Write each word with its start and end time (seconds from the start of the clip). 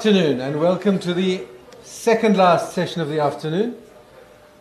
afternoon 0.00 0.40
and 0.40 0.60
welcome 0.60 0.96
to 0.96 1.12
the 1.12 1.44
second 1.82 2.36
last 2.36 2.72
session 2.72 3.02
of 3.02 3.08
the 3.08 3.18
afternoon. 3.18 3.76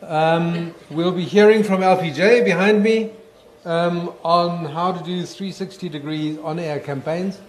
Um, 0.01 0.73
we'll 0.89 1.11
be 1.11 1.25
hearing 1.25 1.61
from 1.61 1.81
LPJ 1.81 2.43
behind 2.43 2.81
me 2.81 3.11
um, 3.63 4.15
on 4.23 4.65
how 4.65 4.91
to 4.93 4.97
do 5.03 5.23
360 5.23 5.89
degrees 5.89 6.39
on 6.39 6.57
air 6.57 6.79
campaigns. 6.79 7.39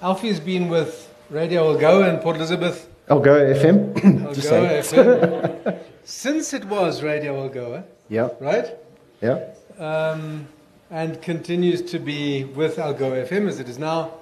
Alfie 0.00 0.28
has 0.28 0.40
been 0.40 0.70
with 0.70 1.14
Radio 1.28 1.76
Algoa 1.76 2.08
in 2.08 2.20
Port 2.20 2.36
Elizabeth. 2.36 2.88
Algoa 3.10 3.54
FM. 3.54 3.92
Algoa 3.96 4.80
FM. 4.80 5.78
Since 6.04 6.54
it 6.54 6.64
was 6.64 7.02
Radio 7.02 7.46
Algoa. 7.46 7.84
Yeah. 8.08 8.30
Right? 8.40 8.74
Yeah. 9.20 9.44
Um, 9.78 10.48
and 10.90 11.20
continues 11.20 11.82
to 11.82 11.98
be 11.98 12.44
with 12.44 12.76
Algoa 12.76 13.28
FM 13.28 13.46
as 13.46 13.60
it 13.60 13.68
is 13.68 13.78
now 13.78 14.12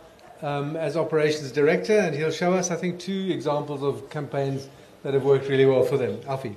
um, 0.45 0.77
as 0.77 0.95
operations 0.97 1.51
director, 1.51 1.99
and 1.99 2.15
he'll 2.15 2.31
show 2.31 2.53
us, 2.53 2.71
I 2.71 2.77
think, 2.77 3.01
two 3.01 3.31
examples 3.31 3.83
of 3.83 4.11
campaigns 4.11 4.69
that 5.03 5.15
have 5.15 5.25
worked 5.25 5.49
really 5.49 5.65
well 5.65 5.83
for 5.83 5.97
them. 5.97 6.21
Alfie. 6.29 6.57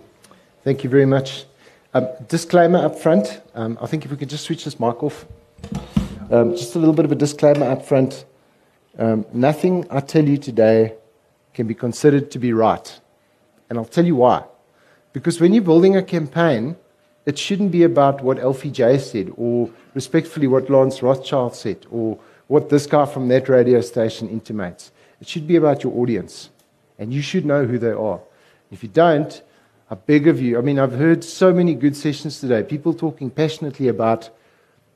Thank 0.64 0.84
you 0.84 0.90
very 0.90 1.06
much. 1.06 1.46
Um, 1.94 2.10
disclaimer 2.28 2.80
up 2.80 3.00
front. 3.00 3.42
Um, 3.56 3.78
I 3.82 3.88
think 3.88 4.04
if 4.04 4.12
we 4.12 4.18
could 4.18 4.30
just 4.30 4.44
switch 4.44 4.66
this 4.66 4.78
mic 4.78 5.02
off. 5.02 5.26
Um, 6.30 6.52
just 6.52 6.76
a 6.76 6.80
little 6.80 6.94
bit 6.94 7.06
of 7.06 7.14
a 7.14 7.16
disclaimer 7.16 7.66
up 7.66 7.86
front. 7.86 8.26
Um, 8.98 9.26
nothing 9.32 9.88
I 9.90 10.02
tell 10.02 10.28
you 10.28 10.38
today 10.38 10.96
can 11.54 11.66
be 11.66 11.74
considered 11.74 12.30
to 12.32 12.40
be 12.40 12.52
right. 12.52 13.00
And 13.70 13.80
I'll 13.80 13.86
tell 13.86 14.06
you 14.06 14.18
why. 14.18 14.44
Because 15.14 15.40
when 15.40 15.54
you're 15.54 15.64
building 15.64 15.96
a 15.96 16.04
campaign, 16.04 16.76
it 17.26 17.40
shouldn't 17.40 17.72
be 17.72 17.84
about 17.84 18.22
what 18.22 18.38
Alfie 18.38 18.70
J 18.70 18.98
said, 18.98 19.32
or 19.38 19.70
respectfully 19.94 20.48
what 20.48 20.70
Lawrence 20.70 21.02
Rothschild 21.02 21.56
said, 21.56 21.86
or 21.90 22.20
what 22.48 22.70
this 22.70 22.86
guy 22.86 23.06
from 23.06 23.28
that 23.28 23.50
radio 23.50 23.82
station 23.82 24.30
intimates. 24.30 24.92
It 25.22 25.28
should 25.28 25.48
be 25.48 25.56
about 25.56 25.84
your 25.84 25.98
audience, 25.98 26.50
and 26.98 27.14
you 27.14 27.22
should 27.22 27.46
know 27.46 27.66
who 27.66 27.78
they 27.78 27.92
are. 27.92 28.20
If 28.72 28.84
you 28.84 28.90
don't, 28.90 29.42
I 29.90 29.96
beg 29.96 30.28
of 30.28 30.42
you. 30.42 30.58
I 30.58 30.62
mean, 30.62 30.80
I've 30.80 30.94
heard 30.94 31.24
so 31.24 31.54
many 31.54 31.74
good 31.74 31.96
sessions 31.96 32.40
today, 32.40 32.64
people 32.64 32.94
talking 32.94 33.30
passionately 33.30 33.88
about 33.88 34.30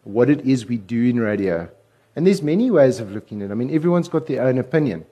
what 0.04 0.30
it 0.30 0.42
is 0.42 0.66
we 0.66 0.78
do 0.78 1.04
in 1.04 1.20
radio. 1.20 1.70
And 2.16 2.28
there's 2.28 2.42
many 2.42 2.70
ways 2.72 3.00
of 3.00 3.12
looking 3.12 3.42
at 3.42 3.50
it. 3.50 3.52
I 3.52 3.56
mean, 3.56 3.74
everyone's 3.74 4.10
got 4.10 4.28
their 4.28 4.44
own 4.44 4.58
opinion. 4.58 5.06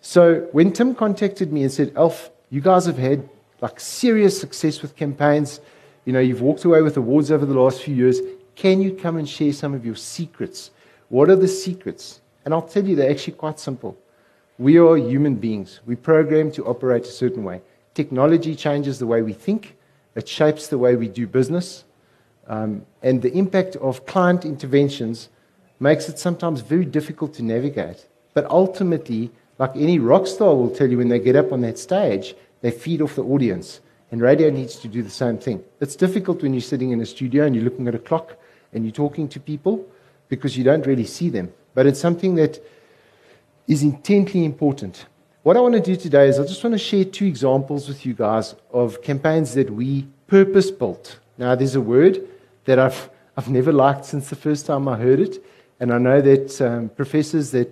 So 0.00 0.46
when 0.52 0.72
Tim 0.72 0.94
contacted 0.94 1.52
me 1.52 1.62
and 1.62 1.72
said, 1.72 1.92
Elf, 1.96 2.30
you 2.50 2.60
guys 2.60 2.84
have 2.84 2.98
had 2.98 3.26
like 3.62 3.80
serious 3.80 4.38
success 4.38 4.82
with 4.82 4.94
campaigns. 4.96 5.60
You 6.04 6.12
know, 6.12 6.20
you've 6.20 6.42
walked 6.42 6.64
away 6.64 6.82
with 6.82 6.98
awards 6.98 7.30
over 7.30 7.46
the 7.46 7.58
last 7.58 7.82
few 7.82 7.94
years. 7.94 8.20
Can 8.56 8.82
you 8.82 8.94
come 8.94 9.16
and 9.16 9.26
share 9.26 9.52
some 9.54 9.72
of 9.72 9.86
your 9.86 9.96
secrets 9.96 10.70
what 11.14 11.30
are 11.30 11.36
the 11.36 11.46
secrets? 11.46 12.20
And 12.44 12.52
I'll 12.52 12.68
tell 12.74 12.84
you, 12.84 12.96
they're 12.96 13.08
actually 13.08 13.34
quite 13.34 13.60
simple. 13.60 13.96
We 14.58 14.78
are 14.80 14.96
human 14.96 15.36
beings. 15.36 15.78
We're 15.86 15.96
programmed 15.96 16.54
to 16.54 16.66
operate 16.66 17.04
a 17.04 17.12
certain 17.22 17.44
way. 17.44 17.62
Technology 17.94 18.56
changes 18.56 18.98
the 18.98 19.06
way 19.06 19.22
we 19.22 19.32
think, 19.32 19.76
it 20.16 20.26
shapes 20.26 20.66
the 20.66 20.76
way 20.76 20.96
we 20.96 21.06
do 21.06 21.28
business. 21.28 21.84
Um, 22.48 22.84
and 23.00 23.22
the 23.22 23.32
impact 23.32 23.76
of 23.76 24.06
client 24.06 24.44
interventions 24.44 25.28
makes 25.78 26.08
it 26.08 26.18
sometimes 26.18 26.62
very 26.62 26.84
difficult 26.84 27.32
to 27.34 27.44
navigate. 27.44 28.08
But 28.34 28.46
ultimately, 28.50 29.30
like 29.60 29.76
any 29.76 30.00
rock 30.00 30.26
star 30.26 30.56
will 30.56 30.74
tell 30.74 30.90
you 30.90 30.98
when 30.98 31.10
they 31.10 31.20
get 31.20 31.36
up 31.36 31.52
on 31.52 31.60
that 31.60 31.78
stage, 31.78 32.34
they 32.60 32.72
feed 32.72 33.00
off 33.00 33.14
the 33.14 33.22
audience. 33.22 33.80
And 34.10 34.20
radio 34.20 34.50
needs 34.50 34.74
to 34.80 34.88
do 34.88 35.00
the 35.00 35.10
same 35.10 35.38
thing. 35.38 35.62
It's 35.80 35.94
difficult 35.94 36.42
when 36.42 36.54
you're 36.54 36.70
sitting 36.72 36.90
in 36.90 37.00
a 37.00 37.06
studio 37.06 37.44
and 37.44 37.54
you're 37.54 37.62
looking 37.62 37.86
at 37.86 37.94
a 37.94 38.00
clock 38.00 38.36
and 38.72 38.84
you're 38.84 38.90
talking 38.90 39.28
to 39.28 39.38
people 39.38 39.86
because 40.28 40.56
you 40.56 40.64
don't 40.64 40.86
really 40.86 41.04
see 41.06 41.28
them. 41.28 41.52
But 41.74 41.86
it's 41.86 42.00
something 42.00 42.34
that 42.36 42.62
is 43.66 43.82
intently 43.82 44.44
important. 44.44 45.06
What 45.42 45.56
I 45.56 45.60
want 45.60 45.74
to 45.74 45.80
do 45.80 45.96
today 45.96 46.28
is 46.28 46.38
I 46.38 46.44
just 46.44 46.62
want 46.64 46.72
to 46.74 46.78
share 46.78 47.04
two 47.04 47.26
examples 47.26 47.88
with 47.88 48.06
you 48.06 48.14
guys 48.14 48.54
of 48.72 49.02
campaigns 49.02 49.54
that 49.54 49.70
we 49.70 50.06
purpose 50.26 50.70
built. 50.70 51.18
Now, 51.36 51.54
there's 51.54 51.74
a 51.74 51.80
word 51.80 52.26
that 52.64 52.78
I've, 52.78 53.10
I've 53.36 53.50
never 53.50 53.72
liked 53.72 54.06
since 54.06 54.30
the 54.30 54.36
first 54.36 54.66
time 54.66 54.88
I 54.88 54.96
heard 54.96 55.20
it. 55.20 55.44
And 55.80 55.92
I 55.92 55.98
know 55.98 56.20
that 56.20 56.60
um, 56.62 56.88
professors 56.88 57.50
that, 57.50 57.70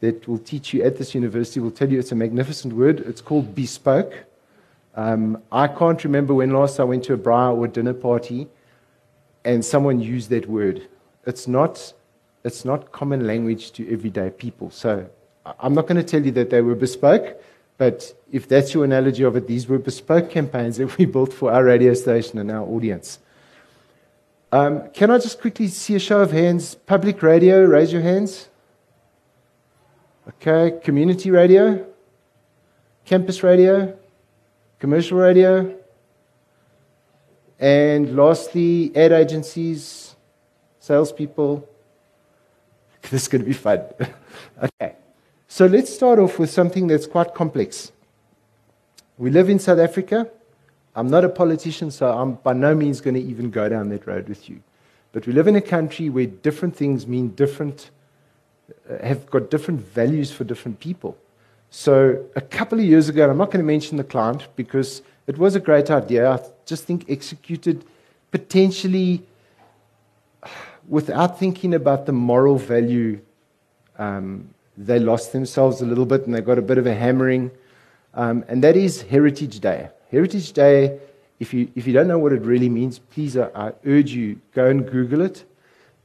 that 0.00 0.26
will 0.26 0.38
teach 0.38 0.72
you 0.72 0.82
at 0.84 0.96
this 0.96 1.14
university 1.14 1.60
will 1.60 1.70
tell 1.70 1.90
you 1.90 1.98
it's 1.98 2.12
a 2.12 2.16
magnificent 2.16 2.72
word. 2.72 3.00
It's 3.00 3.20
called 3.20 3.54
bespoke. 3.54 4.24
Um, 4.94 5.42
I 5.52 5.68
can't 5.68 6.02
remember 6.04 6.32
when 6.32 6.50
last 6.50 6.80
I 6.80 6.84
went 6.84 7.04
to 7.04 7.12
a 7.12 7.18
braai 7.18 7.54
or 7.54 7.68
dinner 7.68 7.92
party 7.92 8.48
and 9.44 9.62
someone 9.62 10.00
used 10.00 10.30
that 10.30 10.48
word 10.48 10.88
it's 11.26 11.46
not, 11.46 11.92
it's 12.44 12.64
not 12.64 12.92
common 12.92 13.26
language 13.26 13.72
to 13.72 13.92
everyday 13.92 14.30
people. 14.30 14.70
So 14.70 15.08
I'm 15.60 15.74
not 15.74 15.86
going 15.86 15.96
to 15.96 16.04
tell 16.04 16.24
you 16.24 16.32
that 16.32 16.50
they 16.50 16.62
were 16.62 16.74
bespoke, 16.74 17.42
but 17.78 18.14
if 18.32 18.48
that's 18.48 18.72
your 18.72 18.84
analogy 18.84 19.22
of 19.22 19.36
it, 19.36 19.46
these 19.46 19.68
were 19.68 19.78
bespoke 19.78 20.30
campaigns 20.30 20.76
that 20.78 20.96
we 20.96 21.04
built 21.04 21.32
for 21.32 21.52
our 21.52 21.64
radio 21.64 21.94
station 21.94 22.38
and 22.38 22.50
our 22.50 22.62
audience. 22.62 23.18
Um, 24.52 24.88
can 24.90 25.10
I 25.10 25.18
just 25.18 25.40
quickly 25.40 25.68
see 25.68 25.96
a 25.96 25.98
show 25.98 26.20
of 26.20 26.30
hands? 26.30 26.74
Public 26.74 27.22
radio, 27.22 27.64
raise 27.64 27.92
your 27.92 28.02
hands. 28.02 28.48
Okay, 30.28 30.80
community 30.82 31.30
radio, 31.30 31.86
campus 33.04 33.42
radio, 33.42 33.96
commercial 34.80 35.18
radio, 35.18 35.72
and 37.60 38.16
lastly, 38.16 38.90
ad 38.96 39.12
agencies, 39.12 40.15
salespeople. 40.86 41.68
This 43.10 43.22
is 43.22 43.28
going 43.28 43.42
to 43.42 43.46
be 43.46 43.52
fun. 43.52 43.80
okay. 44.62 44.96
So 45.46 45.66
let's 45.66 45.94
start 45.94 46.18
off 46.18 46.40
with 46.40 46.50
something 46.50 46.88
that's 46.88 47.06
quite 47.06 47.34
complex. 47.34 47.92
We 49.16 49.30
live 49.30 49.48
in 49.48 49.60
South 49.60 49.78
Africa. 49.78 50.28
I'm 50.96 51.08
not 51.08 51.24
a 51.24 51.28
politician, 51.28 51.90
so 51.90 52.10
I'm 52.10 52.34
by 52.34 52.52
no 52.52 52.74
means 52.74 53.00
going 53.00 53.14
to 53.14 53.20
even 53.22 53.50
go 53.50 53.68
down 53.68 53.90
that 53.90 54.06
road 54.06 54.28
with 54.28 54.48
you. 54.48 54.60
But 55.12 55.26
we 55.26 55.32
live 55.32 55.46
in 55.46 55.54
a 55.54 55.60
country 55.60 56.08
where 56.08 56.26
different 56.26 56.74
things 56.74 57.06
mean 57.06 57.28
different, 57.28 57.90
uh, 58.90 59.06
have 59.06 59.30
got 59.30 59.50
different 59.50 59.80
values 59.80 60.32
for 60.32 60.42
different 60.44 60.80
people. 60.80 61.16
So 61.70 62.24
a 62.34 62.40
couple 62.40 62.78
of 62.80 62.84
years 62.84 63.08
ago, 63.08 63.30
I'm 63.30 63.38
not 63.38 63.50
going 63.52 63.64
to 63.64 63.72
mention 63.74 63.98
the 63.98 64.04
client 64.04 64.48
because 64.56 65.02
it 65.26 65.38
was 65.38 65.54
a 65.54 65.60
great 65.60 65.90
idea. 65.90 66.30
I 66.30 66.40
just 66.64 66.84
think 66.84 67.04
executed 67.08 67.84
potentially 68.32 69.22
without 70.88 71.38
thinking 71.38 71.74
about 71.74 72.06
the 72.06 72.12
moral 72.12 72.56
value, 72.56 73.20
um, 73.98 74.48
they 74.76 74.98
lost 74.98 75.32
themselves 75.32 75.80
a 75.80 75.86
little 75.86 76.06
bit 76.06 76.26
and 76.26 76.34
they 76.34 76.40
got 76.40 76.58
a 76.58 76.62
bit 76.62 76.78
of 76.78 76.86
a 76.86 76.94
hammering. 76.94 77.50
Um, 78.14 78.44
and 78.48 78.62
that 78.64 78.76
is 78.76 79.02
Heritage 79.02 79.60
Day. 79.60 79.88
Heritage 80.10 80.52
Day, 80.52 80.98
if 81.40 81.52
you, 81.52 81.70
if 81.74 81.86
you 81.86 81.92
don't 81.92 82.08
know 82.08 82.18
what 82.18 82.32
it 82.32 82.42
really 82.42 82.68
means, 82.68 82.98
please, 82.98 83.36
I, 83.36 83.50
I 83.54 83.72
urge 83.84 84.12
you, 84.12 84.40
go 84.54 84.66
and 84.66 84.88
Google 84.90 85.20
it. 85.20 85.44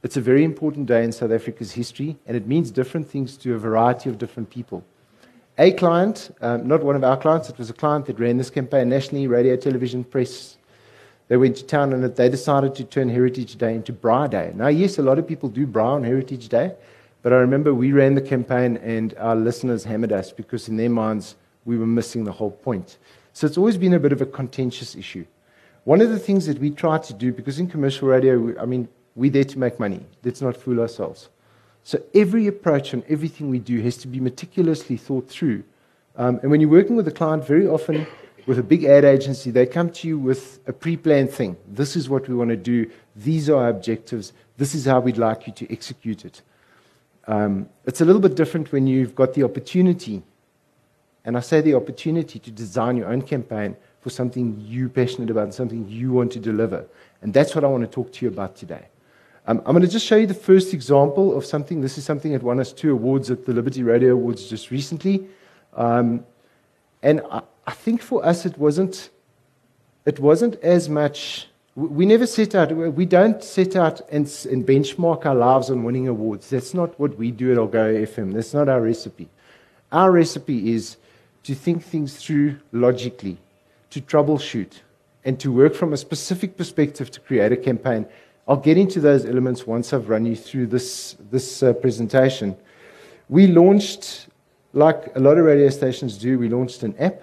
It's 0.02 0.16
a 0.16 0.20
very 0.20 0.42
important 0.42 0.86
day 0.86 1.04
in 1.04 1.12
South 1.12 1.30
Africa's 1.30 1.72
history, 1.72 2.16
and 2.26 2.36
it 2.36 2.46
means 2.46 2.70
different 2.70 3.08
things 3.08 3.36
to 3.38 3.54
a 3.54 3.58
variety 3.58 4.10
of 4.10 4.18
different 4.18 4.50
people. 4.50 4.84
A 5.58 5.70
client, 5.72 6.34
um, 6.40 6.66
not 6.66 6.82
one 6.82 6.96
of 6.96 7.04
our 7.04 7.16
clients, 7.16 7.48
it 7.48 7.56
was 7.56 7.70
a 7.70 7.74
client 7.74 8.06
that 8.06 8.18
ran 8.18 8.36
this 8.36 8.50
campaign 8.50 8.88
nationally, 8.88 9.28
radio, 9.28 9.54
television, 9.54 10.02
press, 10.02 10.56
they 11.32 11.38
went 11.38 11.56
to 11.56 11.64
town 11.64 11.94
and 11.94 12.04
they 12.04 12.28
decided 12.28 12.74
to 12.74 12.84
turn 12.84 13.08
Heritage 13.08 13.56
Day 13.56 13.74
into 13.74 13.90
Braai 13.90 14.28
Day. 14.28 14.52
Now, 14.54 14.68
yes, 14.68 14.98
a 14.98 15.02
lot 15.02 15.18
of 15.18 15.26
people 15.26 15.48
do 15.48 15.66
Braai 15.66 15.94
on 15.94 16.04
Heritage 16.04 16.50
Day, 16.50 16.74
but 17.22 17.32
I 17.32 17.36
remember 17.36 17.72
we 17.72 17.92
ran 17.92 18.14
the 18.14 18.20
campaign 18.20 18.76
and 18.76 19.14
our 19.16 19.34
listeners 19.34 19.84
hammered 19.84 20.12
us 20.12 20.30
because 20.30 20.68
in 20.68 20.76
their 20.76 20.90
minds 20.90 21.36
we 21.64 21.78
were 21.78 21.86
missing 21.86 22.24
the 22.24 22.32
whole 22.32 22.50
point. 22.50 22.98
So 23.32 23.46
it's 23.46 23.56
always 23.56 23.78
been 23.78 23.94
a 23.94 23.98
bit 23.98 24.12
of 24.12 24.20
a 24.20 24.26
contentious 24.26 24.94
issue. 24.94 25.24
One 25.84 26.02
of 26.02 26.10
the 26.10 26.18
things 26.18 26.44
that 26.48 26.58
we 26.58 26.68
try 26.68 26.98
to 26.98 27.14
do, 27.14 27.32
because 27.32 27.58
in 27.58 27.66
commercial 27.66 28.08
radio, 28.08 28.54
I 28.60 28.66
mean, 28.66 28.86
we're 29.14 29.30
there 29.30 29.44
to 29.44 29.58
make 29.58 29.80
money. 29.80 30.04
Let's 30.22 30.42
not 30.42 30.54
fool 30.54 30.80
ourselves. 30.80 31.30
So 31.82 31.98
every 32.14 32.46
approach 32.46 32.92
and 32.92 33.02
everything 33.08 33.48
we 33.48 33.58
do 33.58 33.80
has 33.80 33.96
to 34.02 34.06
be 34.06 34.20
meticulously 34.20 34.98
thought 34.98 35.30
through. 35.30 35.64
Um, 36.14 36.40
and 36.42 36.50
when 36.50 36.60
you're 36.60 36.68
working 36.68 36.94
with 36.94 37.08
a 37.08 37.10
client, 37.10 37.46
very 37.46 37.66
often 37.66 38.06
with 38.46 38.58
a 38.58 38.62
big 38.62 38.84
ad 38.84 39.04
agency, 39.04 39.50
they 39.50 39.66
come 39.66 39.90
to 39.90 40.08
you 40.08 40.18
with 40.18 40.60
a 40.66 40.72
pre 40.72 40.96
planned 40.96 41.30
thing. 41.30 41.56
This 41.66 41.96
is 41.96 42.08
what 42.08 42.28
we 42.28 42.34
want 42.34 42.50
to 42.50 42.56
do. 42.56 42.90
These 43.14 43.48
are 43.48 43.62
our 43.62 43.68
objectives. 43.68 44.32
This 44.56 44.74
is 44.74 44.84
how 44.84 45.00
we'd 45.00 45.18
like 45.18 45.46
you 45.46 45.52
to 45.52 45.72
execute 45.72 46.24
it. 46.24 46.42
Um, 47.26 47.68
it's 47.84 48.00
a 48.00 48.04
little 48.04 48.20
bit 48.20 48.34
different 48.34 48.72
when 48.72 48.86
you've 48.86 49.14
got 49.14 49.34
the 49.34 49.44
opportunity, 49.44 50.22
and 51.24 51.36
I 51.36 51.40
say 51.40 51.60
the 51.60 51.74
opportunity 51.74 52.38
to 52.40 52.50
design 52.50 52.96
your 52.96 53.08
own 53.08 53.22
campaign 53.22 53.76
for 54.00 54.10
something 54.10 54.60
you're 54.66 54.88
passionate 54.88 55.30
about, 55.30 55.54
something 55.54 55.88
you 55.88 56.12
want 56.12 56.32
to 56.32 56.40
deliver. 56.40 56.84
And 57.22 57.32
that's 57.32 57.54
what 57.54 57.62
I 57.62 57.68
want 57.68 57.84
to 57.84 57.88
talk 57.88 58.12
to 58.14 58.26
you 58.26 58.32
about 58.32 58.56
today. 58.56 58.86
Um, 59.46 59.58
I'm 59.58 59.72
going 59.72 59.82
to 59.82 59.88
just 59.88 60.06
show 60.06 60.16
you 60.16 60.26
the 60.26 60.34
first 60.34 60.74
example 60.74 61.36
of 61.36 61.44
something. 61.44 61.80
This 61.80 61.98
is 61.98 62.04
something 62.04 62.32
that 62.32 62.42
won 62.42 62.58
us 62.58 62.72
two 62.72 62.92
awards 62.92 63.30
at 63.30 63.46
the 63.46 63.52
Liberty 63.52 63.82
Radio 63.82 64.12
Awards 64.12 64.48
just 64.48 64.70
recently. 64.70 65.26
Um, 65.74 66.24
and 67.02 67.22
I, 67.30 67.42
I 67.66 67.72
think 67.72 68.02
for 68.02 68.24
us 68.24 68.44
it 68.44 68.58
wasn't, 68.58 69.10
it 70.04 70.18
wasn't 70.18 70.56
as 70.56 70.88
much. 70.88 71.48
We 71.74 72.04
never 72.04 72.26
set 72.26 72.54
out, 72.54 72.72
we 72.72 73.06
don't 73.06 73.42
set 73.42 73.76
out 73.76 74.00
and, 74.10 74.26
and 74.50 74.66
benchmark 74.66 75.24
our 75.24 75.34
lives 75.34 75.70
on 75.70 75.84
winning 75.84 76.08
awards. 76.08 76.50
That's 76.50 76.74
not 76.74 76.98
what 77.00 77.16
we 77.16 77.30
do 77.30 77.52
at 77.52 77.58
Algoa 77.58 78.06
FM. 78.06 78.34
That's 78.34 78.52
not 78.52 78.68
our 78.68 78.82
recipe. 78.82 79.28
Our 79.90 80.10
recipe 80.10 80.72
is 80.72 80.96
to 81.44 81.54
think 81.54 81.82
things 81.82 82.16
through 82.16 82.58
logically, 82.72 83.38
to 83.90 84.00
troubleshoot, 84.00 84.80
and 85.24 85.38
to 85.40 85.52
work 85.52 85.74
from 85.74 85.92
a 85.92 85.96
specific 85.96 86.56
perspective 86.56 87.10
to 87.10 87.20
create 87.20 87.52
a 87.52 87.56
campaign. 87.56 88.06
I'll 88.46 88.56
get 88.56 88.76
into 88.76 89.00
those 89.00 89.24
elements 89.24 89.66
once 89.66 89.92
I've 89.92 90.08
run 90.08 90.26
you 90.26 90.34
through 90.34 90.66
this, 90.66 91.16
this 91.30 91.62
uh, 91.62 91.72
presentation. 91.74 92.56
We 93.28 93.46
launched, 93.46 94.28
like 94.72 95.14
a 95.14 95.20
lot 95.20 95.38
of 95.38 95.44
radio 95.44 95.70
stations 95.70 96.18
do, 96.18 96.38
we 96.38 96.48
launched 96.48 96.82
an 96.82 96.94
app. 96.98 97.22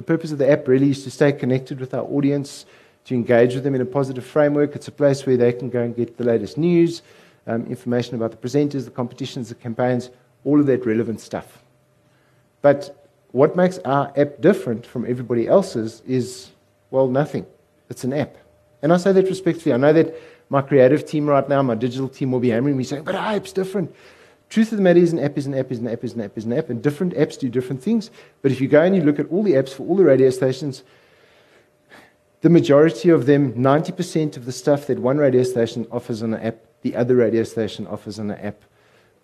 The 0.00 0.06
purpose 0.06 0.32
of 0.32 0.38
the 0.38 0.50
app 0.50 0.66
really 0.66 0.92
is 0.92 1.04
to 1.04 1.10
stay 1.10 1.30
connected 1.30 1.78
with 1.78 1.92
our 1.92 2.04
audience, 2.04 2.64
to 3.04 3.14
engage 3.14 3.54
with 3.54 3.64
them 3.64 3.74
in 3.74 3.82
a 3.82 3.84
positive 3.84 4.24
framework. 4.24 4.74
It's 4.74 4.88
a 4.88 4.92
place 4.92 5.26
where 5.26 5.36
they 5.36 5.52
can 5.52 5.68
go 5.68 5.82
and 5.82 5.94
get 5.94 6.16
the 6.16 6.24
latest 6.24 6.56
news, 6.56 7.02
um, 7.46 7.66
information 7.66 8.14
about 8.14 8.30
the 8.30 8.38
presenters, 8.38 8.86
the 8.86 8.90
competitions, 8.90 9.50
the 9.50 9.56
campaigns, 9.56 10.08
all 10.46 10.58
of 10.58 10.64
that 10.68 10.86
relevant 10.86 11.20
stuff. 11.20 11.62
But 12.62 13.06
what 13.32 13.56
makes 13.56 13.76
our 13.84 14.10
app 14.16 14.40
different 14.40 14.86
from 14.86 15.04
everybody 15.04 15.46
else's 15.46 16.00
is, 16.06 16.48
well, 16.90 17.06
nothing. 17.06 17.44
It's 17.90 18.02
an 18.02 18.14
app. 18.14 18.38
And 18.80 18.94
I 18.94 18.96
say 18.96 19.12
that 19.12 19.26
respectfully. 19.26 19.74
I 19.74 19.76
know 19.76 19.92
that 19.92 20.14
my 20.48 20.62
creative 20.62 21.04
team 21.04 21.26
right 21.26 21.46
now, 21.46 21.60
my 21.60 21.74
digital 21.74 22.08
team 22.08 22.32
will 22.32 22.40
be 22.40 22.48
hammering 22.48 22.78
me 22.78 22.84
saying, 22.84 23.04
but 23.04 23.14
our 23.14 23.36
app's 23.36 23.52
different. 23.52 23.94
Truth 24.50 24.72
of 24.72 24.78
the 24.78 24.82
matter 24.82 24.98
is, 24.98 25.12
an 25.12 25.20
app 25.20 25.38
is 25.38 25.46
an 25.46 25.54
app 25.54 25.70
is 25.70 25.78
an 25.78 25.88
app 25.88 26.04
is 26.04 26.12
an 26.12 26.20
app 26.20 26.36
is 26.36 26.44
an 26.44 26.52
app, 26.52 26.70
and 26.70 26.82
different 26.82 27.14
apps 27.14 27.38
do 27.38 27.48
different 27.48 27.82
things. 27.82 28.10
But 28.42 28.52
if 28.52 28.60
you 28.60 28.68
go 28.68 28.82
and 28.82 28.94
you 28.94 29.02
look 29.02 29.18
at 29.18 29.30
all 29.30 29.42
the 29.42 29.52
apps 29.52 29.70
for 29.70 29.86
all 29.86 29.96
the 29.96 30.04
radio 30.04 30.28
stations, 30.30 30.82
the 32.40 32.50
majority 32.50 33.10
of 33.10 33.26
them, 33.26 33.52
90% 33.54 34.36
of 34.36 34.46
the 34.46 34.52
stuff 34.52 34.86
that 34.88 34.98
one 34.98 35.18
radio 35.18 35.44
station 35.44 35.86
offers 35.90 36.22
on 36.22 36.34
an 36.34 36.42
app, 36.42 36.56
the 36.82 36.96
other 36.96 37.16
radio 37.16 37.44
station 37.44 37.86
offers 37.86 38.18
on 38.18 38.30
an 38.30 38.40
app. 38.40 38.62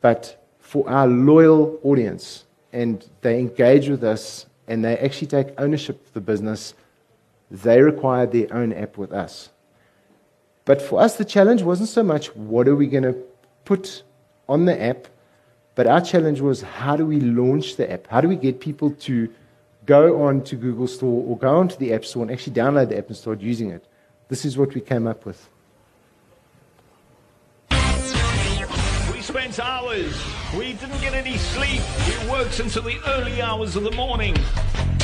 But 0.01 0.47
for 0.61 0.89
our 0.89 1.07
loyal 1.09 1.81
audience, 1.83 2.45
and 2.73 3.09
they 3.23 3.39
engage 3.41 3.89
with 3.89 4.05
us 4.05 4.47
and 4.69 4.85
they 4.85 4.99
actually 4.99 5.29
take 5.29 5.49
ownership 5.59 6.07
of 6.07 6.13
the 6.13 6.21
business, 6.21 6.75
they 7.51 7.81
require 7.81 8.27
their 8.27 8.53
own 8.53 8.73
app 8.73 8.99
with 8.99 9.13
us. 9.13 9.51
But 10.67 10.83
for 10.83 11.01
us, 11.01 11.17
the 11.17 11.25
challenge 11.25 11.63
wasn't 11.63 11.89
so 11.89 12.03
much 12.03 12.35
what 12.37 12.69
are 12.69 12.77
we 12.77 12.87
going 12.87 13.05
to 13.05 13.17
put 13.65 14.03
on 14.49 14.65
the 14.67 14.81
app, 14.81 15.09
but 15.77 15.87
our 15.87 16.01
challenge 16.01 16.41
was 16.41 16.63
how 16.63 16.97
do 16.97 17.07
we 17.07 17.21
launch 17.21 17.77
the 17.77 17.89
app? 17.93 18.07
How 18.09 18.21
do 18.23 18.29
we 18.29 18.37
get 18.37 18.61
people 18.61 18.91
to 18.91 19.33
go 19.85 20.23
on 20.23 20.43
to 20.45 20.57
Google 20.57 20.89
Store 20.89 21.23
or 21.25 21.39
go 21.39 21.59
onto 21.59 21.77
the 21.77 21.93
App 21.93 22.05
Store 22.05 22.23
and 22.23 22.33
actually 22.33 22.55
download 22.55 22.89
the 22.89 22.99
app 22.99 23.07
and 23.09 23.17
start 23.17 23.41
using 23.41 23.71
it? 23.71 23.87
This 24.29 24.45
is 24.45 24.59
what 24.59 24.75
we 24.75 24.81
came 24.81 25.07
up 25.07 25.27
with. 25.27 25.49
We 27.71 29.21
spent 29.21 29.61
hours. 29.61 30.19
We 30.57 30.73
didn't 30.73 31.01
get 31.03 31.13
any 31.13 31.37
sleep. 31.37 31.83
We 32.09 32.31
worked 32.31 32.59
until 32.59 32.83
the 32.83 32.99
early 33.09 33.43
hours 33.43 33.77
of 33.77 33.85
the 33.85 33.93
morning. 33.93 34.35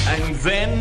And 0.08 0.34
then 0.36 0.80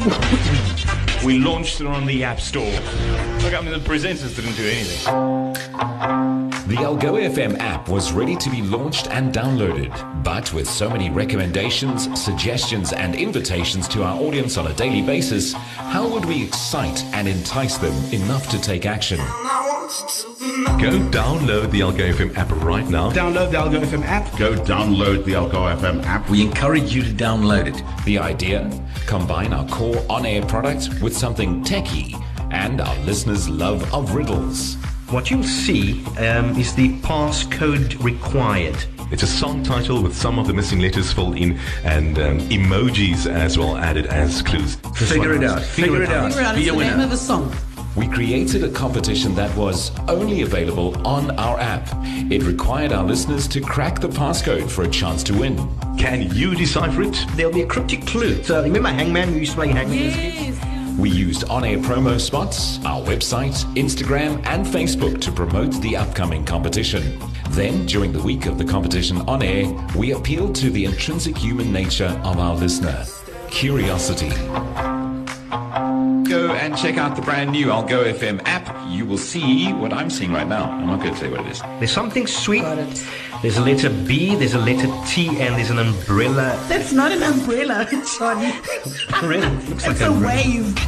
we 1.25 1.39
launched 1.39 1.81
it 1.81 1.87
on 1.87 2.05
the 2.05 2.23
App 2.23 2.39
Store. 2.39 2.63
Look, 2.63 3.53
I 3.53 3.61
mean, 3.61 3.71
the 3.71 3.83
presenters 3.83 4.35
didn't 4.37 4.55
do 4.55 4.63
anything. 4.63 5.50
The 5.71 6.77
Algoa 6.77 7.29
FM 7.29 7.57
app 7.59 7.87
was 7.87 8.11
ready 8.11 8.35
to 8.35 8.49
be 8.49 8.61
launched 8.61 9.07
and 9.09 9.33
downloaded, 9.33 9.91
but 10.21 10.51
with 10.53 10.67
so 10.69 10.89
many 10.89 11.09
recommendations, 11.09 12.09
suggestions, 12.19 12.91
and 12.91 13.15
invitations 13.15 13.87
to 13.89 14.03
our 14.03 14.19
audience 14.19 14.57
on 14.57 14.67
a 14.67 14.73
daily 14.73 15.01
basis, 15.01 15.53
how 15.53 16.07
would 16.09 16.25
we 16.25 16.43
excite 16.43 17.03
and 17.13 17.25
entice 17.25 17.77
them 17.77 17.93
enough 18.13 18.49
to 18.49 18.59
take 18.59 18.85
action? 18.85 19.17
Go 20.77 20.99
download 21.09 21.71
the 21.71 21.79
Algoa 21.79 22.13
FM 22.13 22.37
app 22.37 22.51
right 22.63 22.87
now. 22.89 23.09
Download 23.11 23.49
the 23.49 23.57
Algoa 23.57 23.85
FM 23.85 24.03
app. 24.03 24.37
Go 24.37 24.55
download 24.55 25.23
the 25.23 25.33
Algoa 25.33 25.77
FM 25.77 26.03
app. 26.03 26.29
We 26.29 26.41
encourage 26.41 26.93
you 26.93 27.01
to 27.01 27.11
download 27.11 27.67
it. 27.67 27.81
The 28.05 28.19
idea? 28.19 28.69
Combine 29.07 29.53
our 29.53 29.67
core 29.69 30.03
on 30.09 30.25
air 30.25 30.45
product 30.45 31.01
with 31.01 31.15
something 31.15 31.63
techy 31.63 32.15
and 32.51 32.81
our 32.81 32.97
listeners' 33.05 33.47
love 33.49 33.93
of 33.93 34.13
riddles. 34.13 34.75
What 35.11 35.29
you'll 35.29 35.43
see 35.43 36.05
um, 36.19 36.57
is 36.57 36.73
the 36.73 36.97
passcode 36.99 38.01
required. 38.01 38.77
It's 39.11 39.23
a 39.23 39.27
song 39.27 39.61
title 39.61 40.01
with 40.01 40.15
some 40.15 40.39
of 40.39 40.47
the 40.47 40.53
missing 40.53 40.79
letters 40.79 41.11
filled 41.11 41.35
in 41.35 41.59
and 41.83 42.17
um, 42.17 42.39
emojis 42.47 43.29
as 43.29 43.57
well 43.57 43.75
added 43.75 44.05
as 44.05 44.41
clues. 44.41 44.75
Figure 44.95 45.33
it 45.33 45.43
out. 45.43 45.61
Figure, 45.63 46.01
it 46.01 46.09
out. 46.09 46.31
Figure 46.31 46.43
out. 46.43 46.55
Be 46.55 46.61
It's 46.61 46.71
a 46.71 46.75
the 46.75 46.79
name 46.79 46.99
of 47.01 47.11
a 47.11 47.17
song. 47.17 47.53
We 47.97 48.07
created 48.07 48.63
a 48.63 48.69
competition 48.69 49.35
that 49.35 49.53
was 49.57 49.91
only 50.07 50.43
available 50.43 50.95
on 51.05 51.31
our 51.31 51.59
app. 51.59 51.89
It 52.31 52.43
required 52.43 52.93
our 52.93 53.03
listeners 53.03 53.49
to 53.49 53.59
crack 53.59 53.99
the 53.99 54.07
passcode 54.07 54.71
for 54.71 54.83
a 54.83 54.89
chance 54.89 55.23
to 55.23 55.37
win. 55.37 55.57
Can 55.97 56.33
you 56.33 56.55
decipher 56.55 57.01
it? 57.01 57.25
There'll 57.35 57.51
be 57.51 57.63
a 57.63 57.67
cryptic 57.67 58.07
clue. 58.07 58.41
So 58.43 58.63
remember 58.63 58.87
Hangman? 58.87 59.33
We 59.33 59.41
used 59.41 59.51
to 59.51 59.57
play 59.57 59.67
Hangman. 59.67 59.97
Yes. 59.97 60.70
We 60.97 61.09
used 61.09 61.45
on 61.45 61.63
air 61.63 61.77
promo 61.77 62.19
spots, 62.19 62.83
our 62.85 63.01
website, 63.01 63.63
Instagram, 63.75 64.45
and 64.45 64.65
Facebook 64.65 65.19
to 65.21 65.31
promote 65.31 65.73
the 65.81 65.95
upcoming 65.95 66.45
competition. 66.45 67.19
Then, 67.51 67.85
during 67.85 68.11
the 68.11 68.21
week 68.21 68.45
of 68.45 68.57
the 68.57 68.65
competition 68.65 69.17
on 69.21 69.41
air, 69.41 69.65
we 69.95 70.11
appealed 70.11 70.55
to 70.55 70.69
the 70.69 70.85
intrinsic 70.85 71.37
human 71.37 71.71
nature 71.71 72.19
of 72.23 72.37
our 72.37 72.55
listener 72.55 73.05
curiosity. 73.49 75.00
Go 76.31 76.49
and 76.53 76.77
check 76.77 76.95
out 76.95 77.17
the 77.17 77.21
brand 77.21 77.51
new 77.51 77.65
Algoa 77.67 78.13
FM 78.13 78.41
app. 78.45 78.65
You 78.89 79.05
will 79.05 79.17
see 79.17 79.73
what 79.73 79.91
I'm 79.91 80.09
seeing 80.09 80.31
right 80.31 80.47
now. 80.47 80.71
I'm 80.71 80.87
not 80.87 81.01
going 81.01 81.13
to 81.13 81.19
say 81.19 81.29
what 81.29 81.41
it 81.41 81.47
is. 81.47 81.59
There's 81.79 81.91
something 81.91 82.25
sweet. 82.25 82.61
Got 82.61 82.77
it. 82.77 83.05
There's 83.41 83.57
a 83.57 83.61
letter 83.61 83.89
B, 83.89 84.35
there's 84.35 84.53
a 84.53 84.59
letter 84.59 84.87
T, 85.07 85.27
and 85.27 85.55
there's 85.55 85.71
an 85.71 85.79
umbrella. 85.79 86.57
That's 86.69 86.93
not 86.93 87.11
an 87.11 87.21
umbrella, 87.21 87.85
Johnny. 88.17 88.53
Really? 89.27 89.45
Looks 89.67 89.85
like 89.85 89.91
It's 89.97 90.01
a 90.01 90.11
wave. 90.13 90.79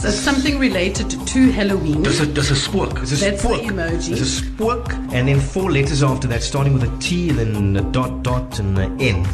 So 0.00 0.10
something 0.10 0.58
related 0.58 1.08
to 1.10 1.50
Halloween. 1.52 2.02
There's 2.02 2.20
a, 2.20 2.26
there's 2.26 2.50
a 2.50 2.56
spook. 2.56 2.92
There's 2.96 3.12
a 3.12 3.30
That's 3.30 3.42
the 3.42 3.48
spook. 3.48 3.62
emoji. 3.62 4.08
There's 4.08 4.20
a 4.20 4.26
spook. 4.26 4.92
And 5.14 5.26
then 5.26 5.40
four 5.40 5.70
letters 5.72 6.02
after 6.02 6.28
that, 6.28 6.42
starting 6.42 6.74
with 6.74 6.82
a 6.82 6.98
T, 6.98 7.30
then 7.30 7.74
a 7.76 7.82
dot, 7.92 8.22
dot, 8.22 8.58
and 8.58 8.76
an 8.78 9.00
N. 9.00 9.26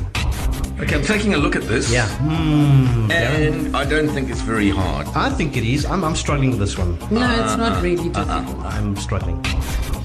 Okay, 0.81 0.95
I'm 0.95 1.03
taking 1.03 1.35
a 1.35 1.39
look 1.39 1.57
at 1.57 1.63
this. 1.63 1.93
Yeah. 1.93 2.07
Hmm. 2.19 3.11
And 3.11 3.77
I 3.77 3.85
don't 3.85 4.09
think 4.09 4.31
it's 4.31 4.41
very 4.41 4.71
hard. 4.71 5.09
I 5.09 5.29
think 5.29 5.57
it 5.57 5.65
is. 5.65 5.85
I'm, 5.85 6.05
I'm 6.05 6.15
struggling 6.15 6.51
with 6.51 6.61
this 6.61 6.79
one. 6.79 6.97
No, 7.11 7.29
it's 7.45 7.57
not 7.57 7.83
really 7.83 8.09
difficult. 8.09 8.65
I'm 8.65 8.95
struggling. 8.97 9.45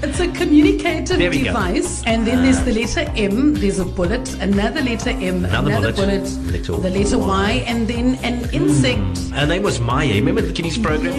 It's 0.02 0.18
a 0.20 0.28
communicative 0.32 1.16
There 1.18 1.30
we 1.30 1.38
go. 1.38 1.44
device, 1.44 2.02
and 2.04 2.26
then 2.26 2.42
there's 2.42 2.60
the 2.64 2.72
letter 2.72 3.10
M, 3.16 3.54
there's 3.54 3.78
a 3.78 3.84
bullet, 3.86 4.34
another 4.34 4.82
letter 4.82 5.10
M, 5.10 5.44
Another 5.46 5.92
bullet, 5.92 6.24
little 6.52 6.78
the 6.78 6.90
letter 6.90 7.18
Y, 7.18 7.64
and 7.66 7.88
then 7.88 8.16
an 8.16 8.50
insect. 8.52 9.30
Her 9.32 9.46
name 9.46 9.62
was 9.62 9.80
Maya. 9.80 10.12
Remember 10.12 10.42
the 10.42 10.52
kiddies 10.52 10.76
program? 10.76 11.18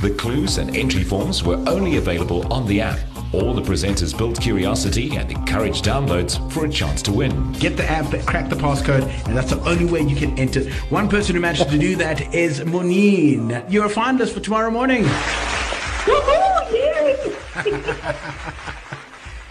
The 0.00 0.10
clues 0.18 0.58
and 0.58 0.74
entry 0.74 1.04
forms 1.04 1.44
were 1.44 1.62
only 1.68 1.96
available 1.96 2.50
on 2.52 2.66
the 2.66 2.80
app. 2.80 2.98
All 3.32 3.54
the 3.54 3.62
presenters 3.62 4.16
built 4.16 4.40
curiosity 4.40 5.16
and 5.16 5.30
encouraged 5.30 5.84
downloads 5.84 6.50
for 6.52 6.66
a 6.66 6.68
chance 6.68 7.00
to 7.02 7.12
win. 7.12 7.52
Get 7.52 7.76
the 7.76 7.88
app, 7.88 8.10
crack 8.26 8.50
the 8.50 8.56
passcode, 8.56 9.02
and 9.28 9.36
that's 9.36 9.50
the 9.50 9.60
only 9.68 9.84
way 9.84 10.00
you 10.00 10.16
can 10.16 10.36
enter. 10.36 10.68
One 10.88 11.08
person 11.08 11.36
who 11.36 11.40
managed 11.40 11.70
to 11.70 11.78
do 11.78 11.94
that 11.96 12.34
is 12.34 12.60
Monine. 12.60 13.64
You're 13.70 13.86
a 13.86 13.88
finalist 13.88 14.32
for 14.32 14.40
tomorrow 14.40 14.70
morning. 14.70 15.04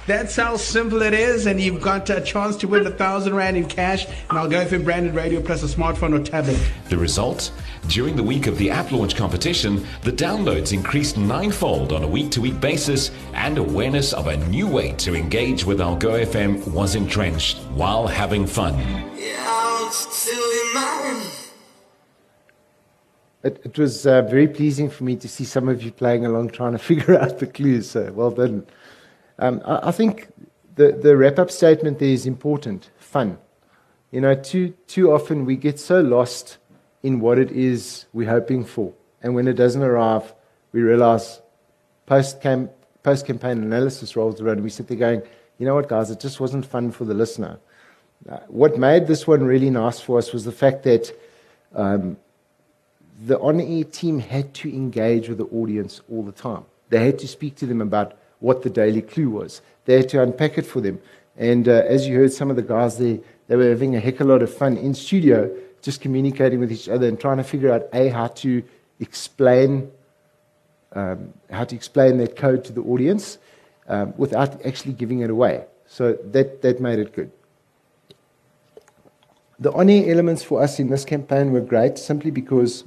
That's 0.10 0.36
how 0.36 0.58
simple 0.58 1.04
it 1.04 1.13
is, 1.13 1.46
and 1.46 1.62
you've 1.62 1.84
got 1.84 2.10
a 2.10 2.20
chance 2.20 2.56
to 2.56 2.68
win 2.68 2.88
a 2.88 2.89
thousand 2.89 3.36
rand 3.36 3.58
in 3.58 3.68
cash, 3.68 4.08
and 4.08 4.39
I'll 4.39 4.50
go 4.50 4.66
for 4.66 4.80
branded 4.80 5.13
radio 5.13 5.39
plus 5.39 5.62
a 5.62 5.68
smartphone 5.68 6.20
or 6.20 6.24
tablet. 6.24 6.60
The 6.86 6.98
result? 6.98 7.51
During 7.89 8.16
the 8.16 8.24
week 8.24 8.48
of 8.48 8.58
the 8.58 8.72
app 8.72 8.92
launch 8.92 9.16
competition, 9.16 9.86
the 10.01 10.12
downloads 10.12 10.74
increased 10.74 11.16
ninefold 11.16 11.94
on 11.94 12.01
a 12.01 12.08
week 12.08 12.32
to 12.32 12.42
week 12.42 12.60
basis, 12.60 13.12
and 13.36 13.60
awareness 13.60 14.12
of 14.12 14.25
a 14.25 14.38
new 14.48 14.66
way 14.66 14.94
to 14.94 15.13
engage 15.13 15.63
with 15.63 15.78
Algoa 15.80 16.25
FM 16.25 16.68
was 16.74 16.96
entrenched 16.96 17.60
while 17.75 18.08
having 18.08 18.48
fun. 18.48 18.74
It, 23.44 23.62
it 23.63 23.78
was 23.78 24.08
uh, 24.08 24.24
very 24.24 24.48
pleasing 24.48 24.89
for 24.89 25.04
me 25.04 25.16
to 25.18 25.30
see 25.30 25.44
some 25.44 25.70
of 25.70 25.84
you 25.84 25.92
playing 25.92 26.25
along 26.25 26.50
trying 26.50 26.72
to 26.72 26.80
figure 26.89 27.16
out 27.16 27.38
the 27.38 27.46
clues. 27.46 27.92
So 27.92 28.12
well 28.12 28.32
done. 28.32 28.66
Um, 29.39 29.62
I, 29.65 29.89
I 29.89 29.91
think 29.91 30.27
the, 30.75 30.91
the 30.91 31.17
wrap 31.17 31.39
up 31.39 31.50
statement 31.50 32.00
there 32.00 32.10
is 32.10 32.25
important 32.25 32.91
fun. 32.98 33.38
You 34.12 34.22
know, 34.22 34.36
too, 34.36 34.74
too 34.88 35.12
often 35.12 35.46
we 35.46 35.55
get 35.55 35.79
so 35.79 36.01
lost 36.01 36.58
in 37.03 37.19
what 37.19 37.39
it 37.39 37.51
is 37.51 38.05
we're 38.13 38.29
hoping 38.29 38.63
for. 38.65 38.93
And 39.22 39.36
when 39.36 39.48
it 39.48 39.53
doesn't 39.53 39.81
arrive, 39.81 40.34
we 40.72 40.81
realize 40.81 41.41
post 42.05 42.41
campaign 42.41 42.69
analysis 43.03 44.15
rolls 44.15 44.41
around 44.41 44.53
and 44.53 44.63
we 44.63 44.69
sit 44.69 44.88
there 44.88 44.98
going, 44.98 45.22
you 45.58 45.65
know 45.65 45.75
what, 45.75 45.89
guys, 45.89 46.10
it 46.10 46.19
just 46.19 46.39
wasn't 46.39 46.65
fun 46.65 46.91
for 46.91 47.05
the 47.05 47.13
listener. 47.13 47.60
Uh, 48.29 48.38
what 48.48 48.77
made 48.77 49.08
this 49.08 49.27
one 49.27 49.43
really 49.43 49.69
nice 49.69 50.00
for 50.00 50.17
us 50.17 50.34
was 50.34 50.43
the 50.43 50.51
fact 50.51 50.84
that 50.84 51.13
um, 51.75 52.17
the 53.25 53.39
on 53.39 53.60
air 53.60 53.84
team 53.84 54.19
had 54.19 54.53
to 54.53 54.69
engage 54.69 55.29
with 55.29 55.38
the 55.38 55.46
audience 55.46 56.01
all 56.12 56.24
the 56.24 56.31
time. 56.31 56.65
They 56.89 57.05
had 57.05 57.19
to 57.19 57.27
speak 57.27 57.55
to 57.58 57.65
them 57.65 57.81
about 57.81 58.17
what 58.39 58.63
the 58.63 58.69
daily 58.69 59.01
clue 59.01 59.29
was. 59.29 59.62
They 59.86 59.96
had 59.98 60.10
to 60.10 60.22
unpack 60.22 60.58
it 60.58 60.65
for 60.65 60.81
them. 60.81 61.00
And 61.38 61.67
uh, 61.67 61.84
as 61.88 62.08
you 62.08 62.17
heard 62.17 62.34
some 62.34 62.50
of 62.50 62.55
the 62.55 62.62
guys 62.62 62.98
there, 62.98 63.19
they 63.48 63.55
were 63.55 63.69
having 63.69 63.96
a 63.96 64.00
heck 64.00 64.19
of 64.19 64.27
a 64.27 64.31
lot 64.31 64.41
of 64.41 64.53
fun 64.53 64.77
in 64.77 64.93
studio 64.93 65.50
just 65.81 66.01
communicating 66.01 66.60
with 66.60 66.72
each 66.72 66.89
other 66.89 67.08
and 67.08 67.19
trying 67.19 67.38
to 67.38 67.43
figure 67.43 67.72
out 67.72 67.88
a 67.93 68.10
how 68.10 68.27
to 68.27 68.62
explain 69.00 69.89
um, 70.93 71.34
how 71.50 71.63
to 71.63 71.75
explain 71.75 72.17
that 72.17 72.36
code 72.36 72.63
to 72.65 72.74
the 72.74 72.81
audience 72.81 73.38
um, 73.88 74.13
without 74.17 74.65
actually 74.65 74.93
giving 74.93 75.19
it 75.22 75.29
away. 75.29 75.63
So 75.88 76.13
that 76.31 76.62
that 76.62 76.79
made 76.79 77.00
it 77.00 77.13
good. 77.13 77.31
The 79.60 79.72
on-air 79.74 80.12
elements 80.12 80.43
for 80.43 80.62
us 80.62 80.79
in 80.79 80.89
this 80.89 81.03
campaign 81.03 81.51
were 81.51 81.62
great 81.62 81.98
simply 81.98 82.31
because 82.31 82.86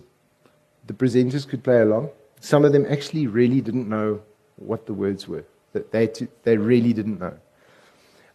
the 0.87 0.95
presenters 0.95 1.47
could 1.47 1.63
play 1.63 1.81
along. 1.81 2.11
Some 2.41 2.65
of 2.65 2.73
them 2.73 2.87
actually 2.89 3.27
really 3.27 3.61
didn't 3.61 3.89
know 3.89 4.23
what 4.63 4.87
the 4.87 4.95
words 4.95 5.29
were. 5.29 5.45
That 5.73 5.91
they, 5.91 6.11
they 6.43 6.57
really 6.57 6.93
didn't 6.93 7.19
know. 7.19 7.35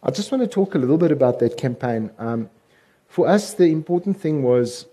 I 0.02 0.10
just 0.10 0.30
want 0.30 0.42
to 0.42 0.48
talk 0.48 0.74
a 0.74 0.78
little 0.78 0.98
bit 0.98 1.12
about 1.12 1.38
that 1.40 1.56
campaign. 1.56 2.10
Um, 2.18 2.50
for 3.08 3.26
us, 3.26 3.54
the 3.54 3.64
important 3.64 4.20
thing 4.20 4.42
was 4.42 4.86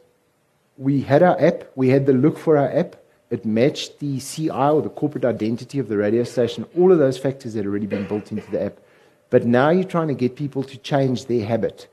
we 0.77 1.01
had 1.01 1.21
our 1.21 1.39
app, 1.39 1.65
we 1.75 1.89
had 1.89 2.05
the 2.05 2.13
look 2.13 2.37
for 2.37 2.57
our 2.57 2.71
app. 2.71 2.95
It 3.29 3.45
matched 3.45 3.99
the 3.99 4.19
CI 4.19 4.49
or 4.49 4.81
the 4.81 4.89
corporate 4.89 5.25
identity 5.25 5.79
of 5.79 5.87
the 5.87 5.97
radio 5.97 6.23
station, 6.23 6.65
all 6.77 6.91
of 6.91 6.99
those 6.99 7.17
factors 7.17 7.53
had 7.53 7.65
already 7.65 7.87
been 7.87 8.07
built 8.07 8.31
into 8.31 8.49
the 8.51 8.63
app. 8.63 8.79
But 9.29 9.45
now 9.45 9.69
you're 9.69 9.83
trying 9.83 10.07
to 10.09 10.13
get 10.13 10.35
people 10.35 10.63
to 10.63 10.77
change 10.77 11.25
their 11.25 11.45
habit. 11.45 11.87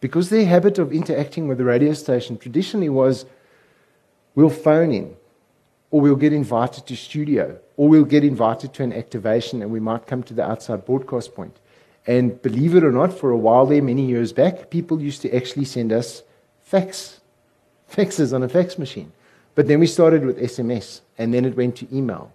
Because 0.00 0.30
their 0.30 0.44
habit 0.44 0.78
of 0.78 0.92
interacting 0.92 1.46
with 1.46 1.58
the 1.58 1.64
radio 1.64 1.92
station 1.94 2.36
traditionally 2.36 2.88
was 2.88 3.24
we'll 4.34 4.50
phone 4.50 4.92
in, 4.92 5.16
or 5.92 6.00
we'll 6.00 6.16
get 6.16 6.32
invited 6.32 6.86
to 6.86 6.96
studio, 6.96 7.58
or 7.76 7.86
we'll 7.86 8.04
get 8.04 8.24
invited 8.24 8.72
to 8.72 8.82
an 8.82 8.94
activation 8.94 9.60
and 9.60 9.70
we 9.70 9.78
might 9.78 10.06
come 10.06 10.22
to 10.22 10.32
the 10.32 10.42
outside 10.42 10.86
broadcast 10.86 11.34
point. 11.34 11.54
And 12.06 12.40
believe 12.40 12.74
it 12.74 12.82
or 12.82 12.90
not, 12.90 13.12
for 13.12 13.30
a 13.30 13.36
while 13.36 13.66
there, 13.66 13.82
many 13.82 14.06
years 14.06 14.32
back, 14.32 14.70
people 14.70 15.02
used 15.02 15.20
to 15.22 15.36
actually 15.36 15.66
send 15.66 15.92
us 15.92 16.22
fax, 16.62 17.20
faxes 17.90 18.34
on 18.34 18.42
a 18.42 18.48
fax 18.48 18.78
machine. 18.78 19.12
But 19.54 19.68
then 19.68 19.80
we 19.80 19.86
started 19.86 20.24
with 20.24 20.40
SMS, 20.40 21.02
and 21.18 21.32
then 21.32 21.44
it 21.44 21.56
went 21.56 21.76
to 21.76 21.94
email. 21.94 22.32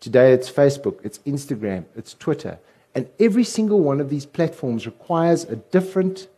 Today 0.00 0.32
it's 0.32 0.50
Facebook, 0.50 0.98
it's 1.04 1.18
Instagram, 1.18 1.84
it's 1.94 2.14
Twitter. 2.14 2.58
And 2.94 3.08
every 3.20 3.44
single 3.44 3.80
one 3.80 4.00
of 4.00 4.08
these 4.08 4.24
platforms 4.24 4.86
requires 4.86 5.44
a 5.44 5.56
different 5.56 6.28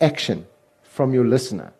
action 0.00 0.46
from 0.84 1.12
your 1.12 1.24
listener. 1.24 1.72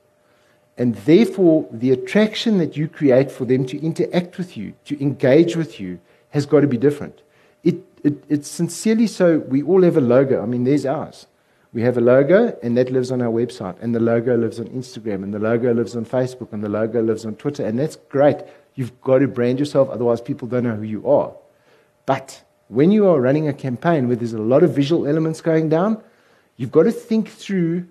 And 0.79 0.95
therefore, 0.95 1.69
the 1.73 1.91
attraction 1.91 2.59
that 2.59 2.77
you 2.77 2.87
create 2.87 3.33
for 3.33 3.45
them 3.45 3.67
to 3.67 3.85
interact 3.85 4.39
with 4.39 4.57
you, 4.57 4.75
to 4.85 5.01
engage 5.03 5.57
with 5.57 5.81
you, 5.81 5.99
has 6.31 6.47
got 6.47 6.61
to 6.61 6.69
be 6.69 6.77
different. 6.77 7.21
It, 7.65 7.77
it, 8.05 8.23
it's 8.29 8.49
sincerely 8.49 9.09
so. 9.09 9.41
We 9.41 9.61
all 9.61 9.83
have 9.83 9.97
a 9.97 10.01
logo. 10.01 10.41
I 10.41 10.47
mean, 10.47 10.63
there's 10.63 10.87
ours. 10.87 11.27
We 11.73 11.83
have 11.83 11.99
a 11.99 12.01
logo, 12.01 12.57
and 12.63 12.79
that 12.79 12.93
lives 12.93 13.11
on 13.11 13.21
our 13.21 13.31
website, 13.31 13.77
and 13.83 13.93
the 13.93 14.01
logo 14.01 14.37
lives 14.37 14.61
on 14.61 14.69
Instagram, 14.69 15.25
and 15.25 15.35
the 15.35 15.41
logo 15.41 15.75
lives 15.75 15.97
on 15.97 16.07
Facebook, 16.07 16.53
and 16.53 16.63
the 16.63 16.69
logo 16.69 17.03
lives 17.03 17.27
on 17.27 17.35
Twitter, 17.35 17.67
and 17.67 17.79
that's 17.79 17.97
great. 18.09 18.37
You've 18.77 18.99
got 19.01 19.19
to 19.19 19.29
brand 19.29 19.59
yourself, 19.59 19.91
otherwise, 19.91 20.21
people 20.21 20.47
don't 20.47 20.63
know 20.63 20.77
who 20.77 20.85
you 20.85 21.07
are. 21.09 21.35
But 22.07 22.43
when 22.69 22.93
you 22.93 23.09
are 23.09 23.21
running 23.21 23.49
a 23.49 23.53
campaign 23.53 24.07
where 24.07 24.17
there's 24.17 24.33
a 24.33 24.41
lot 24.41 24.63
of 24.63 24.75
visual 24.75 25.07
elements 25.07 25.41
going 25.41 25.69
down, 25.69 26.01
you've 26.57 26.73
got 26.73 26.85
to 26.85 26.93
think 26.93 27.29
through 27.29 27.89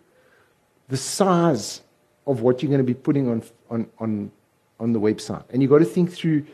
the 0.88 0.98
size 0.98 1.82
of 2.28 2.42
what 2.42 2.62
you're 2.62 2.70
going 2.70 2.86
to 2.86 2.94
be 2.94 2.94
putting 2.94 3.30
on, 3.30 3.42
on, 3.72 3.88
on, 4.00 4.32
on 4.80 4.94
the 4.94 5.00
website. 5.00 5.44
And 5.50 5.62
you've 5.62 5.72
got 5.72 5.80
to 5.80 5.86
think 5.86 6.12
through 6.12 6.46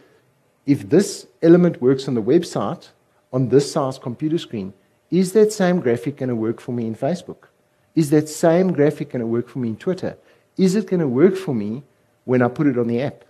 if 0.65 0.89
this 0.89 1.27
element 1.41 1.81
works 1.81 2.07
on 2.07 2.13
the 2.13 2.21
website, 2.21 2.89
on 3.33 3.49
this 3.49 3.69
size 3.69 3.97
computer 3.97 4.37
screen, 4.37 4.73
is 5.11 5.33
that 5.33 5.51
same 5.51 5.79
graphic 5.79 6.17
going 6.17 6.29
to 6.29 6.35
work 6.35 6.61
for 6.61 6.71
me 6.71 6.87
in 6.87 6.95
Facebook? 6.95 7.47
Is 7.95 8.09
that 8.11 8.29
same 8.29 8.71
graphic 8.71 9.09
going 9.09 9.19
to 9.19 9.27
work 9.27 9.49
for 9.49 9.59
me 9.59 9.69
in 9.69 9.77
Twitter? 9.77 10.17
Is 10.57 10.75
it 10.75 10.87
going 10.87 11.01
to 11.01 11.07
work 11.07 11.35
for 11.35 11.53
me 11.53 11.83
when 12.25 12.41
I 12.41 12.47
put 12.47 12.67
it 12.67 12.77
on 12.77 12.87
the 12.87 13.01
app? 13.01 13.25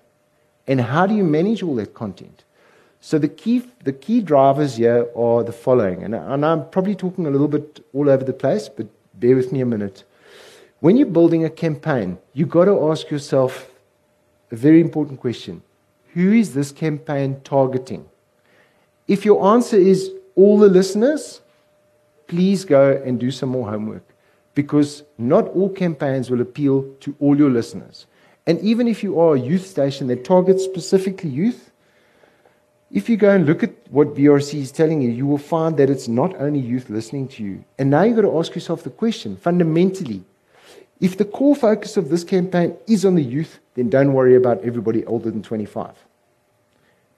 And 0.67 0.79
how 0.79 1.07
do 1.07 1.15
you 1.15 1.23
manage 1.23 1.63
all 1.63 1.75
that 1.75 1.93
content? 1.93 2.43
So 3.01 3.17
the 3.19 3.27
key, 3.27 3.63
the 3.83 3.91
key 3.91 4.21
drivers 4.21 4.77
here 4.77 5.07
are 5.15 5.43
the 5.43 5.51
following, 5.51 6.03
and, 6.03 6.15
and 6.15 6.45
I'm 6.45 6.69
probably 6.69 6.95
talking 6.95 7.25
a 7.25 7.29
little 7.29 7.49
bit 7.49 7.85
all 7.93 8.09
over 8.09 8.23
the 8.23 8.31
place, 8.31 8.69
but 8.69 8.87
bear 9.19 9.35
with 9.35 9.51
me 9.51 9.59
a 9.59 9.65
minute. 9.65 10.05
When 10.83 10.97
you're 10.97 11.07
building 11.07 11.45
a 11.45 11.49
campaign, 11.49 12.17
you've 12.33 12.49
got 12.49 12.65
to 12.65 12.89
ask 12.91 13.09
yourself 13.09 13.71
a 14.51 14.57
very 14.57 14.81
important 14.81 15.21
question 15.21 15.61
Who 16.13 16.33
is 16.33 16.53
this 16.53 16.73
campaign 16.73 17.39
targeting? 17.45 18.09
If 19.07 19.23
your 19.23 19.47
answer 19.53 19.77
is 19.77 20.11
all 20.35 20.59
the 20.59 20.67
listeners, 20.67 21.39
please 22.27 22.65
go 22.65 23.01
and 23.05 23.17
do 23.17 23.31
some 23.31 23.47
more 23.47 23.69
homework 23.69 24.03
because 24.55 25.03
not 25.17 25.47
all 25.55 25.69
campaigns 25.69 26.29
will 26.29 26.41
appeal 26.41 26.83
to 26.99 27.15
all 27.21 27.37
your 27.37 27.49
listeners. 27.49 28.05
And 28.45 28.59
even 28.59 28.85
if 28.89 29.03
you 29.03 29.21
are 29.21 29.35
a 29.35 29.39
youth 29.39 29.65
station 29.65 30.07
that 30.07 30.25
targets 30.25 30.65
specifically 30.65 31.29
youth, 31.29 31.71
if 32.91 33.07
you 33.07 33.15
go 33.15 33.29
and 33.29 33.45
look 33.45 33.63
at 33.63 33.71
what 33.89 34.15
BRC 34.15 34.55
is 34.55 34.73
telling 34.73 35.01
you, 35.01 35.11
you 35.11 35.25
will 35.25 35.37
find 35.37 35.77
that 35.77 35.89
it's 35.89 36.09
not 36.09 36.35
only 36.41 36.59
youth 36.59 36.89
listening 36.89 37.29
to 37.29 37.41
you. 37.41 37.63
And 37.79 37.89
now 37.89 38.03
you've 38.03 38.17
got 38.17 38.23
to 38.23 38.37
ask 38.37 38.53
yourself 38.53 38.83
the 38.83 38.89
question 38.89 39.37
fundamentally, 39.37 40.25
if 41.03 41.17
the 41.17 41.25
core 41.25 41.53
focus 41.53 41.97
of 41.97 42.07
this 42.07 42.23
campaign 42.23 42.77
is 42.87 43.03
on 43.03 43.15
the 43.15 43.21
youth, 43.21 43.59
then 43.73 43.89
don't 43.89 44.13
worry 44.13 44.37
about 44.37 44.63
everybody 44.63 45.05
older 45.05 45.29
than 45.29 45.43
25. 45.43 45.93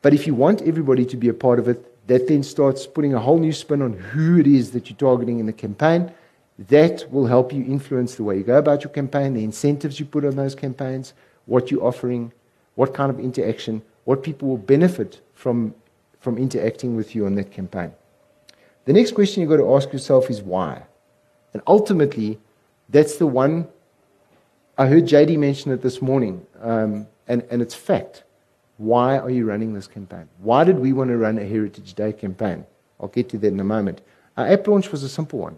But 0.02 0.12
if 0.12 0.26
you 0.26 0.34
want 0.34 0.64
everybody 0.64 1.06
to 1.06 1.16
be 1.16 1.30
a 1.30 1.36
part 1.36 1.60
of 1.60 1.68
it, 1.68 2.08
that 2.08 2.28
then 2.28 2.42
starts 2.42 2.88
putting 2.88 3.14
a 3.14 3.20
whole 3.20 3.38
new 3.38 3.54
spin 3.54 3.84
on 3.84 3.94
who 3.94 4.40
it 4.40 4.48
is 4.48 4.72
that 4.72 4.90
you're 4.90 4.98
targeting 4.98 5.38
in 5.38 5.46
the 5.46 5.54
campaign. 5.54 6.12
That 6.58 7.06
will 7.12 7.28
help 7.28 7.54
you 7.54 7.64
influence 7.64 8.16
the 8.16 8.24
way 8.24 8.38
you 8.38 8.44
go 8.44 8.58
about 8.58 8.84
your 8.84 8.90
campaign, 8.90 9.36
the 9.36 9.44
incentives 9.44 10.00
you 10.00 10.08
put 10.08 10.26
on 10.26 10.36
those 10.36 10.56
campaigns, 10.56 11.14
what 11.46 11.70
you're 11.70 11.84
offering, 11.84 12.34
what 12.74 12.96
kind 12.96 13.12
of 13.12 13.20
interaction, 13.20 13.84
what 14.06 14.24
people 14.24 14.48
will 14.48 14.58
benefit 14.58 15.22
from, 15.36 15.76
from 16.20 16.40
interacting 16.40 16.96
with 16.96 17.14
you 17.14 17.28
on 17.28 17.36
that 17.36 17.52
campaign. 17.52 17.92
The 18.86 18.94
next 18.94 19.14
question 19.14 19.42
you've 19.42 19.52
got 19.52 19.58
to 19.58 19.76
ask 19.76 19.94
yourself 19.94 20.32
is 20.32 20.42
why? 20.42 20.82
And 21.54 21.62
ultimately, 21.68 22.40
that's 22.90 23.18
the 23.18 23.28
one 23.28 23.68
I 24.78 24.88
heard 24.88 25.06
JD 25.06 25.38
mention 25.38 25.72
it 25.72 25.82
this 25.82 26.02
morning, 26.02 26.46
um, 26.60 27.08
and, 27.30 27.44
and 27.50 27.62
it's 27.62 27.74
fact. 27.74 28.24
Why 28.78 29.18
are 29.18 29.30
you 29.30 29.46
running 29.46 29.74
this 29.74 29.88
campaign? 29.88 30.28
Why 30.40 30.66
did 30.66 30.80
we 30.80 30.92
want 30.92 31.12
to 31.12 31.18
run 31.18 31.38
a 31.38 31.46
Heritage 31.46 31.94
Day 31.94 32.12
campaign? 32.12 32.66
I'll 33.00 33.08
get 33.08 33.30
to 33.30 33.38
that 33.38 33.48
in 33.48 33.60
a 33.62 33.64
moment. 33.64 34.02
Our 34.36 34.48
app 34.48 34.68
launch 34.68 34.92
was 34.92 35.02
a 35.04 35.08
simple 35.08 35.40
one. 35.40 35.58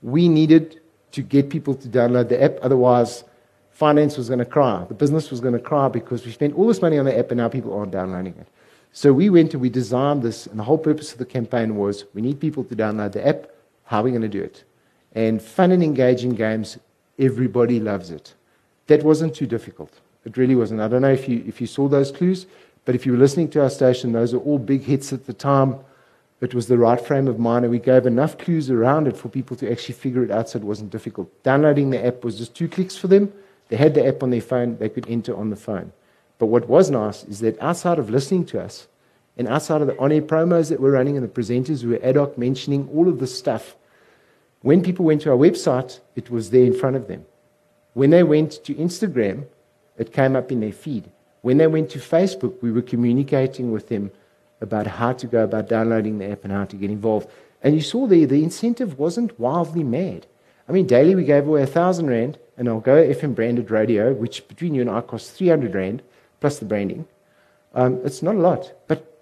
We 0.00 0.26
needed 0.26 0.80
to 1.12 1.20
get 1.20 1.50
people 1.50 1.74
to 1.74 1.88
download 1.88 2.30
the 2.30 2.42
app, 2.42 2.56
otherwise, 2.62 3.24
finance 3.68 4.16
was 4.16 4.28
going 4.28 4.38
to 4.38 4.46
cry. 4.46 4.86
The 4.88 4.94
business 4.94 5.30
was 5.30 5.40
going 5.40 5.52
to 5.52 5.60
cry 5.60 5.88
because 5.88 6.24
we 6.24 6.32
spent 6.32 6.54
all 6.54 6.66
this 6.66 6.80
money 6.80 6.96
on 6.96 7.04
the 7.04 7.18
app 7.18 7.30
and 7.30 7.36
now 7.36 7.48
people 7.50 7.74
aren't 7.74 7.92
downloading 7.92 8.34
it. 8.38 8.48
So 8.92 9.12
we 9.12 9.28
went 9.28 9.52
and 9.52 9.60
we 9.60 9.68
designed 9.68 10.22
this, 10.22 10.46
and 10.46 10.58
the 10.58 10.64
whole 10.64 10.78
purpose 10.78 11.12
of 11.12 11.18
the 11.18 11.26
campaign 11.26 11.76
was 11.76 12.06
we 12.14 12.22
need 12.22 12.40
people 12.40 12.64
to 12.64 12.74
download 12.74 13.12
the 13.12 13.26
app. 13.26 13.48
How 13.84 14.00
are 14.00 14.04
we 14.04 14.10
going 14.10 14.22
to 14.22 14.28
do 14.28 14.42
it? 14.42 14.64
And 15.12 15.42
fun 15.42 15.72
and 15.72 15.82
engaging 15.82 16.34
games 16.34 16.78
Everybody 17.20 17.78
loves 17.78 18.10
it. 18.10 18.34
That 18.86 19.04
wasn't 19.04 19.34
too 19.34 19.46
difficult. 19.46 20.00
It 20.24 20.36
really 20.36 20.56
wasn't. 20.56 20.80
I 20.80 20.88
don't 20.88 21.02
know 21.02 21.12
if 21.12 21.28
you, 21.28 21.44
if 21.46 21.60
you 21.60 21.66
saw 21.66 21.86
those 21.86 22.10
clues, 22.10 22.46
but 22.84 22.94
if 22.94 23.06
you 23.06 23.12
were 23.12 23.18
listening 23.18 23.50
to 23.50 23.62
our 23.62 23.70
station, 23.70 24.12
those 24.12 24.34
are 24.34 24.38
all 24.38 24.58
big 24.58 24.82
hits 24.82 25.12
at 25.12 25.26
the 25.26 25.32
time. 25.32 25.78
It 26.40 26.54
was 26.54 26.66
the 26.66 26.78
right 26.78 27.00
frame 27.00 27.28
of 27.28 27.38
mind, 27.38 27.64
and 27.64 27.70
we 27.70 27.78
gave 27.78 28.06
enough 28.06 28.38
clues 28.38 28.70
around 28.70 29.06
it 29.06 29.16
for 29.16 29.28
people 29.28 29.56
to 29.58 29.70
actually 29.70 29.94
figure 29.94 30.24
it 30.24 30.30
out 30.30 30.48
so 30.48 30.58
it 30.58 30.64
wasn't 30.64 30.90
difficult. 30.90 31.30
Downloading 31.42 31.90
the 31.90 32.04
app 32.04 32.24
was 32.24 32.38
just 32.38 32.54
two 32.54 32.66
clicks 32.66 32.96
for 32.96 33.08
them. 33.08 33.32
They 33.68 33.76
had 33.76 33.94
the 33.94 34.06
app 34.06 34.22
on 34.22 34.30
their 34.30 34.40
phone, 34.40 34.78
they 34.78 34.88
could 34.88 35.08
enter 35.08 35.36
on 35.36 35.50
the 35.50 35.56
phone. 35.56 35.92
But 36.38 36.46
what 36.46 36.68
was 36.68 36.90
nice 36.90 37.24
is 37.24 37.40
that 37.40 37.60
outside 37.60 37.98
of 37.98 38.08
listening 38.08 38.46
to 38.46 38.62
us, 38.62 38.88
and 39.36 39.46
outside 39.46 39.80
of 39.80 39.86
the 39.86 39.98
on 39.98 40.12
air 40.12 40.22
promos 40.22 40.70
that 40.70 40.80
we're 40.80 40.92
running 40.92 41.16
and 41.16 41.24
the 41.24 41.40
presenters 41.40 41.82
who 41.82 41.90
were 41.90 42.00
ad 42.02 42.16
hoc 42.16 42.36
mentioning 42.36 42.88
all 42.94 43.08
of 43.08 43.20
this 43.20 43.38
stuff, 43.38 43.76
when 44.62 44.82
people 44.82 45.04
went 45.04 45.22
to 45.22 45.30
our 45.30 45.36
website, 45.36 46.00
it 46.16 46.30
was 46.30 46.50
there 46.50 46.64
in 46.64 46.74
front 46.74 46.96
of 46.96 47.08
them. 47.08 47.24
When 47.94 48.10
they 48.10 48.22
went 48.22 48.62
to 48.64 48.74
Instagram, 48.74 49.46
it 49.96 50.12
came 50.12 50.36
up 50.36 50.52
in 50.52 50.60
their 50.60 50.72
feed. 50.72 51.10
When 51.42 51.56
they 51.56 51.66
went 51.66 51.90
to 51.90 51.98
Facebook, 51.98 52.60
we 52.60 52.70
were 52.70 52.82
communicating 52.82 53.72
with 53.72 53.88
them 53.88 54.10
about 54.60 54.86
how 54.86 55.12
to 55.14 55.26
go 55.26 55.42
about 55.44 55.68
downloading 55.68 56.18
the 56.18 56.30
app 56.30 56.44
and 56.44 56.52
how 56.52 56.66
to 56.66 56.76
get 56.76 56.90
involved. 56.90 57.28
And 57.62 57.74
you 57.74 57.80
saw 57.80 58.06
there, 58.06 58.26
the 58.26 58.42
incentive 58.42 58.98
wasn't 58.98 59.38
wildly 59.40 59.82
mad. 59.82 60.26
I 60.68 60.72
mean, 60.72 60.86
daily 60.86 61.14
we 61.14 61.24
gave 61.24 61.46
away 61.46 61.62
a 61.62 61.66
thousand 61.66 62.08
rand, 62.08 62.38
and 62.56 62.68
Algoa 62.68 63.14
FM 63.14 63.34
branded 63.34 63.70
radio, 63.70 64.12
which 64.12 64.46
between 64.46 64.74
you 64.74 64.82
and 64.82 64.90
I 64.90 65.00
costs 65.00 65.30
300 65.30 65.74
rand 65.74 66.02
plus 66.40 66.58
the 66.58 66.66
branding. 66.66 67.06
Um, 67.74 68.00
it's 68.04 68.22
not 68.22 68.34
a 68.34 68.38
lot, 68.38 68.72
but 68.86 69.18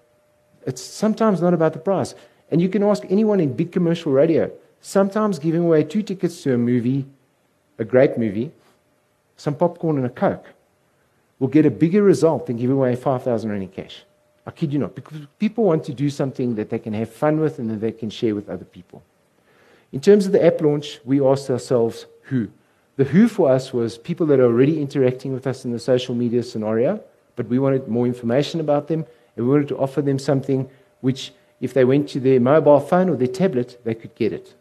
it's 0.65 0.81
sometimes 0.81 1.41
not 1.41 1.53
about 1.53 1.73
the 1.73 1.79
price. 1.79 2.15
And 2.51 2.61
you 2.61 2.67
can 2.67 2.83
ask 2.83 3.03
anyone 3.09 3.39
in 3.39 3.53
big 3.53 3.71
commercial 3.71 4.11
radio 4.11 4.51
Sometimes 4.81 5.39
giving 5.39 5.61
away 5.61 5.83
two 5.83 6.01
tickets 6.01 6.41
to 6.43 6.53
a 6.53 6.57
movie, 6.57 7.05
a 7.77 7.83
great 7.83 8.17
movie, 8.17 8.51
some 9.37 9.55
popcorn 9.55 9.97
and 9.97 10.05
a 10.05 10.09
Coke, 10.09 10.45
will 11.39 11.47
get 11.47 11.65
a 11.65 11.71
bigger 11.71 12.01
result 12.01 12.47
than 12.47 12.57
giving 12.57 12.75
away 12.75 12.95
5,000 12.95 13.49
Rand 13.49 13.63
in 13.63 13.69
cash. 13.69 14.03
I 14.45 14.51
kid 14.51 14.73
you 14.73 14.79
not, 14.79 14.95
because 14.95 15.19
people 15.37 15.63
want 15.63 15.83
to 15.85 15.93
do 15.93 16.09
something 16.09 16.55
that 16.55 16.69
they 16.69 16.79
can 16.79 16.93
have 16.93 17.09
fun 17.11 17.39
with 17.39 17.59
and 17.59 17.69
that 17.69 17.81
they 17.81 17.91
can 17.91 18.09
share 18.09 18.35
with 18.35 18.49
other 18.49 18.65
people. 18.65 19.03
In 19.91 20.01
terms 20.01 20.25
of 20.25 20.31
the 20.31 20.43
app 20.43 20.61
launch, 20.61 20.99
we 21.05 21.21
asked 21.21 21.49
ourselves 21.49 22.05
who. 22.23 22.49
The 22.95 23.05
who 23.05 23.27
for 23.27 23.51
us 23.51 23.71
was 23.73 23.97
people 23.97 24.25
that 24.27 24.39
are 24.39 24.45
already 24.45 24.81
interacting 24.81 25.33
with 25.33 25.47
us 25.47 25.65
in 25.65 25.71
the 25.71 25.79
social 25.79 26.15
media 26.15 26.43
scenario, 26.43 27.01
but 27.35 27.47
we 27.47 27.59
wanted 27.59 27.87
more 27.87 28.05
information 28.05 28.59
about 28.59 28.87
them, 28.87 29.05
and 29.35 29.45
we 29.45 29.51
wanted 29.51 29.69
to 29.69 29.77
offer 29.77 30.01
them 30.01 30.19
something 30.19 30.69
which, 31.01 31.31
if 31.61 31.73
they 31.73 31.85
went 31.85 32.09
to 32.09 32.19
their 32.19 32.39
mobile 32.39 32.79
phone 32.79 33.09
or 33.09 33.15
their 33.15 33.27
tablet, 33.27 33.79
they 33.83 33.95
could 33.95 34.13
get 34.15 34.33
it. 34.33 34.53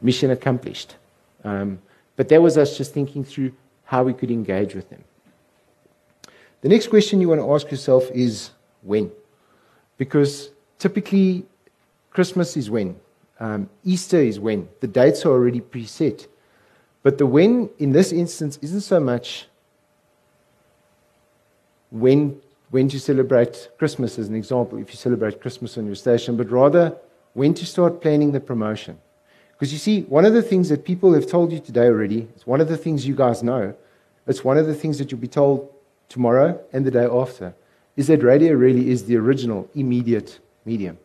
Mission 0.00 0.30
accomplished. 0.30 0.96
Um, 1.44 1.78
but 2.16 2.28
that 2.28 2.40
was 2.42 2.58
us 2.58 2.76
just 2.76 2.92
thinking 2.92 3.24
through 3.24 3.52
how 3.84 4.02
we 4.02 4.12
could 4.12 4.30
engage 4.30 4.74
with 4.74 4.88
them. 4.90 5.02
The 6.60 6.68
next 6.68 6.88
question 6.88 7.20
you 7.20 7.28
want 7.28 7.40
to 7.40 7.52
ask 7.52 7.70
yourself 7.70 8.10
is 8.12 8.50
when? 8.82 9.10
Because 9.96 10.50
typically, 10.78 11.44
Christmas 12.10 12.56
is 12.56 12.70
when, 12.70 12.96
um, 13.38 13.68
Easter 13.84 14.18
is 14.18 14.38
when. 14.38 14.68
The 14.80 14.86
dates 14.86 15.24
are 15.24 15.30
already 15.30 15.60
preset. 15.60 16.26
But 17.02 17.18
the 17.18 17.26
when 17.26 17.70
in 17.78 17.92
this 17.92 18.12
instance 18.12 18.58
isn't 18.60 18.82
so 18.82 19.00
much 19.00 19.46
when, 21.90 22.40
when 22.70 22.88
to 22.88 23.00
celebrate 23.00 23.70
Christmas, 23.78 24.18
as 24.18 24.28
an 24.28 24.34
example, 24.34 24.78
if 24.78 24.90
you 24.90 24.96
celebrate 24.96 25.40
Christmas 25.40 25.78
on 25.78 25.86
your 25.86 25.94
station, 25.94 26.36
but 26.36 26.50
rather 26.50 26.96
when 27.32 27.54
to 27.54 27.64
start 27.64 28.00
planning 28.00 28.32
the 28.32 28.40
promotion. 28.40 28.98
Because 29.60 29.74
you 29.74 29.78
see, 29.78 30.04
one 30.04 30.24
of 30.24 30.32
the 30.32 30.40
things 30.40 30.70
that 30.70 30.86
people 30.86 31.12
have 31.12 31.26
told 31.26 31.52
you 31.52 31.58
today 31.58 31.84
already, 31.84 32.26
it's 32.34 32.46
one 32.46 32.62
of 32.62 32.68
the 32.68 32.78
things 32.78 33.06
you 33.06 33.14
guys 33.14 33.42
know, 33.42 33.74
it's 34.26 34.42
one 34.42 34.56
of 34.56 34.66
the 34.66 34.74
things 34.74 34.96
that 34.96 35.12
you'll 35.12 35.20
be 35.20 35.28
told 35.28 35.70
tomorrow 36.08 36.58
and 36.72 36.86
the 36.86 36.90
day 36.90 37.04
after, 37.04 37.52
is 37.94 38.06
that 38.06 38.22
radio 38.22 38.54
really 38.54 38.88
is 38.88 39.04
the 39.04 39.18
original, 39.18 39.68
immediate 39.74 40.38
medium. 40.64 40.96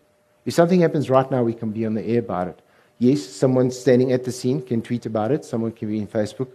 If 0.45 0.53
something 0.53 0.79
happens 0.79 1.09
right 1.09 1.29
now, 1.29 1.43
we 1.43 1.53
can 1.53 1.71
be 1.71 1.85
on 1.85 1.95
the 1.95 2.05
air 2.05 2.19
about 2.19 2.47
it. 2.47 2.61
Yes, 2.97 3.25
someone 3.25 3.71
standing 3.71 4.13
at 4.13 4.23
the 4.23 4.31
scene 4.31 4.61
can 4.61 4.81
tweet 4.81 5.05
about 5.05 5.33
it, 5.33 5.43
someone 5.43 5.73
can 5.73 5.89
be 5.89 5.97
in 5.97 6.07
Facebook. 6.07 6.47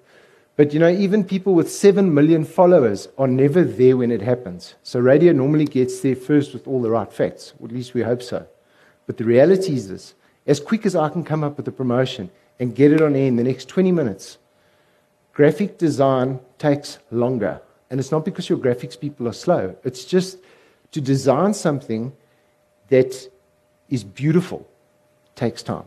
But 0.56 0.72
you 0.72 0.80
know, 0.80 0.88
even 0.88 1.22
people 1.22 1.54
with 1.54 1.70
7 1.70 2.14
million 2.14 2.46
followers 2.46 3.08
are 3.18 3.28
never 3.28 3.62
there 3.62 3.98
when 3.98 4.10
it 4.10 4.22
happens. 4.22 4.74
So 4.84 5.00
radio 5.00 5.34
normally 5.34 5.66
gets 5.66 6.00
there 6.00 6.16
first 6.16 6.54
with 6.54 6.66
all 6.66 6.80
the 6.80 6.88
right 6.88 7.12
facts, 7.12 7.52
or 7.60 7.66
at 7.66 7.74
least 7.74 7.92
we 7.92 8.00
hope 8.00 8.22
so. 8.22 8.46
But 9.06 9.18
the 9.18 9.24
reality 9.24 9.74
is 9.74 9.90
this 9.90 10.14
as 10.50 10.58
quick 10.58 10.84
as 10.84 10.96
I 10.96 11.08
can 11.08 11.22
come 11.22 11.44
up 11.44 11.56
with 11.56 11.68
a 11.68 11.72
promotion 11.72 12.28
and 12.58 12.74
get 12.74 12.90
it 12.90 13.00
on 13.00 13.14
air 13.14 13.28
in 13.28 13.36
the 13.36 13.44
next 13.44 13.68
20 13.68 13.92
minutes, 13.92 14.36
graphic 15.32 15.78
design 15.78 16.40
takes 16.58 16.98
longer. 17.12 17.62
And 17.88 18.00
it's 18.00 18.10
not 18.10 18.24
because 18.24 18.48
your 18.48 18.58
graphics 18.58 18.98
people 18.98 19.28
are 19.28 19.32
slow, 19.32 19.76
it's 19.84 20.04
just 20.04 20.38
to 20.90 21.00
design 21.00 21.54
something 21.54 22.12
that 22.88 23.30
is 23.88 24.02
beautiful 24.02 24.66
takes 25.36 25.62
time. 25.62 25.84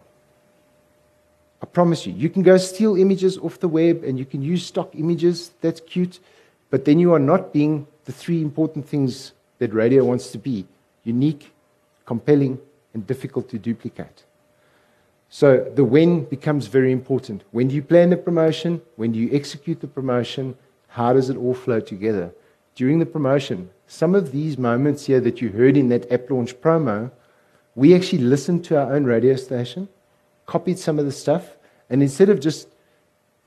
I 1.61 1.65
promise 1.65 2.07
you. 2.07 2.13
You 2.13 2.29
can 2.29 2.41
go 2.41 2.55
steal 2.55 2.95
images 2.95 3.37
off 3.37 3.59
the 3.59 3.67
web 3.67 4.05
and 4.05 4.17
you 4.17 4.25
can 4.25 4.41
use 4.41 4.65
stock 4.65 4.95
images. 4.95 5.51
That's 5.59 5.81
cute. 5.81 6.21
But 6.69 6.85
then 6.85 6.99
you 6.99 7.13
are 7.13 7.19
not 7.19 7.51
being 7.51 7.85
the 8.05 8.13
three 8.13 8.41
important 8.41 8.87
things 8.87 9.33
that 9.59 9.73
radio 9.73 10.05
wants 10.05 10.31
to 10.31 10.37
be 10.37 10.65
unique, 11.03 11.51
compelling, 12.05 12.59
and 12.93 13.05
difficult 13.05 13.49
to 13.49 13.59
duplicate. 13.59 14.23
So 15.35 15.67
the 15.73 15.83
when 15.83 16.25
becomes 16.25 16.67
very 16.67 16.91
important. 16.91 17.43
When 17.49 17.67
do 17.67 17.73
you 17.73 17.81
plan 17.81 18.11
the 18.11 18.17
promotion? 18.17 18.83
When 18.97 19.13
do 19.13 19.17
you 19.17 19.31
execute 19.33 19.81
the 19.81 19.87
promotion? 19.87 20.55
How 20.89 21.11
does 21.11 21.31
it 21.31 21.37
all 21.37 21.55
flow 21.55 21.79
together? 21.79 22.31
During 22.75 22.99
the 22.99 23.07
promotion, 23.07 23.71
some 23.87 24.13
of 24.13 24.31
these 24.31 24.59
moments 24.59 25.07
here 25.07 25.19
that 25.21 25.41
you 25.41 25.49
heard 25.49 25.75
in 25.75 25.89
that 25.89 26.11
app 26.11 26.29
launch 26.29 26.53
promo, 26.61 27.09
we 27.73 27.95
actually 27.95 28.19
listened 28.19 28.63
to 28.65 28.77
our 28.77 28.93
own 28.93 29.05
radio 29.05 29.35
station, 29.35 29.89
copied 30.45 30.77
some 30.77 30.99
of 30.99 31.05
the 31.05 31.11
stuff, 31.11 31.57
and 31.89 32.03
instead 32.03 32.29
of 32.29 32.39
just 32.39 32.67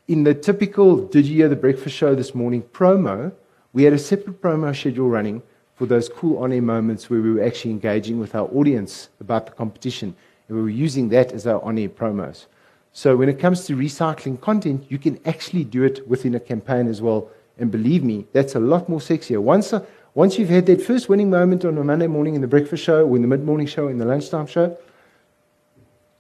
in 0.09 0.25
the 0.25 0.35
typical 0.35 0.97
Did 0.97 1.27
You 1.27 1.37
Hear 1.37 1.49
the 1.49 1.55
Breakfast 1.55 1.95
Show 1.95 2.17
this 2.17 2.35
morning 2.35 2.63
promo, 2.63 3.33
we 3.73 3.85
had 3.85 3.93
a 3.93 3.99
separate 3.99 4.43
promo 4.43 4.75
schedule 4.77 5.09
running 5.09 5.41
for 5.77 5.87
those 5.87 6.09
cool 6.09 6.39
on 6.39 6.53
air 6.53 6.61
moments 6.61 7.09
where 7.09 7.21
we 7.21 7.33
were 7.33 7.45
actually 7.45 7.71
engaging 7.71 8.19
with 8.19 8.35
our 8.35 8.49
audience 8.49 9.09
about 9.21 9.47
the 9.47 9.53
competition 9.53 10.17
and 10.49 10.57
we 10.57 10.63
were 10.63 10.69
using 10.71 11.09
that 11.11 11.33
as 11.33 11.47
our 11.47 11.63
on 11.63 11.79
air 11.79 11.89
promos. 11.89 12.47
So 12.93 13.17
when 13.17 13.29
it 13.29 13.39
comes 13.39 13.67
to 13.67 13.77
recycling 13.77 14.41
content, 14.41 14.87
you 14.89 14.99
can 14.99 15.21
actually 15.27 15.65
do 15.65 15.83
it 15.83 16.07
within 16.09 16.35
a 16.35 16.41
campaign 16.41 16.89
as 16.89 17.03
well. 17.03 17.29
And 17.59 17.71
believe 17.71 18.03
me, 18.03 18.27
that's 18.33 18.55
a 18.55 18.61
lot 18.61 18.89
more 18.89 19.01
sexier. 19.01 19.39
Once, 19.39 19.73
uh, 19.73 19.85
once 20.15 20.39
you've 20.39 20.49
had 20.49 20.67
that 20.67 20.81
first 20.81 21.09
winning 21.09 21.29
moment 21.29 21.65
on 21.65 21.77
a 21.77 21.85
Monday 21.85 22.07
morning 22.07 22.35
in 22.35 22.41
the 22.41 22.47
breakfast 22.47 22.83
show, 22.83 23.07
or 23.07 23.17
in 23.17 23.23
the 23.23 23.29
mid 23.29 23.45
morning 23.45 23.67
show, 23.67 23.89
in 23.89 23.99
the 23.99 24.05
lunchtime 24.05 24.47
show, 24.47 24.77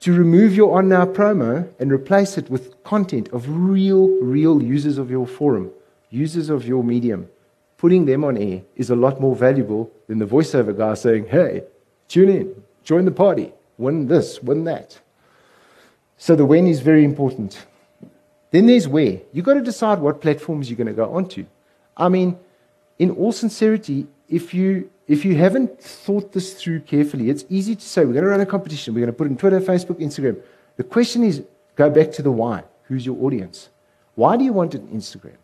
to 0.00 0.12
remove 0.12 0.54
your 0.54 0.76
on 0.76 0.88
now 0.88 1.06
promo 1.06 1.66
and 1.78 1.90
replace 1.90 2.36
it 2.36 2.50
with 2.50 2.82
content 2.84 3.28
of 3.32 3.48
real, 3.48 4.08
real 4.22 4.62
users 4.62 4.98
of 4.98 5.10
your 5.10 5.26
forum, 5.26 5.70
users 6.10 6.50
of 6.50 6.66
your 6.66 6.84
medium, 6.84 7.28
putting 7.78 8.04
them 8.04 8.22
on 8.22 8.36
air 8.36 8.62
is 8.76 8.90
a 8.90 8.96
lot 8.96 9.20
more 9.20 9.34
valuable 9.34 9.90
than 10.08 10.18
the 10.18 10.26
voiceover 10.26 10.76
guy 10.76 10.92
saying, 10.94 11.26
hey, 11.28 11.62
tune 12.08 12.28
in, 12.28 12.62
join 12.84 13.04
the 13.06 13.10
party 13.10 13.52
win 13.78 14.06
this, 14.08 14.42
win 14.42 14.64
that. 14.64 14.98
So 16.18 16.34
the 16.34 16.46
when 16.46 16.66
is 16.66 16.80
very 16.80 17.04
important. 17.04 17.66
Then 18.50 18.66
there's 18.66 18.88
where. 18.88 19.20
You've 19.32 19.44
got 19.44 19.54
to 19.54 19.60
decide 19.60 19.98
what 19.98 20.20
platforms 20.20 20.70
you're 20.70 20.76
going 20.76 20.86
to 20.86 20.92
go 20.92 21.14
onto. 21.14 21.44
I 21.96 22.08
mean, 22.08 22.38
in 22.98 23.10
all 23.10 23.32
sincerity, 23.32 24.06
if 24.28 24.54
you 24.54 24.90
if 25.06 25.24
you 25.24 25.36
haven't 25.36 25.80
thought 25.80 26.32
this 26.32 26.54
through 26.54 26.80
carefully, 26.80 27.30
it's 27.30 27.44
easy 27.48 27.76
to 27.76 27.82
say 27.82 28.04
we're 28.04 28.12
going 28.12 28.24
to 28.24 28.30
run 28.30 28.40
a 28.40 28.46
competition, 28.46 28.92
we're 28.92 29.00
going 29.00 29.12
to 29.12 29.16
put 29.16 29.28
it 29.28 29.30
on 29.30 29.36
Twitter, 29.36 29.60
Facebook, 29.60 30.00
Instagram. 30.00 30.40
The 30.76 30.84
question 30.84 31.22
is 31.22 31.44
go 31.76 31.88
back 31.90 32.10
to 32.12 32.22
the 32.22 32.32
why. 32.32 32.64
Who's 32.84 33.06
your 33.06 33.22
audience? 33.24 33.68
Why 34.14 34.36
do 34.36 34.44
you 34.44 34.52
want 34.52 34.74
an 34.74 34.88
Instagram? 34.88 35.36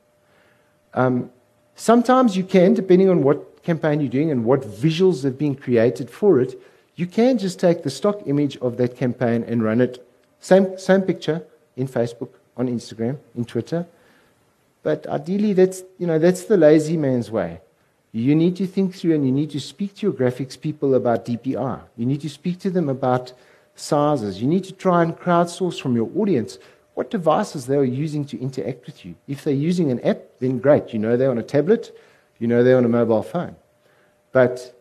Um, 0.94 1.30
sometimes 1.76 2.36
you 2.36 2.44
can, 2.44 2.74
depending 2.74 3.08
on 3.08 3.22
what 3.22 3.62
campaign 3.62 4.00
you're 4.00 4.10
doing 4.10 4.30
and 4.30 4.44
what 4.44 4.62
visuals 4.62 5.22
have 5.22 5.38
been 5.38 5.54
created 5.54 6.10
for 6.10 6.40
it, 6.40 6.60
you 6.96 7.06
can 7.06 7.38
just 7.38 7.58
take 7.58 7.82
the 7.82 7.90
stock 7.90 8.22
image 8.26 8.56
of 8.58 8.76
that 8.76 8.96
campaign 8.96 9.44
and 9.44 9.62
run 9.62 9.80
it, 9.80 10.06
same, 10.40 10.78
same 10.78 11.02
picture 11.02 11.42
in 11.76 11.88
Facebook, 11.88 12.30
on 12.56 12.68
Instagram, 12.68 13.18
in 13.34 13.44
Twitter. 13.44 13.86
But 14.82 15.06
ideally, 15.06 15.52
that's, 15.52 15.82
you 15.98 16.06
know, 16.06 16.18
that's 16.18 16.44
the 16.44 16.56
lazy 16.56 16.96
man's 16.96 17.30
way. 17.30 17.60
You 18.10 18.34
need 18.34 18.56
to 18.56 18.66
think 18.66 18.94
through 18.94 19.14
and 19.14 19.24
you 19.24 19.32
need 19.32 19.50
to 19.52 19.60
speak 19.60 19.94
to 19.96 20.06
your 20.06 20.12
graphics 20.12 20.60
people 20.60 20.94
about 20.94 21.24
DPR. 21.24 21.80
You 21.96 22.04
need 22.04 22.20
to 22.20 22.28
speak 22.28 22.58
to 22.60 22.70
them 22.70 22.90
about 22.90 23.32
sizes. 23.74 24.42
You 24.42 24.48
need 24.48 24.64
to 24.64 24.72
try 24.72 25.02
and 25.02 25.16
crowdsource 25.16 25.80
from 25.80 25.96
your 25.96 26.10
audience 26.14 26.58
what 26.94 27.10
devices 27.10 27.66
they 27.66 27.76
are 27.76 27.84
using 27.84 28.24
to 28.26 28.38
interact 28.38 28.84
with 28.84 29.04
you. 29.04 29.14
If 29.26 29.44
they're 29.44 29.54
using 29.54 29.90
an 29.90 30.00
app, 30.00 30.18
then 30.40 30.58
great. 30.58 30.92
You 30.92 30.98
know 30.98 31.16
they're 31.16 31.30
on 31.30 31.38
a 31.38 31.42
tablet, 31.42 31.96
you 32.38 32.46
know 32.46 32.62
they're 32.62 32.76
on 32.76 32.84
a 32.84 32.88
mobile 32.88 33.22
phone. 33.22 33.56
But 34.32 34.76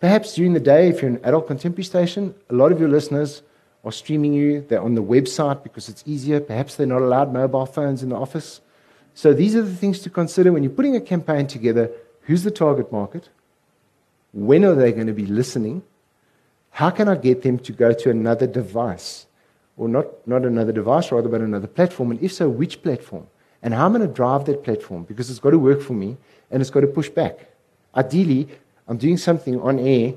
Perhaps 0.00 0.34
during 0.34 0.54
the 0.54 0.60
day, 0.60 0.88
if 0.88 1.02
you're 1.02 1.10
an 1.10 1.20
adult 1.24 1.46
contemporary 1.46 1.84
station, 1.84 2.34
a 2.48 2.54
lot 2.54 2.72
of 2.72 2.80
your 2.80 2.88
listeners 2.88 3.42
are 3.84 3.92
streaming 3.92 4.32
you. 4.32 4.64
They're 4.66 4.80
on 4.80 4.94
the 4.94 5.02
website 5.02 5.62
because 5.62 5.88
it's 5.88 6.02
easier. 6.06 6.40
Perhaps 6.40 6.76
they're 6.76 6.86
not 6.86 7.02
allowed 7.02 7.32
mobile 7.32 7.66
phones 7.66 8.02
in 8.02 8.08
the 8.08 8.16
office. 8.16 8.62
So 9.14 9.34
these 9.34 9.54
are 9.54 9.62
the 9.62 9.74
things 9.74 10.00
to 10.00 10.10
consider 10.10 10.52
when 10.52 10.62
you're 10.62 10.72
putting 10.72 10.96
a 10.96 11.00
campaign 11.00 11.46
together. 11.46 11.90
Who's 12.22 12.44
the 12.44 12.50
target 12.50 12.90
market? 12.90 13.28
When 14.32 14.64
are 14.64 14.74
they 14.74 14.92
going 14.92 15.08
to 15.08 15.12
be 15.12 15.26
listening? 15.26 15.82
How 16.70 16.90
can 16.90 17.08
I 17.08 17.16
get 17.16 17.42
them 17.42 17.58
to 17.58 17.72
go 17.72 17.92
to 17.92 18.10
another 18.10 18.46
device? 18.46 19.26
Or 19.76 19.88
not, 19.88 20.26
not 20.26 20.44
another 20.44 20.72
device, 20.72 21.10
rather, 21.10 21.28
but 21.28 21.40
another 21.40 21.66
platform. 21.66 22.10
And 22.12 22.22
if 22.22 22.32
so, 22.32 22.48
which 22.48 22.82
platform? 22.82 23.26
And 23.62 23.74
how 23.74 23.86
am 23.86 23.94
I'm 23.94 24.00
going 24.00 24.08
to 24.08 24.14
drive 24.14 24.46
that 24.46 24.62
platform 24.62 25.04
because 25.04 25.28
it's 25.30 25.40
got 25.40 25.50
to 25.50 25.58
work 25.58 25.82
for 25.82 25.92
me 25.92 26.16
and 26.50 26.62
it's 26.62 26.70
got 26.70 26.80
to 26.80 26.86
push 26.86 27.08
back. 27.10 27.50
Ideally, 27.94 28.48
I'm 28.90 28.98
doing 28.98 29.16
something 29.16 29.60
on 29.60 29.78
air 29.78 30.14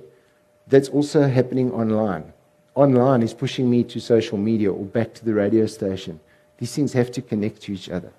that's 0.66 0.90
also 0.90 1.28
happening 1.28 1.72
online. 1.72 2.34
Online 2.74 3.22
is 3.22 3.32
pushing 3.32 3.70
me 3.70 3.84
to 3.84 4.00
social 4.00 4.36
media 4.36 4.74
or 4.74 4.84
back 4.84 5.14
to 5.14 5.24
the 5.24 5.32
radio 5.32 5.68
station. 5.68 6.20
These 6.58 6.74
things 6.74 6.92
have 6.94 7.12
to 7.12 7.22
connect 7.22 7.62
to 7.62 7.74
each 7.74 7.88
other. 7.88 8.12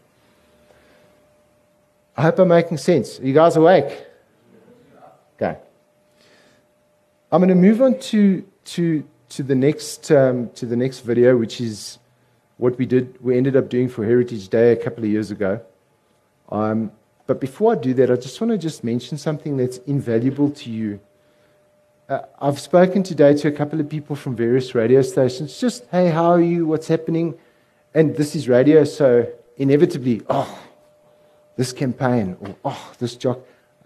I 2.17 2.23
hope 2.23 2.39
I'm 2.39 2.49
making 2.49 2.79
sense. 2.79 3.19
Are 3.19 3.27
you 3.27 3.35
guys 3.35 3.57
awake? 3.57 4.07
Okay. 5.35 5.59
I'm 7.33 7.41
going 7.41 7.49
to 7.49 7.57
move 7.57 7.83
on 7.83 7.99
to, 7.99 8.47
to, 8.67 9.05
to, 9.31 9.43
the 9.43 9.57
next, 9.57 10.13
um, 10.13 10.51
to 10.51 10.67
the 10.67 10.77
next 10.77 11.01
video, 11.01 11.37
which 11.37 11.61
is 11.61 11.99
what 12.59 12.79
we 12.79 12.87
did, 12.87 13.21
we 13.21 13.37
ended 13.37 13.57
up 13.57 13.69
doing 13.69 13.89
for 13.89 14.05
Heritage 14.05 14.49
Day 14.51 14.71
a 14.71 14.77
couple 14.77 15.03
of 15.03 15.11
years 15.11 15.33
ago. 15.33 15.61
Um, 16.49 16.93
but 17.27 17.41
before 17.41 17.73
I 17.73 17.77
do 17.77 17.95
that, 17.95 18.11
I 18.11 18.17
just 18.17 18.41
want 18.41 18.51
to 18.51 18.59
just 18.59 18.85
mention 18.85 19.17
something 19.17 19.57
that's 19.57 19.79
invaluable 19.79 20.51
to 20.51 20.71
you. 20.71 21.01
Uh, 22.09 22.21
I've 22.39 22.61
spoken 22.61 23.03
today 23.03 23.35
to 23.35 23.49
a 23.49 23.53
couple 23.53 23.81
of 23.81 23.89
people 23.89 24.15
from 24.15 24.37
various 24.37 24.75
radio 24.75 25.01
stations. 25.01 25.59
Just, 25.59 25.87
hey, 25.91 26.11
how 26.11 26.27
are 26.27 26.41
you? 26.41 26.67
What's 26.67 26.89
happening? 26.89 27.35
And 27.95 28.15
this 28.15 28.37
is 28.37 28.47
radio, 28.47 28.85
so 28.85 29.27
inevitably, 29.57 30.21
oh, 30.29 30.59
this 31.57 31.73
campaign, 31.73 32.37
or 32.41 32.57
oh, 32.65 32.93
this 32.99 33.17
jock. 33.17 33.41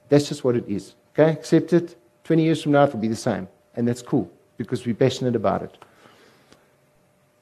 That's 0.09 0.29
just 0.29 0.42
what 0.42 0.57
it 0.57 0.68
is. 0.68 0.94
Okay? 1.12 1.33
Accept 1.33 1.72
it. 1.72 1.96
20 2.24 2.42
years 2.42 2.62
from 2.62 2.72
now, 2.72 2.85
it 2.85 2.92
will 2.92 3.01
be 3.01 3.09
the 3.09 3.16
same. 3.16 3.46
And 3.77 3.87
that's 3.87 4.03
cool 4.03 4.29
because 4.57 4.85
we're 4.85 4.94
passionate 4.94 5.37
about 5.37 5.62
it. 5.62 5.79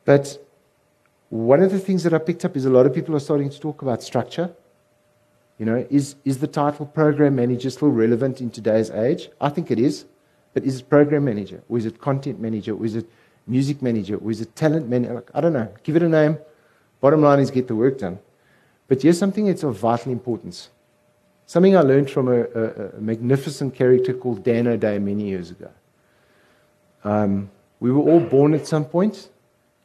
But 0.04 0.38
one 1.30 1.62
of 1.62 1.72
the 1.72 1.78
things 1.78 2.02
that 2.02 2.12
I 2.12 2.18
picked 2.18 2.44
up 2.44 2.56
is 2.56 2.66
a 2.66 2.70
lot 2.70 2.84
of 2.84 2.92
people 2.94 3.16
are 3.16 3.20
starting 3.20 3.48
to 3.48 3.58
talk 3.58 3.82
about 3.82 4.02
structure. 4.02 4.50
You 5.58 5.66
know, 5.66 5.86
is, 5.88 6.16
is 6.24 6.38
the 6.38 6.46
title 6.46 6.86
program 6.86 7.36
manager 7.36 7.70
still 7.70 7.88
relevant 7.88 8.40
in 8.40 8.50
today's 8.50 8.90
age? 8.90 9.30
I 9.40 9.48
think 9.48 9.70
it 9.70 9.78
is. 9.78 10.04
But 10.52 10.64
is 10.64 10.80
it 10.80 10.88
program 10.88 11.24
manager? 11.24 11.62
Or 11.68 11.78
is 11.78 11.86
it 11.86 12.00
content 12.00 12.40
manager? 12.40 12.74
Or 12.74 12.84
is 12.84 12.96
it 12.96 13.06
music 13.46 13.82
manager? 13.82 14.16
Or 14.16 14.30
is 14.30 14.40
it 14.40 14.54
talent 14.56 14.88
manager? 14.88 15.24
I 15.34 15.40
don't 15.40 15.52
know. 15.52 15.72
Give 15.82 15.96
it 15.96 16.02
a 16.02 16.08
name. 16.08 16.38
Bottom 17.00 17.22
line 17.22 17.40
is 17.40 17.50
get 17.50 17.68
the 17.68 17.74
work 17.74 17.98
done. 17.98 18.18
But 18.88 19.02
here's 19.02 19.18
something 19.18 19.46
that's 19.46 19.62
of 19.62 19.76
vital 19.76 20.12
importance. 20.12 20.70
Something 21.46 21.76
I 21.76 21.80
learned 21.80 22.10
from 22.10 22.28
a, 22.28 22.40
a, 22.40 22.88
a 22.96 23.00
magnificent 23.00 23.74
character 23.74 24.12
called 24.12 24.44
Dan 24.44 24.66
O'Day 24.66 24.98
many 24.98 25.24
years 25.24 25.50
ago. 25.50 25.70
Um, 27.04 27.50
we 27.78 27.92
were 27.92 28.02
all 28.02 28.20
born 28.20 28.54
at 28.54 28.66
some 28.66 28.84
point, 28.84 29.28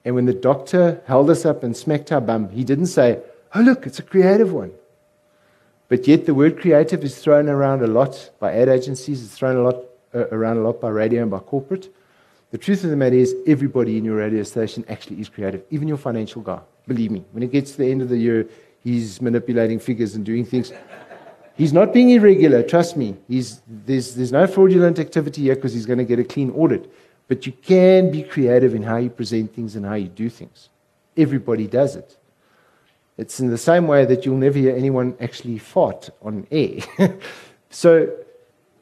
and 0.03 0.15
when 0.15 0.25
the 0.25 0.33
doctor 0.33 1.01
held 1.05 1.29
us 1.29 1.45
up 1.45 1.63
and 1.63 1.75
smacked 1.75 2.11
our 2.11 2.21
bum, 2.21 2.49
he 2.49 2.63
didn't 2.63 2.87
say, 2.87 3.19
Oh, 3.53 3.61
look, 3.61 3.85
it's 3.85 3.99
a 3.99 4.03
creative 4.03 4.53
one. 4.53 4.71
But 5.91 6.07
yet, 6.07 6.25
the 6.25 6.33
word 6.33 6.57
creative 6.57 7.03
is 7.03 7.17
thrown 7.17 7.49
around 7.49 7.83
a 7.83 7.87
lot 7.87 8.31
by 8.39 8.53
ad 8.53 8.69
agencies, 8.69 9.25
it's 9.25 9.37
thrown 9.37 9.57
a 9.57 9.61
lot, 9.61 9.75
uh, 10.15 10.25
around 10.29 10.55
a 10.55 10.61
lot 10.61 10.79
by 10.79 10.87
radio 10.87 11.21
and 11.21 11.29
by 11.29 11.39
corporate. 11.39 11.93
The 12.51 12.57
truth 12.57 12.85
of 12.85 12.91
the 12.91 12.95
matter 12.95 13.17
is, 13.17 13.35
everybody 13.45 13.97
in 13.97 14.05
your 14.05 14.15
radio 14.15 14.43
station 14.43 14.85
actually 14.87 15.19
is 15.19 15.27
creative, 15.27 15.63
even 15.69 15.89
your 15.89 15.97
financial 15.97 16.41
guy. 16.41 16.61
Believe 16.87 17.11
me, 17.11 17.25
when 17.33 17.43
it 17.43 17.51
gets 17.51 17.71
to 17.71 17.79
the 17.79 17.91
end 17.91 18.01
of 18.01 18.07
the 18.07 18.15
year, 18.15 18.47
he's 18.81 19.21
manipulating 19.21 19.79
figures 19.79 20.15
and 20.15 20.23
doing 20.23 20.45
things. 20.45 20.71
He's 21.57 21.73
not 21.73 21.91
being 21.91 22.11
irregular, 22.11 22.63
trust 22.63 22.95
me. 22.95 23.17
He's, 23.27 23.61
there's, 23.67 24.15
there's 24.15 24.31
no 24.31 24.47
fraudulent 24.47 24.97
activity 24.97 25.41
here 25.41 25.55
because 25.55 25.73
he's 25.73 25.85
going 25.85 25.99
to 25.99 26.05
get 26.05 26.19
a 26.19 26.23
clean 26.23 26.51
audit. 26.51 26.89
But 27.27 27.45
you 27.45 27.51
can 27.51 28.11
be 28.11 28.23
creative 28.23 28.75
in 28.75 28.83
how 28.83 28.95
you 28.95 29.09
present 29.09 29.53
things 29.53 29.75
and 29.75 29.85
how 29.85 29.95
you 29.95 30.07
do 30.07 30.29
things. 30.29 30.69
Everybody 31.17 31.67
does 31.67 31.97
it. 31.97 32.15
It's 33.17 33.39
in 33.39 33.49
the 33.49 33.57
same 33.57 33.87
way 33.87 34.05
that 34.05 34.25
you'll 34.25 34.37
never 34.37 34.57
hear 34.57 34.75
anyone 34.75 35.15
actually 35.19 35.57
fart 35.57 36.09
on 36.21 36.47
air. 36.51 36.79
so 37.69 38.11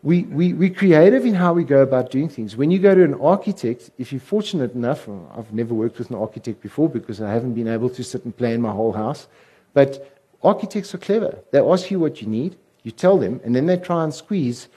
we, 0.02 0.24
we, 0.24 0.54
we're 0.54 0.74
creative 0.74 1.26
in 1.26 1.34
how 1.34 1.54
we 1.54 1.64
go 1.64 1.82
about 1.82 2.12
doing 2.12 2.30
things. 2.30 2.56
When 2.56 2.72
you 2.72 2.80
go 2.80 2.96
to 2.96 3.04
an 3.04 3.16
architect, 3.16 3.92
if 3.98 4.14
you're 4.14 4.22
fortunate 4.22 4.74
enough, 4.74 5.10
I've 5.36 5.52
never 5.52 5.74
worked 5.74 5.98
with 5.98 6.10
an 6.10 6.16
architect 6.16 6.62
before 6.62 6.90
because 6.90 7.22
I 7.22 7.32
haven't 7.32 7.54
been 7.54 7.68
able 7.68 7.90
to 7.90 8.04
sit 8.04 8.24
and 8.24 8.36
plan 8.36 8.62
my 8.62 8.72
whole 8.72 8.94
house, 8.94 9.28
but 9.74 10.18
architects 10.42 10.94
are 10.94 11.00
clever. 11.00 11.40
They 11.52 11.60
ask 11.60 11.92
you 11.92 12.00
what 12.00 12.22
you 12.22 12.28
need, 12.28 12.56
you 12.84 12.92
tell 12.92 13.18
them, 13.18 13.42
and 13.44 13.56
then 13.56 13.66
they 13.66 13.78
try 13.78 14.04
and 14.04 14.14
squeeze 14.14 14.70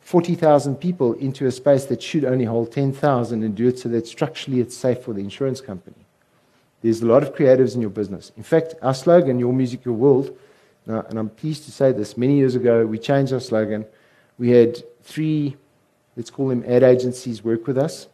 40,000 0.00 0.76
people 0.76 1.14
into 1.14 1.46
a 1.46 1.52
space 1.52 1.86
that 1.86 2.02
should 2.02 2.24
only 2.24 2.44
hold 2.44 2.72
10,000 2.72 3.42
and 3.42 3.54
do 3.54 3.68
it 3.68 3.78
so 3.78 3.88
that 3.88 4.06
structurally 4.06 4.60
it's 4.60 4.76
safe 4.76 5.02
for 5.02 5.12
the 5.12 5.20
insurance 5.20 5.60
company. 5.60 5.99
There's 6.82 7.02
a 7.02 7.06
lot 7.06 7.22
of 7.22 7.34
creatives 7.34 7.74
in 7.74 7.80
your 7.80 7.90
business. 7.90 8.32
In 8.36 8.42
fact, 8.42 8.74
our 8.82 8.94
slogan, 8.94 9.38
Your 9.38 9.52
Music, 9.52 9.84
Your 9.84 9.94
World, 9.94 10.36
now, 10.86 11.04
and 11.08 11.18
I'm 11.18 11.28
pleased 11.28 11.64
to 11.64 11.70
say 11.70 11.92
this, 11.92 12.16
many 12.16 12.36
years 12.36 12.54
ago 12.54 12.86
we 12.86 12.98
changed 12.98 13.32
our 13.32 13.40
slogan. 13.40 13.84
We 14.38 14.50
had 14.50 14.82
three, 15.02 15.56
let's 16.16 16.30
call 16.30 16.48
them 16.48 16.64
ad 16.66 16.82
agencies, 16.82 17.44
work 17.44 17.66
with 17.66 17.76
us, 17.76 18.08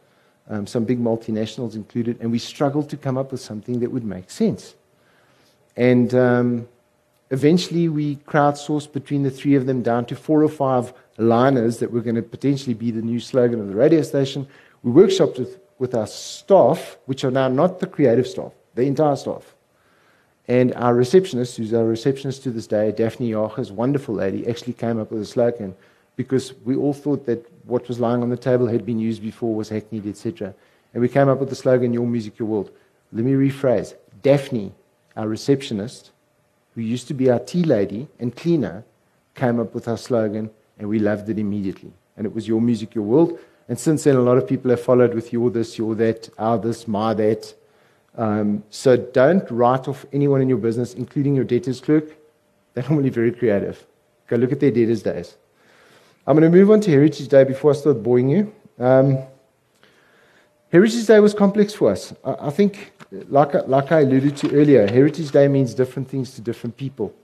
um, 0.48 0.66
some 0.66 0.84
big 0.84 1.00
multinationals 1.00 1.74
included, 1.74 2.18
and 2.20 2.30
we 2.30 2.38
struggled 2.38 2.90
to 2.90 2.96
come 2.96 3.16
up 3.16 3.32
with 3.32 3.40
something 3.40 3.80
that 3.80 3.90
would 3.90 4.04
make 4.04 4.30
sense. 4.30 4.74
And 5.76 6.14
um, 6.14 6.68
eventually 7.30 7.88
we 7.88 8.16
crowdsourced 8.16 8.92
between 8.92 9.22
the 9.22 9.30
three 9.30 9.54
of 9.54 9.66
them 9.66 9.82
down 9.82 10.06
to 10.06 10.16
four 10.16 10.42
or 10.42 10.48
five 10.48 10.92
liners 11.18 11.78
that 11.78 11.90
were 11.90 12.00
going 12.00 12.16
to 12.16 12.22
potentially 12.22 12.74
be 12.74 12.90
the 12.90 13.02
new 13.02 13.20
slogan 13.20 13.60
of 13.60 13.68
the 13.68 13.74
radio 13.74 14.02
station. 14.02 14.46
We 14.82 14.92
workshopped 14.92 15.38
with, 15.38 15.58
with 15.78 15.94
our 15.94 16.06
staff, 16.06 16.96
which 17.06 17.24
are 17.24 17.30
now 17.30 17.48
not 17.48 17.80
the 17.80 17.86
creative 17.86 18.26
staff, 18.26 18.52
the 18.74 18.82
entire 18.82 19.16
staff. 19.16 19.54
And 20.48 20.72
our 20.74 20.94
receptionist, 20.94 21.56
who's 21.56 21.74
our 21.74 21.84
receptionist 21.84 22.42
to 22.44 22.50
this 22.50 22.66
day, 22.66 22.92
Daphne 22.92 23.30
Yarchers, 23.30 23.70
wonderful 23.70 24.14
lady, 24.14 24.46
actually 24.48 24.74
came 24.74 25.00
up 25.00 25.10
with 25.10 25.22
a 25.22 25.26
slogan 25.26 25.74
because 26.14 26.54
we 26.64 26.76
all 26.76 26.94
thought 26.94 27.26
that 27.26 27.46
what 27.64 27.86
was 27.88 28.00
lying 28.00 28.22
on 28.22 28.30
the 28.30 28.36
table 28.36 28.66
had 28.66 28.86
been 28.86 28.98
used 28.98 29.22
before, 29.22 29.54
was 29.54 29.68
hackneyed, 29.68 30.06
etc. 30.06 30.54
And 30.94 31.02
we 31.02 31.08
came 31.08 31.28
up 31.28 31.38
with 31.38 31.50
the 31.50 31.56
slogan, 31.56 31.92
Your 31.92 32.06
Music, 32.06 32.38
Your 32.38 32.48
World. 32.48 32.70
Let 33.12 33.24
me 33.24 33.32
rephrase. 33.32 33.94
Daphne, 34.22 34.72
our 35.16 35.28
receptionist, 35.28 36.10
who 36.74 36.80
used 36.80 37.08
to 37.08 37.14
be 37.14 37.30
our 37.30 37.38
tea 37.38 37.64
lady 37.64 38.08
and 38.18 38.34
cleaner, 38.34 38.84
came 39.34 39.60
up 39.60 39.74
with 39.74 39.88
our 39.88 39.98
slogan, 39.98 40.50
and 40.78 40.88
we 40.88 40.98
loved 40.98 41.28
it 41.28 41.38
immediately. 41.38 41.92
And 42.16 42.24
it 42.24 42.34
was 42.34 42.48
your 42.48 42.60
music, 42.60 42.94
your 42.94 43.04
world. 43.04 43.38
And 43.68 43.78
since 43.78 44.04
then, 44.04 44.16
a 44.16 44.20
lot 44.20 44.38
of 44.38 44.46
people 44.46 44.70
have 44.70 44.80
followed 44.80 45.14
with 45.14 45.32
your 45.32 45.50
this, 45.50 45.76
your 45.76 45.94
that, 45.96 46.28
our 46.38 46.58
this, 46.58 46.86
my 46.86 47.14
that. 47.14 47.54
Um, 48.16 48.62
so 48.70 48.96
don't 48.96 49.48
write 49.50 49.88
off 49.88 50.06
anyone 50.12 50.40
in 50.40 50.48
your 50.48 50.58
business, 50.58 50.94
including 50.94 51.34
your 51.34 51.44
debtors 51.44 51.80
clerk. 51.80 52.16
They're 52.74 52.84
normally 52.88 53.10
very 53.10 53.32
creative. 53.32 53.84
Go 54.28 54.36
look 54.36 54.52
at 54.52 54.60
their 54.60 54.70
debtors 54.70 55.02
days. 55.02 55.36
I'm 56.26 56.36
going 56.36 56.50
to 56.50 56.56
move 56.56 56.70
on 56.70 56.80
to 56.80 56.90
Heritage 56.90 57.28
Day 57.28 57.44
before 57.44 57.72
I 57.72 57.74
start 57.74 58.02
boring 58.02 58.28
you. 58.28 58.52
Um, 58.78 59.18
Heritage 60.72 61.06
Day 61.06 61.20
was 61.20 61.34
complex 61.34 61.72
for 61.72 61.90
us. 61.90 62.12
I, 62.24 62.48
I 62.48 62.50
think, 62.50 62.92
like, 63.28 63.54
like 63.68 63.92
I 63.92 64.00
alluded 64.00 64.36
to 64.38 64.52
earlier, 64.52 64.86
Heritage 64.86 65.30
Day 65.30 65.48
means 65.48 65.74
different 65.74 66.08
things 66.08 66.34
to 66.34 66.40
different 66.40 66.76
people. 66.76 67.14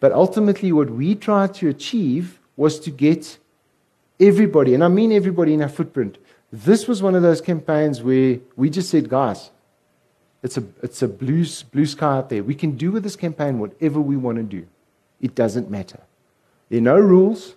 But 0.00 0.12
ultimately, 0.12 0.72
what 0.72 0.90
we 0.90 1.14
tried 1.14 1.54
to 1.54 1.68
achieve 1.68 2.40
was 2.56 2.80
to 2.80 2.90
get 2.90 3.38
everybody, 4.20 4.74
and 4.74 4.84
I 4.84 4.88
mean 4.88 5.12
everybody 5.12 5.54
in 5.54 5.62
our 5.62 5.68
footprint. 5.68 6.18
This 6.52 6.86
was 6.86 7.02
one 7.02 7.14
of 7.14 7.22
those 7.22 7.40
campaigns 7.40 8.02
where 8.02 8.38
we 8.56 8.68
just 8.68 8.90
said, 8.90 9.08
guys, 9.08 9.50
it's 10.42 10.58
a, 10.58 10.64
it's 10.82 11.02
a 11.02 11.08
blue, 11.08 11.44
blue 11.72 11.86
sky 11.86 12.16
out 12.16 12.28
there. 12.28 12.42
We 12.42 12.54
can 12.54 12.76
do 12.76 12.90
with 12.90 13.04
this 13.04 13.16
campaign 13.16 13.58
whatever 13.58 14.00
we 14.00 14.16
want 14.16 14.38
to 14.38 14.42
do. 14.42 14.66
It 15.20 15.34
doesn't 15.34 15.70
matter. 15.70 16.00
There 16.68 16.78
are 16.78 16.82
no 16.82 16.98
rules. 16.98 17.54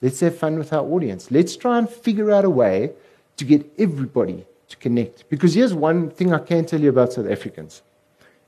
Let's 0.00 0.20
have 0.20 0.36
fun 0.38 0.58
with 0.58 0.72
our 0.72 0.84
audience. 0.84 1.30
Let's 1.30 1.56
try 1.56 1.78
and 1.78 1.88
figure 1.88 2.30
out 2.30 2.44
a 2.44 2.50
way 2.50 2.92
to 3.36 3.44
get 3.44 3.70
everybody 3.78 4.46
to 4.68 4.76
connect. 4.76 5.28
Because 5.28 5.54
here's 5.54 5.74
one 5.74 6.10
thing 6.10 6.32
I 6.32 6.38
can 6.38 6.64
tell 6.64 6.80
you 6.80 6.88
about 6.88 7.12
South 7.12 7.28
Africans, 7.28 7.82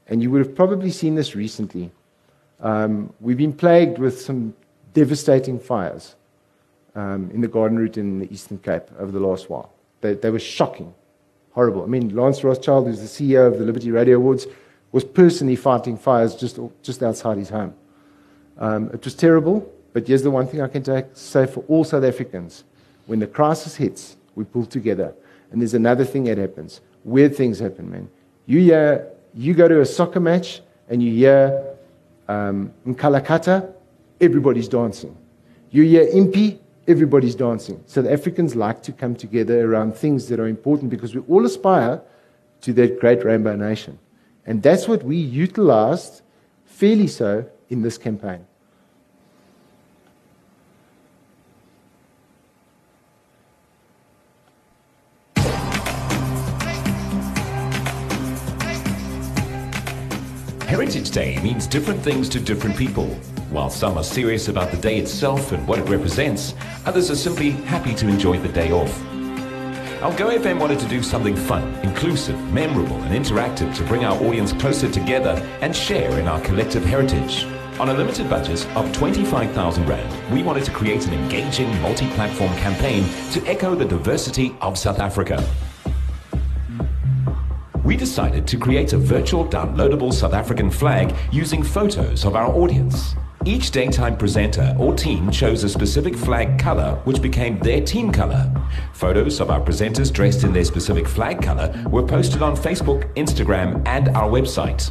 and 0.06 0.22
you 0.22 0.30
would 0.30 0.46
have 0.46 0.54
probably 0.54 0.90
seen 0.90 1.14
this 1.14 1.34
recently. 1.34 1.90
Um, 2.60 3.12
we've 3.20 3.36
been 3.36 3.52
plagued 3.52 3.98
with 3.98 4.20
some 4.20 4.54
devastating 4.92 5.58
fires 5.58 6.14
um, 6.94 7.30
in 7.32 7.40
the 7.40 7.48
Garden 7.48 7.78
Route 7.78 7.96
in 7.98 8.18
the 8.18 8.32
Eastern 8.32 8.58
Cape 8.58 8.84
over 8.98 9.10
the 9.10 9.20
last 9.20 9.50
while. 9.50 9.72
They, 10.00 10.14
they 10.14 10.30
were 10.30 10.38
shocking, 10.38 10.94
horrible. 11.52 11.82
I 11.82 11.86
mean, 11.86 12.14
Lance 12.14 12.42
Rothschild, 12.42 12.86
who's 12.86 13.00
the 13.00 13.06
CEO 13.06 13.46
of 13.46 13.58
the 13.58 13.64
Liberty 13.64 13.90
Radio 13.90 14.16
Awards, 14.16 14.46
was 14.92 15.04
personally 15.04 15.56
fighting 15.56 15.96
fires 15.96 16.34
just, 16.34 16.58
just 16.82 17.02
outside 17.02 17.38
his 17.38 17.50
home. 17.50 17.74
Um, 18.58 18.90
it 18.92 19.04
was 19.04 19.14
terrible, 19.14 19.70
but 19.92 20.06
here's 20.06 20.22
the 20.22 20.30
one 20.30 20.46
thing 20.46 20.60
I 20.60 20.68
can 20.68 20.82
take, 20.82 21.06
say 21.14 21.46
for 21.46 21.64
all 21.68 21.84
South 21.84 22.04
Africans 22.04 22.64
when 23.06 23.18
the 23.18 23.26
crisis 23.26 23.74
hits, 23.76 24.16
we 24.34 24.44
pull 24.44 24.66
together. 24.66 25.14
And 25.50 25.60
there's 25.60 25.74
another 25.74 26.04
thing 26.04 26.24
that 26.24 26.38
happens. 26.38 26.80
Weird 27.04 27.34
things 27.34 27.58
happen, 27.58 27.90
man. 27.90 28.08
You, 28.46 28.60
hear, 28.60 29.10
you 29.34 29.54
go 29.54 29.66
to 29.66 29.80
a 29.80 29.86
soccer 29.86 30.20
match 30.20 30.60
and 30.88 31.02
you 31.02 31.12
hear 31.12 31.74
um, 32.28 32.72
Nkalakatha, 32.86 33.72
everybody's 34.20 34.68
dancing. 34.68 35.16
You 35.70 35.82
hear 35.82 36.08
Impi, 36.12 36.60
everybody's 36.90 37.34
dancing. 37.34 37.82
South 37.86 38.06
Africans 38.06 38.56
like 38.56 38.82
to 38.82 38.92
come 38.92 39.14
together 39.14 39.64
around 39.64 39.94
things 39.94 40.28
that 40.28 40.40
are 40.40 40.48
important 40.48 40.90
because 40.90 41.14
we 41.14 41.22
all 41.28 41.46
aspire 41.46 42.02
to 42.62 42.72
that 42.74 43.00
great 43.00 43.24
rainbow 43.24 43.56
nation. 43.56 43.98
And 44.44 44.62
that's 44.62 44.88
what 44.88 45.02
we 45.02 45.16
utilized 45.16 46.22
fairly 46.66 47.06
so 47.06 47.48
in 47.68 47.82
this 47.82 47.96
campaign. 47.96 48.44
Heritage 60.66 61.10
Day 61.10 61.38
means 61.42 61.66
different 61.66 62.00
things 62.00 62.28
to 62.30 62.40
different 62.40 62.76
people. 62.76 63.18
While 63.50 63.68
some 63.68 63.98
are 63.98 64.04
serious 64.04 64.46
about 64.46 64.70
the 64.70 64.76
day 64.76 64.98
itself 64.98 65.50
and 65.50 65.66
what 65.66 65.80
it 65.80 65.88
represents, 65.88 66.54
others 66.86 67.10
are 67.10 67.16
simply 67.16 67.50
happy 67.50 67.94
to 67.96 68.06
enjoy 68.06 68.38
the 68.38 68.48
day 68.48 68.70
off. 68.70 68.96
Algoa 70.00 70.38
FM 70.38 70.60
wanted 70.60 70.78
to 70.78 70.88
do 70.88 71.02
something 71.02 71.34
fun, 71.34 71.74
inclusive, 71.82 72.38
memorable, 72.52 72.96
and 73.02 73.12
interactive 73.12 73.74
to 73.74 73.82
bring 73.84 74.04
our 74.04 74.16
audience 74.22 74.52
closer 74.52 74.88
together 74.88 75.32
and 75.62 75.74
share 75.74 76.16
in 76.20 76.28
our 76.28 76.40
collective 76.42 76.84
heritage. 76.84 77.44
On 77.80 77.88
a 77.88 77.94
limited 77.94 78.30
budget 78.30 78.64
of 78.76 78.92
25,000 78.92 79.84
Rand, 79.84 80.32
we 80.32 80.44
wanted 80.44 80.64
to 80.64 80.70
create 80.70 81.06
an 81.08 81.14
engaging 81.14 81.68
multi 81.82 82.08
platform 82.10 82.54
campaign 82.58 83.04
to 83.32 83.44
echo 83.48 83.74
the 83.74 83.84
diversity 83.84 84.54
of 84.60 84.78
South 84.78 85.00
Africa 85.00 85.44
we 87.90 87.96
decided 87.96 88.46
to 88.46 88.56
create 88.56 88.92
a 88.92 88.96
virtual 88.96 89.44
downloadable 89.44 90.12
South 90.12 90.32
African 90.32 90.70
flag 90.70 91.12
using 91.32 91.60
photos 91.60 92.24
of 92.24 92.36
our 92.36 92.46
audience. 92.54 93.16
Each 93.46 93.70
daytime 93.70 94.18
presenter 94.18 94.76
or 94.78 94.94
team 94.94 95.30
chose 95.30 95.64
a 95.64 95.68
specific 95.70 96.14
flag 96.14 96.58
color, 96.58 97.00
which 97.04 97.22
became 97.22 97.58
their 97.60 97.80
team 97.80 98.12
color. 98.12 98.52
Photos 98.92 99.40
of 99.40 99.48
our 99.48 99.60
presenters 99.60 100.12
dressed 100.12 100.44
in 100.44 100.52
their 100.52 100.64
specific 100.64 101.08
flag 101.08 101.42
color 101.42 101.72
were 101.88 102.06
posted 102.06 102.42
on 102.42 102.54
Facebook, 102.54 103.10
Instagram, 103.14 103.82
and 103.86 104.10
our 104.10 104.28
website. 104.28 104.90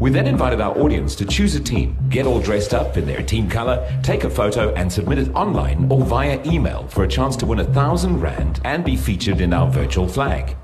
We 0.00 0.10
then 0.10 0.26
invited 0.26 0.62
our 0.62 0.78
audience 0.78 1.14
to 1.16 1.26
choose 1.26 1.56
a 1.56 1.60
team, 1.60 1.94
get 2.08 2.24
all 2.24 2.40
dressed 2.40 2.72
up 2.72 2.96
in 2.96 3.04
their 3.04 3.22
team 3.22 3.50
color, 3.50 3.86
take 4.02 4.24
a 4.24 4.30
photo, 4.30 4.72
and 4.72 4.90
submit 4.90 5.18
it 5.18 5.34
online 5.34 5.92
or 5.92 6.00
via 6.00 6.42
email 6.46 6.88
for 6.88 7.04
a 7.04 7.08
chance 7.08 7.36
to 7.36 7.46
win 7.46 7.60
a 7.60 7.64
thousand 7.64 8.18
rand 8.18 8.62
and 8.64 8.82
be 8.82 8.96
featured 8.96 9.42
in 9.42 9.52
our 9.52 9.70
virtual 9.70 10.08
flag. 10.08 10.56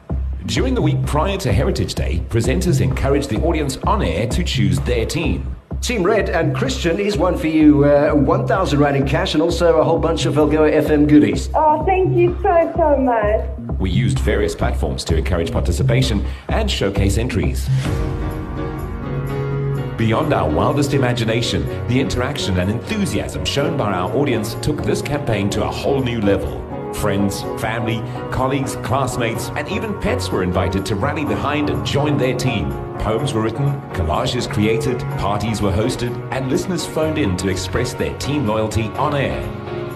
During 0.46 0.74
the 0.74 0.82
week 0.82 1.04
prior 1.04 1.36
to 1.38 1.52
Heritage 1.52 1.94
Day, 1.94 2.22
presenters 2.30 2.80
encouraged 2.80 3.28
the 3.28 3.42
audience 3.42 3.76
on 3.86 4.02
air 4.02 4.26
to 4.28 4.42
choose 4.42 4.80
their 4.80 5.04
team. 5.04 5.54
Team 5.84 6.02
Red 6.02 6.30
and 6.30 6.56
Christian 6.56 6.98
is 6.98 7.18
one 7.18 7.36
for 7.36 7.46
you. 7.46 7.84
Uh, 7.84 8.14
1,000 8.14 8.78
Rand 8.78 8.96
in 8.96 9.06
cash 9.06 9.34
and 9.34 9.42
also 9.42 9.80
a 9.80 9.84
whole 9.84 9.98
bunch 9.98 10.24
of 10.24 10.36
Algoa 10.36 10.72
FM 10.72 11.06
goodies. 11.06 11.50
Oh, 11.54 11.84
thank 11.84 12.16
you 12.16 12.34
so, 12.42 12.72
so 12.74 12.96
much. 12.96 13.46
We 13.78 13.90
used 13.90 14.18
various 14.20 14.54
platforms 14.54 15.04
to 15.04 15.14
encourage 15.14 15.52
participation 15.52 16.24
and 16.48 16.70
showcase 16.70 17.18
entries. 17.18 17.68
Beyond 19.98 20.32
our 20.32 20.48
wildest 20.48 20.94
imagination, 20.94 21.66
the 21.88 22.00
interaction 22.00 22.58
and 22.60 22.70
enthusiasm 22.70 23.44
shown 23.44 23.76
by 23.76 23.92
our 23.92 24.10
audience 24.16 24.54
took 24.62 24.82
this 24.84 25.02
campaign 25.02 25.50
to 25.50 25.64
a 25.64 25.70
whole 25.70 26.02
new 26.02 26.22
level. 26.22 26.63
Friends, 26.94 27.42
family, 27.60 28.02
colleagues, 28.30 28.76
classmates, 28.76 29.50
and 29.56 29.68
even 29.68 29.98
pets 30.00 30.30
were 30.30 30.42
invited 30.42 30.86
to 30.86 30.94
rally 30.94 31.24
behind 31.24 31.68
and 31.68 31.84
join 31.84 32.16
their 32.16 32.34
team. 32.34 32.70
Poems 33.00 33.34
were 33.34 33.42
written, 33.42 33.80
collages 33.92 34.50
created, 34.50 35.00
parties 35.18 35.60
were 35.60 35.72
hosted, 35.72 36.14
and 36.32 36.48
listeners 36.48 36.86
phoned 36.86 37.18
in 37.18 37.36
to 37.36 37.48
express 37.48 37.92
their 37.92 38.16
team 38.18 38.46
loyalty 38.46 38.84
on 38.96 39.14
air. 39.14 39.42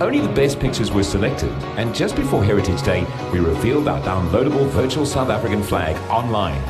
Only 0.02 0.20
the 0.20 0.28
best 0.28 0.60
pictures 0.60 0.90
were 0.92 1.02
selected, 1.02 1.50
and 1.78 1.94
just 1.94 2.14
before 2.14 2.44
Heritage 2.44 2.82
Day, 2.82 3.06
we 3.32 3.38
revealed 3.40 3.88
our 3.88 4.00
downloadable 4.02 4.66
virtual 4.68 5.06
South 5.06 5.30
African 5.30 5.62
flag 5.62 5.96
online. 6.10 6.62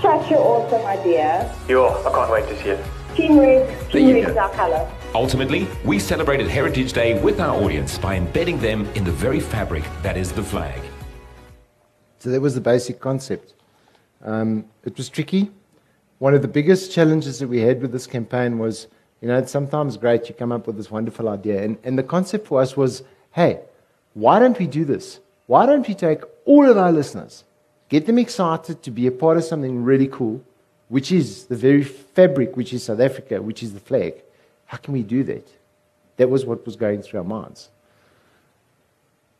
Such 0.00 0.30
an 0.30 0.36
awesome 0.38 0.86
idea. 0.86 1.54
Yo, 1.68 1.88
I 1.88 2.10
can't 2.12 2.30
wait 2.30 2.48
to 2.48 2.62
see 2.62 2.68
it. 2.70 2.84
Team 3.16 3.38
Red, 3.38 3.90
Team 3.90 4.08
you 4.08 4.14
Red 4.14 4.24
go. 4.26 4.30
is 4.30 4.36
our 4.36 4.50
colour. 4.50 4.90
Ultimately, 5.14 5.66
we 5.84 5.98
celebrated 5.98 6.46
Heritage 6.46 6.92
Day 6.92 7.20
with 7.20 7.40
our 7.40 7.60
audience 7.60 7.98
by 7.98 8.14
embedding 8.14 8.60
them 8.60 8.86
in 8.94 9.02
the 9.02 9.10
very 9.10 9.40
fabric 9.40 9.82
that 10.02 10.16
is 10.16 10.30
the 10.30 10.42
flag. 10.42 10.80
So 12.20 12.30
that 12.30 12.40
was 12.40 12.54
the 12.54 12.60
basic 12.60 13.00
concept. 13.00 13.54
Um, 14.22 14.66
it 14.84 14.96
was 14.96 15.08
tricky. 15.08 15.50
One 16.18 16.32
of 16.34 16.42
the 16.42 16.48
biggest 16.48 16.92
challenges 16.92 17.40
that 17.40 17.48
we 17.48 17.60
had 17.60 17.82
with 17.82 17.90
this 17.90 18.06
campaign 18.06 18.60
was, 18.60 18.86
you 19.20 19.26
know, 19.26 19.36
it's 19.36 19.50
sometimes 19.50 19.96
great 19.96 20.28
you 20.28 20.34
come 20.34 20.52
up 20.52 20.68
with 20.68 20.76
this 20.76 20.92
wonderful 20.92 21.28
idea. 21.28 21.64
And, 21.64 21.76
and 21.82 21.98
the 21.98 22.04
concept 22.04 22.46
for 22.46 22.60
us 22.60 22.76
was, 22.76 23.02
hey, 23.32 23.58
why 24.14 24.38
don't 24.38 24.58
we 24.60 24.68
do 24.68 24.84
this? 24.84 25.18
Why 25.46 25.66
don't 25.66 25.88
we 25.88 25.94
take 25.94 26.22
all 26.44 26.70
of 26.70 26.78
our 26.78 26.92
listeners, 26.92 27.42
get 27.88 28.06
them 28.06 28.18
excited 28.18 28.84
to 28.84 28.92
be 28.92 29.08
a 29.08 29.10
part 29.10 29.38
of 29.38 29.42
something 29.42 29.82
really 29.82 30.06
cool, 30.06 30.44
which 30.86 31.10
is 31.10 31.46
the 31.46 31.56
very 31.56 31.82
fabric, 31.82 32.56
which 32.56 32.72
is 32.72 32.84
South 32.84 33.00
Africa, 33.00 33.42
which 33.42 33.64
is 33.64 33.74
the 33.74 33.80
flag. 33.80 34.22
How 34.70 34.76
can 34.76 34.94
we 34.94 35.02
do 35.02 35.24
that? 35.24 35.48
That 36.18 36.30
was 36.30 36.46
what 36.46 36.64
was 36.64 36.76
going 36.76 37.02
through 37.02 37.18
our 37.18 37.24
minds. 37.24 37.70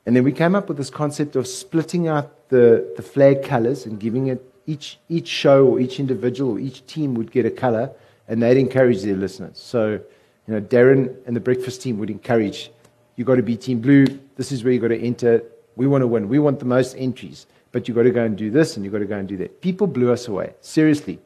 And 0.04 0.16
then 0.16 0.24
we 0.24 0.32
came 0.32 0.56
up 0.56 0.66
with 0.66 0.76
this 0.76 0.90
concept 0.90 1.36
of 1.36 1.46
splitting 1.46 2.08
out 2.08 2.48
the, 2.48 2.92
the 2.96 3.02
flag 3.02 3.44
colors 3.44 3.86
and 3.86 4.00
giving 4.00 4.26
it 4.26 4.42
each, 4.66 4.98
each 5.08 5.28
show 5.28 5.64
or 5.68 5.78
each 5.78 6.00
individual 6.00 6.54
or 6.54 6.58
each 6.58 6.84
team 6.88 7.14
would 7.14 7.30
get 7.30 7.46
a 7.46 7.50
color 7.50 7.92
and 8.26 8.42
they'd 8.42 8.56
encourage 8.56 9.02
their 9.02 9.14
listeners. 9.14 9.56
So, 9.56 10.00
you 10.48 10.54
know, 10.54 10.60
Darren 10.60 11.14
and 11.26 11.36
the 11.36 11.40
breakfast 11.40 11.80
team 11.80 11.98
would 11.98 12.10
encourage 12.10 12.72
you've 13.14 13.28
got 13.28 13.36
to 13.36 13.42
be 13.44 13.56
team 13.56 13.80
blue. 13.80 14.06
This 14.34 14.50
is 14.50 14.64
where 14.64 14.72
you've 14.72 14.82
got 14.82 14.88
to 14.88 15.00
enter. 15.00 15.44
We 15.76 15.86
want 15.86 16.02
to 16.02 16.08
win. 16.08 16.28
We 16.28 16.40
want 16.40 16.58
the 16.58 16.64
most 16.64 16.96
entries, 16.98 17.46
but 17.70 17.86
you've 17.86 17.96
got 17.96 18.02
to 18.02 18.10
go 18.10 18.24
and 18.24 18.36
do 18.36 18.50
this 18.50 18.74
and 18.74 18.84
you've 18.84 18.92
got 18.92 18.98
to 18.98 19.04
go 19.04 19.16
and 19.16 19.28
do 19.28 19.36
that. 19.36 19.60
People 19.60 19.86
blew 19.86 20.10
us 20.10 20.26
away. 20.26 20.54
Seriously. 20.60 21.20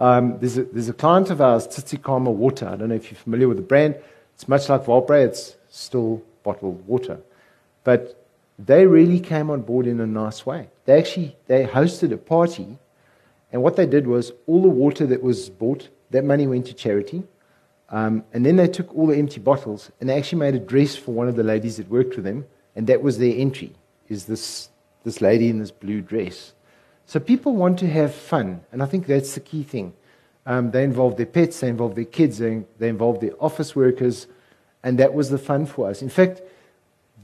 Um, 0.00 0.38
there's, 0.40 0.56
a, 0.56 0.64
there's 0.64 0.88
a 0.88 0.94
client 0.94 1.30
of 1.30 1.40
ours, 1.40 1.68
Tsitsikamma 1.68 2.32
Water. 2.32 2.66
I 2.66 2.76
don't 2.76 2.88
know 2.88 2.94
if 2.94 3.10
you're 3.10 3.20
familiar 3.20 3.46
with 3.46 3.58
the 3.58 3.62
brand. 3.62 3.96
It's 4.34 4.48
much 4.48 4.68
like 4.70 4.86
Valpre. 4.86 5.26
It's 5.26 5.54
still 5.68 6.22
bottled 6.42 6.86
water. 6.86 7.20
But 7.84 8.26
they 8.58 8.86
really 8.86 9.20
came 9.20 9.50
on 9.50 9.60
board 9.62 9.86
in 9.86 10.00
a 10.00 10.06
nice 10.06 10.44
way. 10.44 10.68
They 10.86 10.98
actually 10.98 11.36
they 11.46 11.64
hosted 11.64 12.12
a 12.12 12.16
party, 12.16 12.78
and 13.52 13.62
what 13.62 13.76
they 13.76 13.86
did 13.86 14.06
was 14.06 14.32
all 14.46 14.62
the 14.62 14.68
water 14.68 15.06
that 15.06 15.22
was 15.22 15.50
bought, 15.50 15.88
that 16.10 16.24
money 16.24 16.46
went 16.46 16.66
to 16.66 16.74
charity. 16.74 17.22
Um, 17.90 18.24
and 18.32 18.46
then 18.46 18.56
they 18.56 18.68
took 18.68 18.94
all 18.94 19.08
the 19.08 19.16
empty 19.16 19.40
bottles 19.40 19.90
and 19.98 20.08
they 20.08 20.16
actually 20.16 20.38
made 20.38 20.54
a 20.54 20.60
dress 20.60 20.94
for 20.94 21.10
one 21.10 21.26
of 21.26 21.34
the 21.34 21.42
ladies 21.42 21.76
that 21.78 21.90
worked 21.90 22.14
with 22.14 22.24
them, 22.24 22.46
and 22.76 22.86
that 22.86 23.02
was 23.02 23.18
their 23.18 23.34
entry. 23.36 23.72
Is 24.08 24.26
this 24.26 24.68
this 25.04 25.20
lady 25.20 25.48
in 25.48 25.58
this 25.58 25.70
blue 25.70 26.00
dress? 26.00 26.52
So 27.10 27.18
people 27.18 27.56
want 27.56 27.76
to 27.80 27.88
have 27.88 28.14
fun, 28.14 28.60
and 28.70 28.80
I 28.80 28.86
think 28.86 29.08
that's 29.08 29.34
the 29.34 29.40
key 29.40 29.64
thing. 29.64 29.94
Um, 30.46 30.70
they 30.70 30.84
involve 30.84 31.16
their 31.16 31.26
pets, 31.26 31.58
they 31.58 31.66
involve 31.66 31.96
their 31.96 32.04
kids, 32.04 32.38
they, 32.38 32.62
they 32.78 32.88
involve 32.88 33.18
their 33.18 33.32
office 33.40 33.74
workers, 33.74 34.28
and 34.84 34.96
that 35.00 35.12
was 35.12 35.28
the 35.28 35.36
fun 35.36 35.66
for 35.66 35.90
us. 35.90 36.02
In 36.02 36.08
fact, 36.08 36.40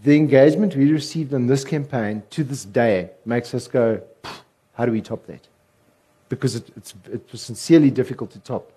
the 0.03 0.17
engagement 0.17 0.75
we 0.75 0.91
received 0.91 1.33
on 1.33 1.47
this 1.47 1.65
campaign 1.65 2.25
to 2.31 2.43
this 2.43 2.65
day 2.65 3.11
makes 3.25 3.55
us 3.55 3.69
go, 3.69 4.03
how 4.75 4.87
do 4.87 4.91
we 4.91 5.01
top 5.01 5.25
that? 5.29 5.47
Because 6.31 6.57
it, 6.57 6.69
it 7.13 7.23
was 7.31 7.41
sincerely 7.41 7.93
difficult 7.93 8.33
to 8.33 8.41
top. 8.41 8.73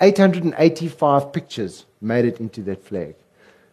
885 0.00 1.34
pictures 1.34 1.84
made 2.00 2.24
it 2.24 2.40
into 2.40 2.62
that 2.62 2.82
flag. 2.82 3.14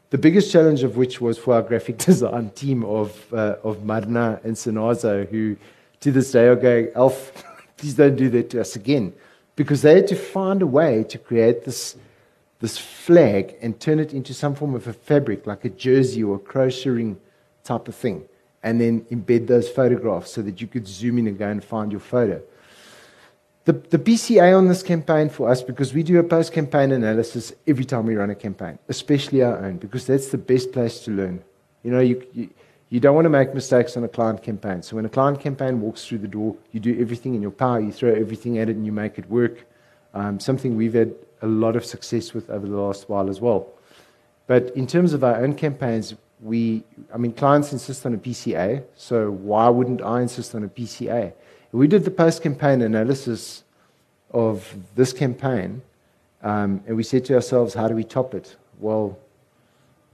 The 0.10 0.18
biggest 0.18 0.52
challenge 0.52 0.84
of 0.84 0.98
which 0.98 1.22
was 1.22 1.38
for 1.38 1.54
our 1.54 1.62
graphic 1.62 1.98
design 2.10 2.50
team 2.50 2.84
of, 2.84 3.34
uh, 3.34 3.56
of 3.64 3.86
Marna 3.86 4.42
and 4.44 4.58
Sinazo, 4.58 5.30
who 5.30 5.56
to 6.04 6.12
this 6.12 6.32
day 6.32 6.48
are 6.48 6.56
going, 6.56 6.90
Alf, 6.96 7.32
please 7.78 7.96
don't 7.96 8.16
do 8.16 8.30
that 8.30 8.50
to 8.52 8.62
us 8.62 8.76
again. 8.76 9.14
Because 9.56 9.82
they 9.82 9.96
had 9.96 10.08
to 10.08 10.16
find 10.16 10.62
a 10.62 10.68
way 10.68 11.04
to 11.06 11.18
create 11.18 11.64
this, 11.64 11.96
this 12.60 12.78
flag 12.78 13.56
and 13.62 13.80
turn 13.80 14.00
it 14.00 14.14
into 14.14 14.34
some 14.34 14.54
form 14.56 14.76
of 14.76 14.88
a 14.88 14.94
fabric, 14.94 15.48
like 15.48 15.64
a 15.64 15.70
jersey 15.70 16.24
or 16.24 16.36
a 16.36 16.40
crocheting 16.40 17.20
type 17.64 17.88
of 17.88 17.96
thing, 17.96 18.24
and 18.64 18.82
then 18.82 19.02
embed 19.12 19.48
those 19.48 19.70
photographs 19.70 20.32
so 20.32 20.42
that 20.42 20.60
you 20.60 20.68
could 20.68 20.88
zoom 20.88 21.20
in 21.20 21.28
and 21.28 21.38
go 21.38 21.48
and 21.48 21.64
find 21.64 21.92
your 21.92 22.02
photo. 22.02 22.42
The, 23.66 23.72
the 23.72 24.00
PCA 24.00 24.58
on 24.58 24.68
this 24.68 24.84
campaign 24.84 25.30
for 25.30 25.50
us, 25.50 25.62
because 25.64 25.94
we 25.94 26.04
do 26.04 26.20
a 26.20 26.24
post 26.24 26.52
campaign 26.52 26.92
analysis 26.92 27.54
every 27.66 27.86
time 27.86 28.06
we 28.06 28.16
run 28.16 28.30
a 28.30 28.36
campaign, 28.36 28.78
especially 28.90 29.42
our 29.42 29.58
own, 29.64 29.78
because 29.78 30.06
that's 30.06 30.28
the 30.28 30.38
best 30.38 30.74
place 30.74 31.00
to 31.06 31.12
learn. 31.12 31.42
You 31.84 31.92
know, 31.92 32.02
you, 32.02 32.28
you, 32.34 32.50
you 32.94 33.00
don't 33.00 33.16
want 33.16 33.26
to 33.26 33.30
make 33.30 33.56
mistakes 33.56 33.98
on 33.98 34.04
a 34.04 34.08
client 34.08 34.44
campaign. 34.44 34.84
So 34.84 34.98
when 34.98 35.06
a 35.06 35.10
client 35.10 35.40
campaign 35.40 35.82
walks 35.82 36.06
through 36.06 36.20
the 36.20 36.28
door, 36.28 36.56
you 36.74 36.80
do 36.80 36.96
everything 37.02 37.34
in 37.34 37.42
your 37.42 37.50
power, 37.50 37.80
you 37.80 37.92
throw 37.92 38.14
everything 38.14 38.60
at 38.60 38.70
it, 38.70 38.76
and 38.76 38.86
you 38.86 38.92
make 38.92 39.18
it 39.18 39.28
work. 39.32 39.66
Um, 40.14 40.40
something 40.40 40.78
we've 40.78 40.94
had 40.94 41.16
a 41.42 41.48
lot 41.48 41.76
of 41.76 41.84
success 41.84 42.36
with 42.36 42.52
over 42.52 42.68
the 42.68 42.78
last 42.78 43.10
while 43.10 43.32
as 43.32 43.42
well. 43.42 43.68
But 44.46 44.76
in 44.76 44.86
terms 44.86 45.14
of 45.14 45.24
our 45.24 45.38
own 45.38 45.56
campaigns, 45.56 46.14
we, 46.40 46.84
I 47.12 47.18
mean, 47.18 47.34
clients 47.34 47.74
insist 47.74 48.06
on 48.06 48.14
a 48.14 48.18
PCA, 48.18 48.84
so 48.96 49.32
why 49.32 49.70
wouldn't 49.70 50.04
I 50.04 50.22
insist 50.22 50.54
on 50.54 50.64
a 50.64 50.70
PCA? 50.70 51.34
We 51.72 51.88
did 51.88 52.06
the 52.06 52.12
post 52.12 52.44
campaign 52.44 52.84
analysis 52.84 53.64
of 54.30 54.72
this 54.94 55.14
campaign, 55.14 55.82
um, 56.44 56.84
and 56.86 56.96
we 56.96 57.02
said 57.02 57.26
to 57.26 57.34
ourselves, 57.34 57.74
how 57.74 57.88
do 57.88 57.96
we 57.96 58.04
top 58.04 58.36
it? 58.36 58.56
Well, 58.78 59.18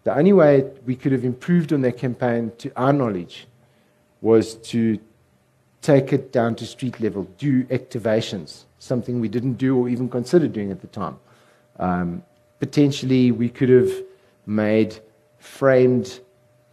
the 0.04 0.16
only 0.16 0.34
way 0.34 0.66
we 0.86 0.96
could 0.96 1.12
have 1.12 1.26
improved 1.26 1.74
on 1.74 1.82
that 1.82 1.98
campaign, 1.98 2.52
to 2.60 2.72
our 2.76 2.94
knowledge, 2.94 3.48
was 4.22 4.56
to 4.56 5.00
take 5.82 6.12
it 6.12 6.32
down 6.32 6.56
to 6.56 6.66
street 6.66 7.00
level, 7.00 7.24
do 7.38 7.64
activations, 7.66 8.66
something 8.80 9.20
we 9.20 9.30
didn't 9.30 9.54
do 9.54 9.78
or 9.78 9.90
even 9.90 10.10
consider 10.10 10.48
doing 10.48 10.72
at 10.72 10.82
the 10.82 10.88
time. 10.88 11.18
Um, 11.78 12.24
potentially, 12.60 13.32
we 13.32 13.50
could 13.50 13.70
have 13.70 13.92
made 14.46 15.00
framed 15.38 16.20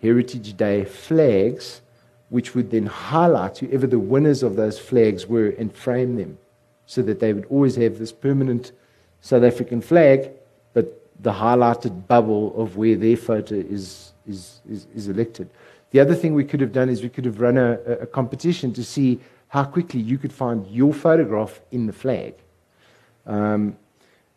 Heritage 0.02 0.56
Day 0.56 0.84
flags, 0.84 1.82
which 2.28 2.54
would 2.54 2.70
then 2.70 2.86
highlight 2.86 3.58
whoever 3.58 3.86
the 3.86 3.98
winners 3.98 4.42
of 4.42 4.56
those 4.56 4.78
flags 4.78 5.26
were 5.26 5.48
and 5.58 5.72
frame 5.72 6.16
them 6.16 6.38
so 6.86 7.02
that 7.02 7.20
they 7.20 7.32
would 7.32 7.46
always 7.46 7.76
have 7.76 7.98
this 7.98 8.12
permanent 8.12 8.72
South 9.20 9.42
African 9.42 9.80
flag, 9.80 10.30
but 10.72 11.05
the 11.20 11.32
highlighted 11.32 12.06
bubble 12.06 12.54
of 12.60 12.76
where 12.76 12.96
their 12.96 13.16
photo 13.16 13.54
is, 13.54 14.12
is, 14.26 14.60
is, 14.68 14.86
is 14.94 15.08
elected. 15.08 15.48
The 15.90 16.00
other 16.00 16.14
thing 16.14 16.34
we 16.34 16.44
could 16.44 16.60
have 16.60 16.72
done 16.72 16.88
is 16.88 17.02
we 17.02 17.08
could 17.08 17.24
have 17.24 17.40
run 17.40 17.56
a, 17.56 17.72
a 17.72 18.06
competition 18.06 18.72
to 18.74 18.84
see 18.84 19.20
how 19.48 19.64
quickly 19.64 20.00
you 20.00 20.18
could 20.18 20.32
find 20.32 20.66
your 20.66 20.92
photograph 20.92 21.60
in 21.70 21.86
the 21.86 21.92
flag. 21.92 22.34
Um, 23.26 23.76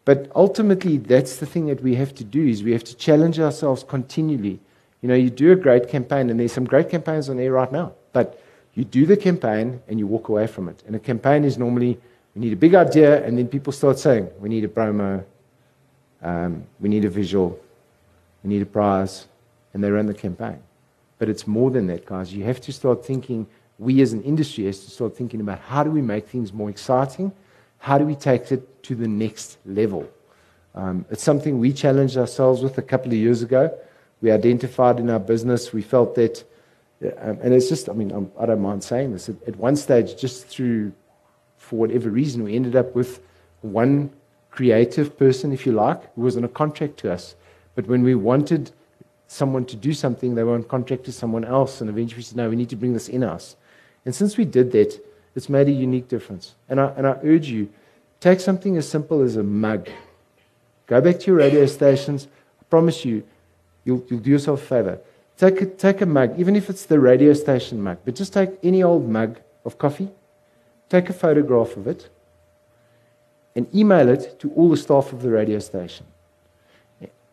but 0.06 0.32
ultimately, 0.36 0.98
that's 0.98 1.38
the 1.38 1.46
thing 1.46 1.68
that 1.68 1.82
we 1.84 1.96
have 1.96 2.16
to 2.16 2.24
do 2.24 2.48
is 2.48 2.64
we 2.64 2.72
have 2.72 2.84
to 2.86 2.96
challenge 2.96 3.40
ourselves 3.40 3.84
continually. 3.84 4.60
You 5.02 5.10
know, 5.10 5.16
you 5.16 5.30
do 5.30 5.52
a 5.52 5.56
great 5.56 5.90
campaign, 5.90 6.30
and 6.30 6.40
there's 6.40 6.54
some 6.54 6.66
great 6.66 6.90
campaigns 6.90 7.30
on 7.30 7.40
air 7.40 7.52
right 7.52 7.72
now, 7.72 7.94
but 8.12 8.42
you 8.74 8.84
do 8.86 9.06
the 9.06 9.18
campaign 9.18 9.82
and 9.88 10.00
you 10.00 10.08
walk 10.08 10.30
away 10.30 10.48
from 10.48 10.70
it. 10.70 10.84
And 10.88 10.96
a 10.96 11.00
campaign 11.00 11.44
is 11.44 11.58
normally 11.58 12.00
we 12.36 12.42
need 12.42 12.54
a 12.54 12.56
big 12.56 12.76
idea, 12.76 13.26
and 13.26 13.38
then 13.38 13.48
people 13.48 13.74
start 13.74 14.00
saying, 14.00 14.30
we 14.40 14.50
need 14.50 14.64
a 14.64 14.68
promo, 14.68 15.24
um, 16.22 16.66
we 16.80 16.90
need 16.90 17.06
a 17.06 17.10
visual, 17.10 17.60
we 18.44 18.50
need 18.50 18.62
a 18.62 18.66
prize, 18.66 19.28
and 19.74 19.84
they 19.84 19.90
run 19.92 20.06
the 20.06 20.14
campaign. 20.14 20.60
But 21.18 21.30
it's 21.30 21.46
more 21.46 21.70
than 21.72 21.88
that, 21.88 22.06
guys. 22.06 22.34
You 22.34 22.44
have 22.46 22.62
to 22.62 22.74
start 22.74 23.06
thinking, 23.06 23.48
we 23.78 24.02
as 24.02 24.14
an 24.14 24.24
industry 24.24 24.66
have 24.66 24.76
to 24.76 24.90
start 24.90 25.16
thinking 25.16 25.42
about 25.42 25.60
how 25.60 25.84
do 25.84 25.92
we 25.92 26.02
make 26.02 26.28
things 26.28 26.52
more 26.54 26.70
exciting? 26.70 27.32
How 27.78 27.98
do 27.98 28.06
we 28.06 28.16
take 28.16 28.52
it 28.52 28.84
to 28.84 28.96
the 28.96 29.08
next 29.08 29.58
level? 29.66 30.10
Um, 30.76 31.06
it's 31.10 31.24
something 31.24 31.60
we 31.60 31.74
challenged 31.74 32.18
ourselves 32.18 32.62
with 32.62 32.78
a 32.78 32.82
couple 32.82 33.08
of 33.08 33.18
years 33.18 33.42
ago. 33.42 33.78
We 34.22 34.32
identified 34.32 35.00
in 35.00 35.10
our 35.10 35.20
business, 35.20 35.72
we 35.72 35.82
felt 35.82 36.16
that, 36.16 36.44
um, 37.02 37.40
and 37.42 37.54
it's 37.54 37.70
just, 37.70 37.90
I 37.90 37.94
mean, 37.94 38.12
I'm, 38.12 38.32
I 38.38 38.46
do 38.46 38.52
not 38.52 38.60
mind 38.60 38.84
saying 38.84 39.14
this, 39.14 39.30
at, 39.30 39.36
at 39.48 39.56
one 39.56 39.78
stage, 39.78 40.20
just 40.20 40.48
through, 40.48 40.92
for 41.58 41.78
whatever 41.78 42.10
reason, 42.10 42.44
we 42.44 42.56
ended 42.56 42.76
up 42.76 42.94
with 42.96 43.22
one 43.62 44.10
creative 44.52 45.18
person, 45.18 45.52
if 45.52 45.66
you 45.66 45.72
like, 45.72 46.14
who 46.16 46.22
was 46.22 46.38
on 46.38 46.44
a 46.44 46.50
contract 46.50 46.98
to 46.98 47.12
us. 47.12 47.36
But 47.76 47.88
when 47.88 48.04
we 48.04 48.16
wanted 48.16 48.72
someone 49.28 49.66
to 49.66 49.76
do 49.76 49.94
something, 49.94 50.36
they 50.36 50.44
were 50.44 50.56
on 50.56 50.64
contract 50.64 51.04
to 51.06 51.12
someone 51.12 51.46
else, 51.46 51.82
and 51.82 51.90
eventually 51.90 52.20
we 52.20 52.24
said, 52.24 52.38
no, 52.38 52.50
we 52.50 52.56
need 52.56 52.70
to 52.70 52.76
bring 52.76 52.94
this 52.94 53.10
in 53.10 53.22
house. 53.22 53.56
And 54.06 54.14
since 54.14 54.38
we 54.38 54.46
did 54.46 54.72
that, 54.72 55.00
it's 55.36 55.50
made 55.50 55.68
a 55.68 55.72
unique 55.72 56.08
difference. 56.08 56.56
And 56.68 56.80
I, 56.80 56.88
and 56.98 57.06
I 57.06 57.18
urge 57.24 57.48
you, 57.48 57.70
take 58.20 58.40
something 58.40 58.76
as 58.78 58.90
simple 58.90 59.22
as 59.22 59.36
a 59.36 59.44
mug. 59.44 59.88
Go 60.88 61.00
back 61.00 61.20
to 61.20 61.28
your 61.28 61.36
radio 61.36 61.66
stations. 61.68 62.28
I 62.60 62.64
promise 62.66 63.06
you, 63.06 63.24
you'll, 63.86 64.04
you'll 64.10 64.20
do 64.20 64.32
yourself 64.32 64.64
a 64.64 64.66
favor. 64.66 65.00
Take 65.38 65.62
a, 65.62 65.66
take 65.68 66.02
a 66.02 66.06
mug, 66.06 66.38
even 66.38 66.56
if 66.56 66.70
it's 66.70 66.86
the 66.86 67.00
radio 67.00 67.34
station 67.34 67.82
mug, 67.82 68.00
but 68.04 68.16
just 68.16 68.34
take 68.34 68.50
any 68.64 68.84
old 68.84 69.08
mug 69.08 69.40
of 69.64 69.78
coffee, 69.78 70.10
take 70.90 71.10
a 71.10 71.14
photograph 71.14 71.78
of 71.78 71.88
it, 71.88 72.10
and 73.56 73.74
email 73.76 74.08
it 74.10 74.40
to 74.40 74.52
all 74.52 74.70
the 74.70 74.78
staff 74.78 75.12
of 75.14 75.22
the 75.22 75.30
radio 75.30 75.60
station. 75.60 76.06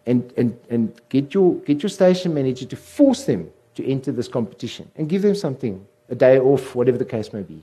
And, 0.07 0.33
and, 0.37 0.57
and 0.71 1.01
get, 1.09 1.35
your, 1.35 1.57
get 1.57 1.83
your 1.83 1.91
station 1.91 2.33
manager 2.33 2.65
to 2.67 2.77
force 2.77 3.25
them 3.25 3.51
to 3.75 3.87
enter 3.87 4.13
this 4.13 4.29
competition 4.29 4.91
and 4.97 5.09
give 5.09 5.23
them 5.23 5.35
something, 5.35 5.85
a 6.09 6.15
day 6.15 6.39
off, 6.39 6.75
whatever 6.75 6.99
the 6.99 7.05
case 7.05 7.33
may 7.33 7.43
be. 7.43 7.63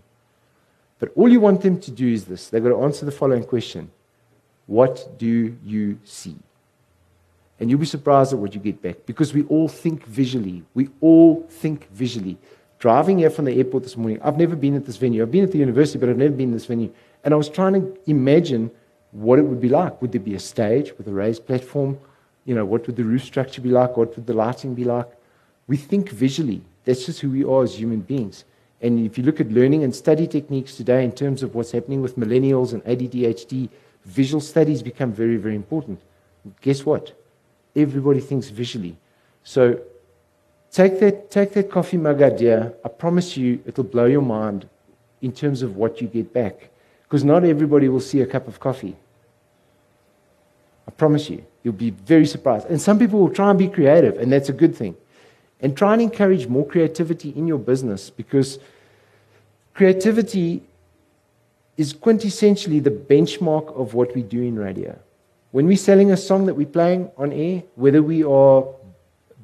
But 1.00 1.12
all 1.16 1.28
you 1.28 1.40
want 1.40 1.62
them 1.62 1.80
to 1.82 1.92
do 1.92 2.08
is 2.08 2.26
this 2.26 2.50
they've 2.50 2.64
got 2.64 2.70
to 2.70 2.82
answer 2.84 3.06
the 3.06 3.12
following 3.12 3.44
question 3.44 3.92
What 4.68 5.18
do 5.18 5.56
you 5.66 6.00
see? 6.04 6.36
And 7.60 7.70
you'll 7.70 7.80
be 7.80 7.86
surprised 7.86 8.34
at 8.34 8.40
what 8.40 8.54
you 8.54 8.60
get 8.60 8.82
back 8.82 9.06
because 9.06 9.34
we 9.34 9.44
all 9.44 9.68
think 9.68 10.06
visually. 10.06 10.64
We 10.74 10.90
all 11.02 11.46
think 11.50 11.90
visually. 11.92 12.38
Driving 12.80 13.20
here 13.20 13.30
from 13.30 13.46
the 13.46 13.54
airport 13.54 13.84
this 13.84 13.96
morning, 13.96 14.20
I've 14.22 14.38
never 14.38 14.56
been 14.56 14.76
at 14.76 14.86
this 14.86 14.98
venue. 14.98 15.22
I've 15.22 15.32
been 15.32 15.46
at 15.46 15.52
the 15.52 15.60
university, 15.60 16.00
but 16.00 16.10
I've 16.10 16.18
never 16.18 16.34
been 16.34 16.50
in 16.50 16.54
this 16.54 16.66
venue. 16.66 16.92
And 17.24 17.34
I 17.34 17.38
was 17.38 17.50
trying 17.50 17.74
to 17.74 17.98
imagine 18.08 18.72
what 19.12 19.40
it 19.40 19.44
would 19.44 19.62
be 19.62 19.70
like. 19.70 20.02
Would 20.02 20.12
there 20.12 20.22
be 20.22 20.36
a 20.36 20.40
stage 20.40 20.98
with 20.98 21.08
a 21.08 21.14
raised 21.14 21.46
platform? 21.46 21.98
You 22.46 22.56
know, 22.56 22.66
what 22.66 22.86
would 22.88 22.96
the 22.96 23.04
roof 23.04 23.24
structure 23.24 23.62
be 23.62 23.70
like? 23.70 23.96
What 23.96 24.16
would 24.16 24.26
the 24.26 24.34
lighting 24.34 24.74
be 24.76 24.84
like? 24.84 25.08
We 25.68 25.78
think 25.78 26.10
visually. 26.10 26.62
That's 26.84 27.06
just 27.06 27.22
who 27.22 27.30
we 27.32 27.44
are 27.44 27.64
as 27.64 27.80
human 27.80 28.02
beings. 28.02 28.44
And 28.82 29.06
if 29.06 29.18
you 29.18 29.24
look 29.24 29.40
at 29.40 29.50
learning 29.50 29.86
and 29.86 29.96
study 29.96 30.28
techniques 30.28 30.76
today 30.76 31.06
in 31.06 31.14
terms 31.14 31.42
of 31.42 31.56
what's 31.56 31.72
happening 31.72 32.02
with 32.02 32.18
millennials 32.18 32.74
and 32.74 32.84
ADDHD, 32.84 33.70
visual 34.04 34.42
studies 34.42 34.82
become 34.82 35.14
very, 35.14 35.38
very 35.38 35.56
important. 35.56 36.02
Guess 36.60 36.86
what? 36.86 37.14
Everybody 37.76 38.20
thinks 38.20 38.50
visually. 38.50 38.98
So 39.46 39.80
take 40.72 41.00
that, 41.00 41.32
take 41.32 41.54
that 41.54 41.72
coffee 41.72 41.96
mug 41.96 42.22
idea. 42.22 42.74
I 42.84 42.90
promise 42.90 43.38
you 43.38 43.64
it'll 43.66 43.86
blow 43.86 44.06
your 44.06 44.22
mind 44.22 44.68
in 45.22 45.32
terms 45.32 45.62
of 45.62 45.78
what 45.78 46.02
you 46.02 46.08
get 46.08 46.34
back. 46.34 46.70
Because 47.14 47.24
not 47.24 47.44
everybody 47.44 47.90
will 47.90 48.00
see 48.00 48.22
a 48.22 48.26
cup 48.26 48.48
of 48.48 48.60
coffee. 48.60 48.96
I 50.88 50.90
promise 50.90 51.30
you. 51.30 51.46
You'll 51.62 51.76
be 51.76 51.92
very 51.92 52.26
surprised. 52.26 52.66
And 52.72 52.82
some 52.82 52.98
people 52.98 53.20
will 53.20 53.30
try 53.30 53.52
and 53.52 53.60
be 53.60 53.68
creative, 53.68 54.18
and 54.18 54.32
that's 54.32 54.50
a 54.50 54.52
good 54.52 54.76
thing. 54.76 54.96
And 55.60 55.78
try 55.78 55.94
and 55.94 56.02
encourage 56.02 56.48
more 56.48 56.66
creativity 56.66 57.30
in 57.30 57.46
your 57.46 57.60
business 57.60 58.10
because 58.10 58.58
creativity 59.76 60.64
is 61.78 61.94
quintessentially 61.94 62.84
the 62.84 62.90
benchmark 62.90 63.80
of 63.80 63.94
what 63.94 64.16
we 64.16 64.24
do 64.24 64.42
in 64.42 64.58
radio. 64.58 64.98
When 65.52 65.68
we're 65.68 65.78
selling 65.78 66.12
a 66.12 66.18
song 66.18 66.48
that 66.48 66.56
we're 66.56 66.66
playing 66.66 67.12
on 67.16 67.32
air, 67.32 67.62
whether 67.76 68.02
we 68.02 68.24
are 68.24 68.66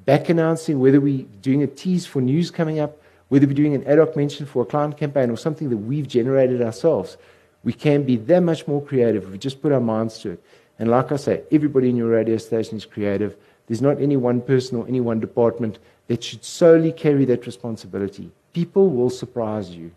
back 0.06 0.30
announcing, 0.30 0.80
whether 0.80 1.00
we're 1.00 1.28
doing 1.44 1.62
a 1.62 1.68
tease 1.68 2.08
for 2.08 2.20
news 2.20 2.50
coming 2.50 2.80
up, 2.80 3.00
whether 3.28 3.46
we're 3.46 3.54
doing 3.54 3.76
an 3.76 3.84
ad 3.84 4.00
hoc 4.00 4.16
mention 4.16 4.48
for 4.48 4.64
a 4.64 4.66
client 4.66 4.98
campaign 4.98 5.30
or 5.30 5.38
something 5.38 5.70
that 5.70 5.78
we've 5.78 6.08
generated 6.08 6.64
ourselves, 6.64 7.16
we 7.64 7.74
can 7.74 8.04
be 8.04 8.16
that 8.16 8.42
much 8.42 8.68
more 8.68 8.82
creative 8.82 9.24
if 9.24 9.30
we 9.30 9.38
just 9.38 9.62
put 9.62 9.72
our 9.72 9.82
minds 9.82 10.20
to 10.20 10.32
it. 10.32 10.44
And 10.78 10.90
like 10.90 11.12
I 11.12 11.18
say, 11.18 11.44
everybody 11.52 11.90
in 11.90 11.98
your 11.98 12.10
radio 12.10 12.38
station 12.38 12.78
is 12.78 12.86
creative. 12.86 13.36
There's 13.68 13.82
not 13.82 14.02
any 14.02 14.18
one 14.18 14.42
person 14.42 14.78
or 14.78 14.88
any 14.88 15.02
one 15.02 15.20
department 15.20 15.78
that 16.08 16.24
should 16.24 16.44
solely 16.44 16.92
carry 16.92 17.26
that 17.26 17.46
responsibility. 17.46 18.32
People 18.54 18.90
will 18.90 19.10
surprise 19.10 19.70
you. 19.70 19.92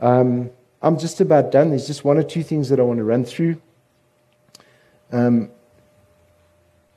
Um, 0.00 0.50
I'm 0.82 0.98
just 0.98 1.20
about 1.20 1.52
done. 1.52 1.70
There's 1.70 1.86
just 1.86 2.04
one 2.04 2.18
or 2.18 2.22
two 2.22 2.42
things 2.42 2.68
that 2.70 2.80
I 2.80 2.82
want 2.82 2.98
to 2.98 3.04
run 3.04 3.24
through. 3.24 3.60
A 5.12 5.18
um, 5.18 5.50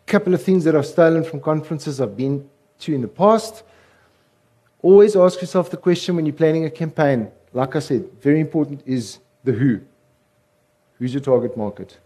couple 0.05 0.33
of 0.33 0.41
things 0.41 0.63
that 0.63 0.75
I've 0.75 0.85
stolen 0.85 1.23
from 1.23 1.41
conferences 1.41 2.01
I've 2.01 2.17
been 2.17 2.49
to 2.79 2.95
in 2.95 3.01
the 3.01 3.07
past. 3.07 3.63
Always 4.81 5.15
ask 5.15 5.41
yourself 5.41 5.69
the 5.69 5.77
question 5.77 6.15
when 6.15 6.25
you're 6.25 6.33
planning 6.33 6.65
a 6.65 6.69
campaign. 6.69 7.31
Like 7.53 7.75
I 7.75 7.79
said, 7.79 8.09
very 8.21 8.39
important 8.39 8.81
is 8.85 9.19
the 9.47 9.53
who. 9.53 9.79
Who's 10.99 11.13
your 11.13 11.21
target 11.21 11.57
market? 11.57 11.97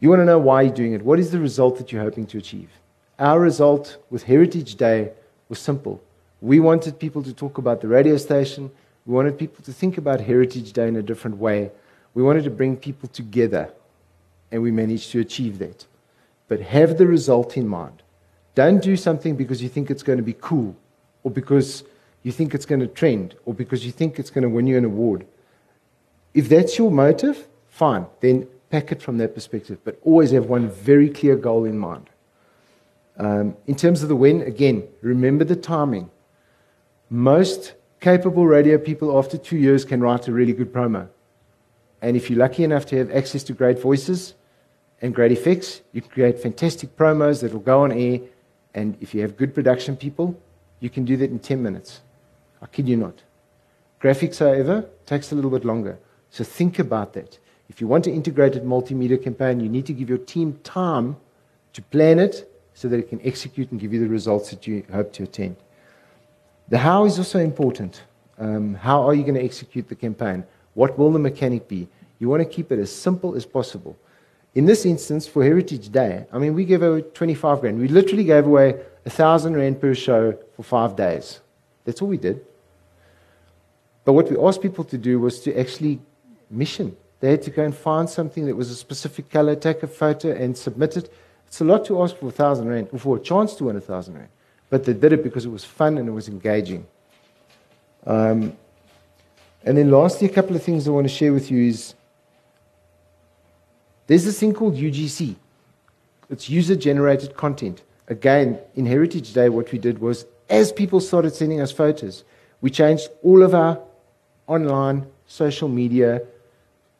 You 0.00 0.08
want 0.08 0.20
to 0.20 0.24
know 0.24 0.38
why 0.38 0.62
you're 0.62 0.74
doing 0.74 0.94
it. 0.94 1.02
What 1.02 1.18
is 1.18 1.30
the 1.30 1.38
result 1.38 1.78
that 1.78 1.92
you're 1.92 2.02
hoping 2.02 2.26
to 2.28 2.38
achieve? 2.38 2.70
Our 3.18 3.38
result 3.38 3.98
with 4.10 4.24
Heritage 4.24 4.74
Day 4.76 5.12
was 5.48 5.58
simple. 5.58 6.02
We 6.40 6.58
wanted 6.58 6.98
people 6.98 7.22
to 7.22 7.32
talk 7.32 7.58
about 7.58 7.80
the 7.80 7.88
radio 7.88 8.16
station. 8.16 8.70
We 9.04 9.14
wanted 9.14 9.38
people 9.38 9.62
to 9.64 9.72
think 9.72 9.98
about 9.98 10.20
Heritage 10.20 10.72
Day 10.72 10.88
in 10.88 10.96
a 10.96 11.02
different 11.02 11.36
way. 11.36 11.70
We 12.14 12.22
wanted 12.22 12.44
to 12.44 12.50
bring 12.50 12.76
people 12.76 13.08
together, 13.08 13.70
and 14.50 14.62
we 14.62 14.70
managed 14.70 15.10
to 15.12 15.20
achieve 15.20 15.58
that. 15.58 15.86
But 16.48 16.60
have 16.60 16.98
the 16.98 17.06
result 17.06 17.56
in 17.56 17.68
mind. 17.68 18.02
Don't 18.54 18.82
do 18.82 18.96
something 18.96 19.36
because 19.36 19.62
you 19.62 19.68
think 19.68 19.90
it's 19.90 20.02
going 20.02 20.18
to 20.18 20.30
be 20.32 20.36
cool, 20.40 20.74
or 21.24 21.30
because 21.30 21.84
you 22.22 22.32
think 22.32 22.54
it's 22.54 22.66
going 22.66 22.80
to 22.80 22.86
trend, 22.86 23.34
or 23.44 23.54
because 23.54 23.84
you 23.84 23.92
think 23.92 24.18
it's 24.18 24.30
going 24.30 24.42
to 24.42 24.48
win 24.48 24.66
you 24.66 24.78
an 24.78 24.84
award. 24.84 25.26
If 26.36 26.50
that's 26.50 26.76
your 26.76 26.90
motive, 26.90 27.48
fine. 27.66 28.04
Then 28.20 28.46
pack 28.68 28.92
it 28.92 29.00
from 29.00 29.16
that 29.16 29.34
perspective, 29.34 29.78
but 29.84 29.98
always 30.02 30.32
have 30.32 30.44
one 30.44 30.68
very 30.68 31.08
clear 31.08 31.34
goal 31.34 31.64
in 31.64 31.78
mind. 31.78 32.10
Um, 33.16 33.56
in 33.66 33.74
terms 33.74 34.02
of 34.02 34.10
the 34.10 34.16
when, 34.16 34.42
again, 34.42 34.86
remember 35.00 35.44
the 35.44 35.56
timing. 35.56 36.10
Most 37.08 37.72
capable 38.00 38.46
radio 38.46 38.76
people, 38.76 39.18
after 39.18 39.38
two 39.38 39.56
years, 39.56 39.86
can 39.86 40.02
write 40.02 40.28
a 40.28 40.32
really 40.32 40.52
good 40.52 40.74
promo. 40.74 41.08
And 42.02 42.18
if 42.18 42.28
you're 42.28 42.38
lucky 42.38 42.64
enough 42.64 42.84
to 42.86 42.98
have 42.98 43.10
access 43.10 43.42
to 43.44 43.54
great 43.54 43.80
voices 43.80 44.34
and 45.00 45.14
great 45.14 45.32
effects, 45.32 45.80
you 45.92 46.02
can 46.02 46.10
create 46.10 46.38
fantastic 46.38 46.98
promos 46.98 47.40
that 47.40 47.54
will 47.54 47.60
go 47.60 47.84
on 47.84 47.92
air. 47.92 48.20
And 48.74 48.98
if 49.00 49.14
you 49.14 49.22
have 49.22 49.38
good 49.38 49.54
production 49.54 49.96
people, 49.96 50.38
you 50.80 50.90
can 50.90 51.06
do 51.06 51.16
that 51.16 51.30
in 51.30 51.38
10 51.38 51.62
minutes. 51.62 52.02
I 52.60 52.66
kid 52.66 52.86
you 52.90 52.98
not. 52.98 53.22
Graphics, 54.02 54.38
however, 54.38 54.84
takes 55.06 55.32
a 55.32 55.34
little 55.34 55.50
bit 55.50 55.64
longer. 55.64 55.98
So 56.36 56.44
think 56.44 56.78
about 56.78 57.14
that. 57.14 57.38
If 57.70 57.80
you 57.80 57.88
want 57.88 58.06
an 58.06 58.12
integrated 58.12 58.62
multimedia 58.62 59.16
campaign, 59.22 59.58
you 59.58 59.70
need 59.70 59.86
to 59.86 59.94
give 59.94 60.10
your 60.10 60.18
team 60.18 60.60
time 60.64 61.16
to 61.72 61.80
plan 61.80 62.18
it 62.18 62.52
so 62.74 62.88
that 62.88 62.98
it 62.98 63.08
can 63.08 63.22
execute 63.24 63.70
and 63.70 63.80
give 63.80 63.94
you 63.94 64.00
the 64.00 64.08
results 64.10 64.50
that 64.50 64.66
you 64.66 64.84
hope 64.92 65.14
to 65.14 65.22
attain. 65.22 65.56
The 66.68 66.76
how 66.76 67.06
is 67.06 67.16
also 67.16 67.38
important. 67.38 68.02
Um, 68.38 68.74
how 68.74 69.08
are 69.08 69.14
you 69.14 69.22
going 69.22 69.36
to 69.36 69.42
execute 69.42 69.88
the 69.88 69.94
campaign? 69.94 70.44
What 70.74 70.98
will 70.98 71.10
the 71.10 71.18
mechanic 71.18 71.68
be? 71.68 71.88
You 72.18 72.28
want 72.28 72.42
to 72.42 72.48
keep 72.56 72.70
it 72.70 72.78
as 72.78 72.92
simple 72.92 73.34
as 73.34 73.46
possible. 73.46 73.96
In 74.54 74.66
this 74.66 74.84
instance, 74.84 75.26
for 75.26 75.42
Heritage 75.42 75.88
Day, 75.90 76.26
I 76.30 76.36
mean, 76.36 76.52
we 76.52 76.66
gave 76.66 76.82
away 76.82 77.00
25 77.00 77.62
grand. 77.62 77.78
We 77.78 77.88
literally 77.88 78.24
gave 78.24 78.44
away 78.44 78.72
1,000 79.04 79.56
rand 79.56 79.80
per 79.80 79.94
show 79.94 80.38
for 80.54 80.62
five 80.64 80.96
days. 80.96 81.40
That's 81.86 82.02
all 82.02 82.08
we 82.08 82.18
did. 82.18 82.44
But 84.04 84.12
what 84.12 84.30
we 84.30 84.36
asked 84.36 84.60
people 84.60 84.84
to 84.84 84.98
do 84.98 85.18
was 85.18 85.40
to 85.40 85.58
actually 85.58 85.98
mission 86.50 86.96
they 87.20 87.30
had 87.30 87.42
to 87.42 87.50
go 87.50 87.64
and 87.64 87.74
find 87.74 88.08
something 88.08 88.46
that 88.46 88.56
was 88.56 88.70
a 88.70 88.74
specific 88.74 89.30
color, 89.30 89.56
take 89.56 89.82
a 89.82 89.86
photo, 89.86 90.32
and 90.32 90.56
submit 90.56 90.96
it. 90.96 91.12
It's 91.46 91.60
a 91.60 91.64
lot 91.64 91.84
to 91.86 92.02
ask 92.02 92.16
for 92.16 92.28
a 92.28 92.32
thousand 92.32 92.68
rand, 92.68 92.88
or 92.92 92.98
for 92.98 93.16
a 93.16 93.20
chance 93.20 93.54
to 93.56 93.64
win 93.64 93.76
a 93.76 93.80
thousand 93.80 94.14
rand. 94.14 94.28
But 94.68 94.84
they 94.84 94.92
did 94.92 95.12
it 95.12 95.22
because 95.22 95.44
it 95.44 95.48
was 95.48 95.64
fun 95.64 95.96
and 95.96 96.08
it 96.08 96.12
was 96.12 96.28
engaging. 96.28 96.86
Um, 98.04 98.56
and 99.64 99.76
then, 99.78 99.90
lastly, 99.90 100.28
a 100.28 100.32
couple 100.32 100.54
of 100.54 100.62
things 100.62 100.86
I 100.86 100.90
want 100.90 101.08
to 101.08 101.12
share 101.12 101.32
with 101.32 101.50
you 101.50 101.68
is 101.68 101.94
there's 104.06 104.24
this 104.24 104.38
thing 104.38 104.52
called 104.52 104.76
UGC. 104.76 105.34
It's 106.28 106.50
user 106.50 106.76
generated 106.76 107.36
content. 107.36 107.82
Again, 108.08 108.58
in 108.74 108.86
Heritage 108.86 109.32
Day, 109.32 109.48
what 109.48 109.72
we 109.72 109.78
did 109.78 110.00
was 110.00 110.26
as 110.48 110.70
people 110.70 111.00
started 111.00 111.34
sending 111.34 111.60
us 111.60 111.72
photos, 111.72 112.24
we 112.60 112.70
changed 112.70 113.08
all 113.22 113.42
of 113.42 113.54
our 113.54 113.80
online 114.46 115.06
social 115.26 115.68
media 115.68 116.22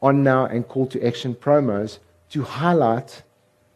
on 0.01 0.23
now 0.23 0.45
and 0.45 0.67
call 0.67 0.87
to 0.87 1.05
action 1.05 1.33
promos 1.35 1.99
to 2.29 2.43
highlight 2.43 3.23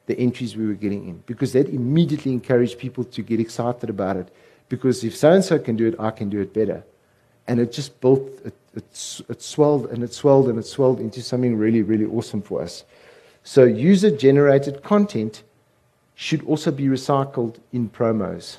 the 0.06 0.18
entries 0.20 0.56
we 0.56 0.68
were 0.68 0.74
getting 0.74 1.08
in 1.08 1.24
because 1.26 1.54
that 1.54 1.70
immediately 1.70 2.32
encouraged 2.32 2.78
people 2.78 3.04
to 3.04 3.22
get 3.22 3.40
excited 3.40 3.90
about 3.90 4.18
it. 4.18 4.34
Because 4.70 5.04
if 5.04 5.16
so 5.16 5.32
and 5.32 5.44
so 5.44 5.60
can 5.60 5.76
do 5.76 5.88
it, 5.88 5.96
I 6.00 6.12
can 6.12 6.30
do 6.30 6.40
it 6.42 6.54
better. 6.54 6.84
And 7.48 7.60
it 7.60 7.72
just 7.72 8.00
built, 8.02 8.22
it, 8.46 8.54
it, 8.74 9.22
it 9.30 9.42
swelled 9.42 9.88
and 9.88 10.04
it 10.04 10.14
swelled 10.14 10.48
and 10.48 10.58
it 10.60 10.66
swelled 10.66 11.00
into 11.00 11.22
something 11.22 11.58
really, 11.58 11.82
really 11.82 12.06
awesome 12.06 12.42
for 12.42 12.62
us. 12.62 12.84
So 13.44 13.64
user 13.64 14.16
generated 14.16 14.84
content 14.84 15.44
should 16.16 16.44
also 16.46 16.72
be 16.72 16.86
recycled 16.86 17.56
in 17.74 17.90
promos. 17.90 18.58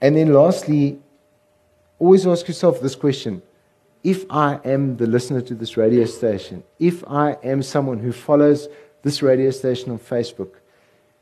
And 0.00 0.16
then 0.16 0.32
lastly, 0.32 0.98
always 1.98 2.26
ask 2.26 2.46
yourself 2.46 2.80
this 2.80 2.94
question. 2.94 3.42
If 4.06 4.24
I 4.30 4.60
am 4.64 4.98
the 4.98 5.06
listener 5.08 5.40
to 5.40 5.54
this 5.56 5.76
radio 5.76 6.04
station, 6.04 6.62
if 6.78 7.02
I 7.08 7.32
am 7.42 7.60
someone 7.60 7.98
who 7.98 8.12
follows 8.12 8.68
this 9.02 9.20
radio 9.20 9.50
station 9.50 9.90
on 9.90 9.98
Facebook, 9.98 10.50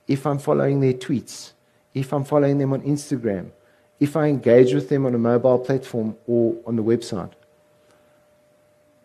if 0.07 0.27
I'm 0.27 0.39
following 0.39 0.81
their 0.81 0.93
tweets, 0.93 1.53
if 1.95 2.13
I'm 2.13 2.25
following 2.25 2.59
them 2.59 2.75
on 2.75 2.83
Instagram, 2.83 3.53
if 4.01 4.19
I 4.19 4.27
engage 4.27 4.75
with 4.75 4.91
them 4.91 5.07
on 5.07 5.15
a 5.15 5.19
mobile 5.19 5.61
platform 5.61 6.15
or 6.27 6.57
on 6.67 6.77
the 6.77 6.83
website, 6.83 7.33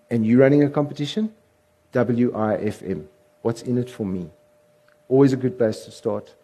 and 0.09 0.27
you're 0.27 0.41
running 0.41 0.63
a 0.63 0.69
competition, 0.69 1.33
WIFM. 1.93 3.05
What's 3.43 3.61
in 3.61 3.77
it 3.77 3.89
for 3.89 4.05
me? 4.05 4.29
Always 5.07 5.31
a 5.31 5.37
good 5.37 5.57
place 5.57 5.85
to 5.85 5.91
start. 5.91 6.35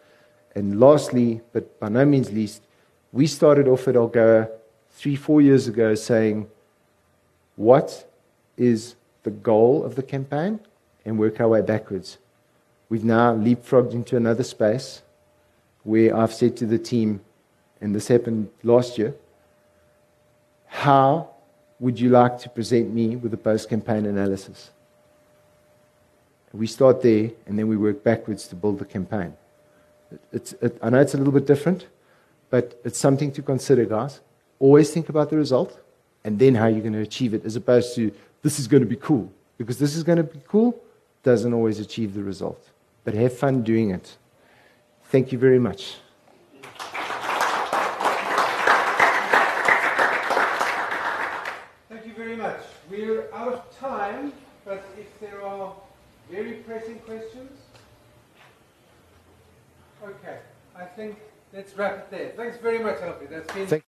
And 0.56 0.80
lastly, 0.80 1.42
but 1.52 1.82
by 1.82 1.90
no 1.90 2.06
means 2.06 2.32
least, 2.32 2.62
we 3.12 3.28
started 3.28 3.68
off 3.68 3.90
at 3.90 3.96
Algoa 3.96 4.50
three, 4.92 5.18
four 5.18 5.42
years 5.42 5.68
ago 5.68 5.96
saying, 5.96 6.48
what 7.56 8.10
is 8.58 8.96
the 9.24 9.32
goal 9.32 9.84
of 9.84 9.96
the 9.96 10.04
campaign? 10.04 10.60
And 11.06 11.20
work 11.20 11.40
our 11.40 11.48
way 11.48 11.62
backwards. 11.62 12.18
We've 12.90 13.04
now 13.04 13.36
leapfrogged 13.36 13.94
into 13.94 14.18
another 14.18 14.44
space 14.44 15.04
where 15.84 16.18
I've 16.18 16.34
said 16.34 16.58
to 16.58 16.66
the 16.66 16.80
team, 16.80 17.22
and 17.80 17.94
this 17.94 18.08
happened 18.08 18.50
last 18.64 18.98
year, 18.98 19.14
how 20.66 21.30
would 21.80 22.00
you 22.00 22.10
like 22.10 22.40
to 22.40 22.50
present 22.50 22.92
me 22.92 23.16
with 23.16 23.34
a 23.34 23.38
post 23.38 23.70
campaign 23.70 24.08
analysis? 24.08 24.72
We 26.54 26.68
start 26.68 27.02
there 27.04 27.32
and 27.46 27.60
then 27.60 27.68
we 27.68 27.78
work 27.78 28.04
backwards 28.04 28.48
to 28.48 28.56
build 28.56 28.80
the 28.80 28.86
campaign. 28.86 29.36
It, 30.32 30.54
I 30.82 30.90
know 30.90 31.02
it's 31.02 31.14
a 31.14 31.18
little 31.18 31.34
bit 31.34 31.46
different, 31.46 31.86
but 32.50 32.80
it's 32.84 32.98
something 32.98 33.32
to 33.34 33.42
consider, 33.42 33.86
guys. 33.86 34.22
Always 34.58 34.90
think 34.90 35.10
about 35.10 35.30
the 35.30 35.38
result 35.38 35.80
and 36.26 36.40
then 36.40 36.56
how 36.56 36.66
you're 36.66 36.82
going 36.82 36.92
to 36.92 37.02
achieve 37.02 37.36
it, 37.36 37.46
as 37.46 37.56
opposed 37.56 37.96
to 37.96 38.12
this 38.42 38.60
is 38.60 38.68
going 38.68 38.82
to 38.82 38.90
be 38.90 38.96
cool. 38.96 39.32
Because 39.60 39.78
this 39.78 39.96
is 39.96 40.04
going 40.04 40.18
to 40.18 40.24
be 40.24 40.42
cool 40.48 40.82
doesn't 41.24 41.54
always 41.54 41.80
achieve 41.80 42.14
the 42.16 42.24
result. 42.24 42.72
But 43.04 43.14
have 43.14 43.38
fun 43.38 43.62
doing 43.62 43.92
it. 43.92 44.18
Thank 45.06 45.32
you 45.32 45.38
very 45.38 45.60
much. 45.60 45.98
Thank 51.90 52.06
you 52.08 52.14
very 52.18 52.36
much. 52.36 52.60
We're 52.90 53.32
out 53.32 53.54
of 53.54 53.80
time, 53.80 54.34
but 54.66 54.84
if 55.00 55.20
there 55.20 55.44
are 55.44 55.76
very 56.32 56.54
pressing 56.54 56.98
questions, 57.00 57.52
okay, 60.04 60.40
I 60.76 60.86
think 60.86 61.20
let's 61.54 61.78
wrap 61.78 61.98
it 61.98 62.12
there. 62.12 62.34
Thanks 62.36 62.58
very 62.58 62.80
much, 62.80 63.00
Alfie. 63.02 63.28
That's 63.28 63.54
been. 63.54 63.85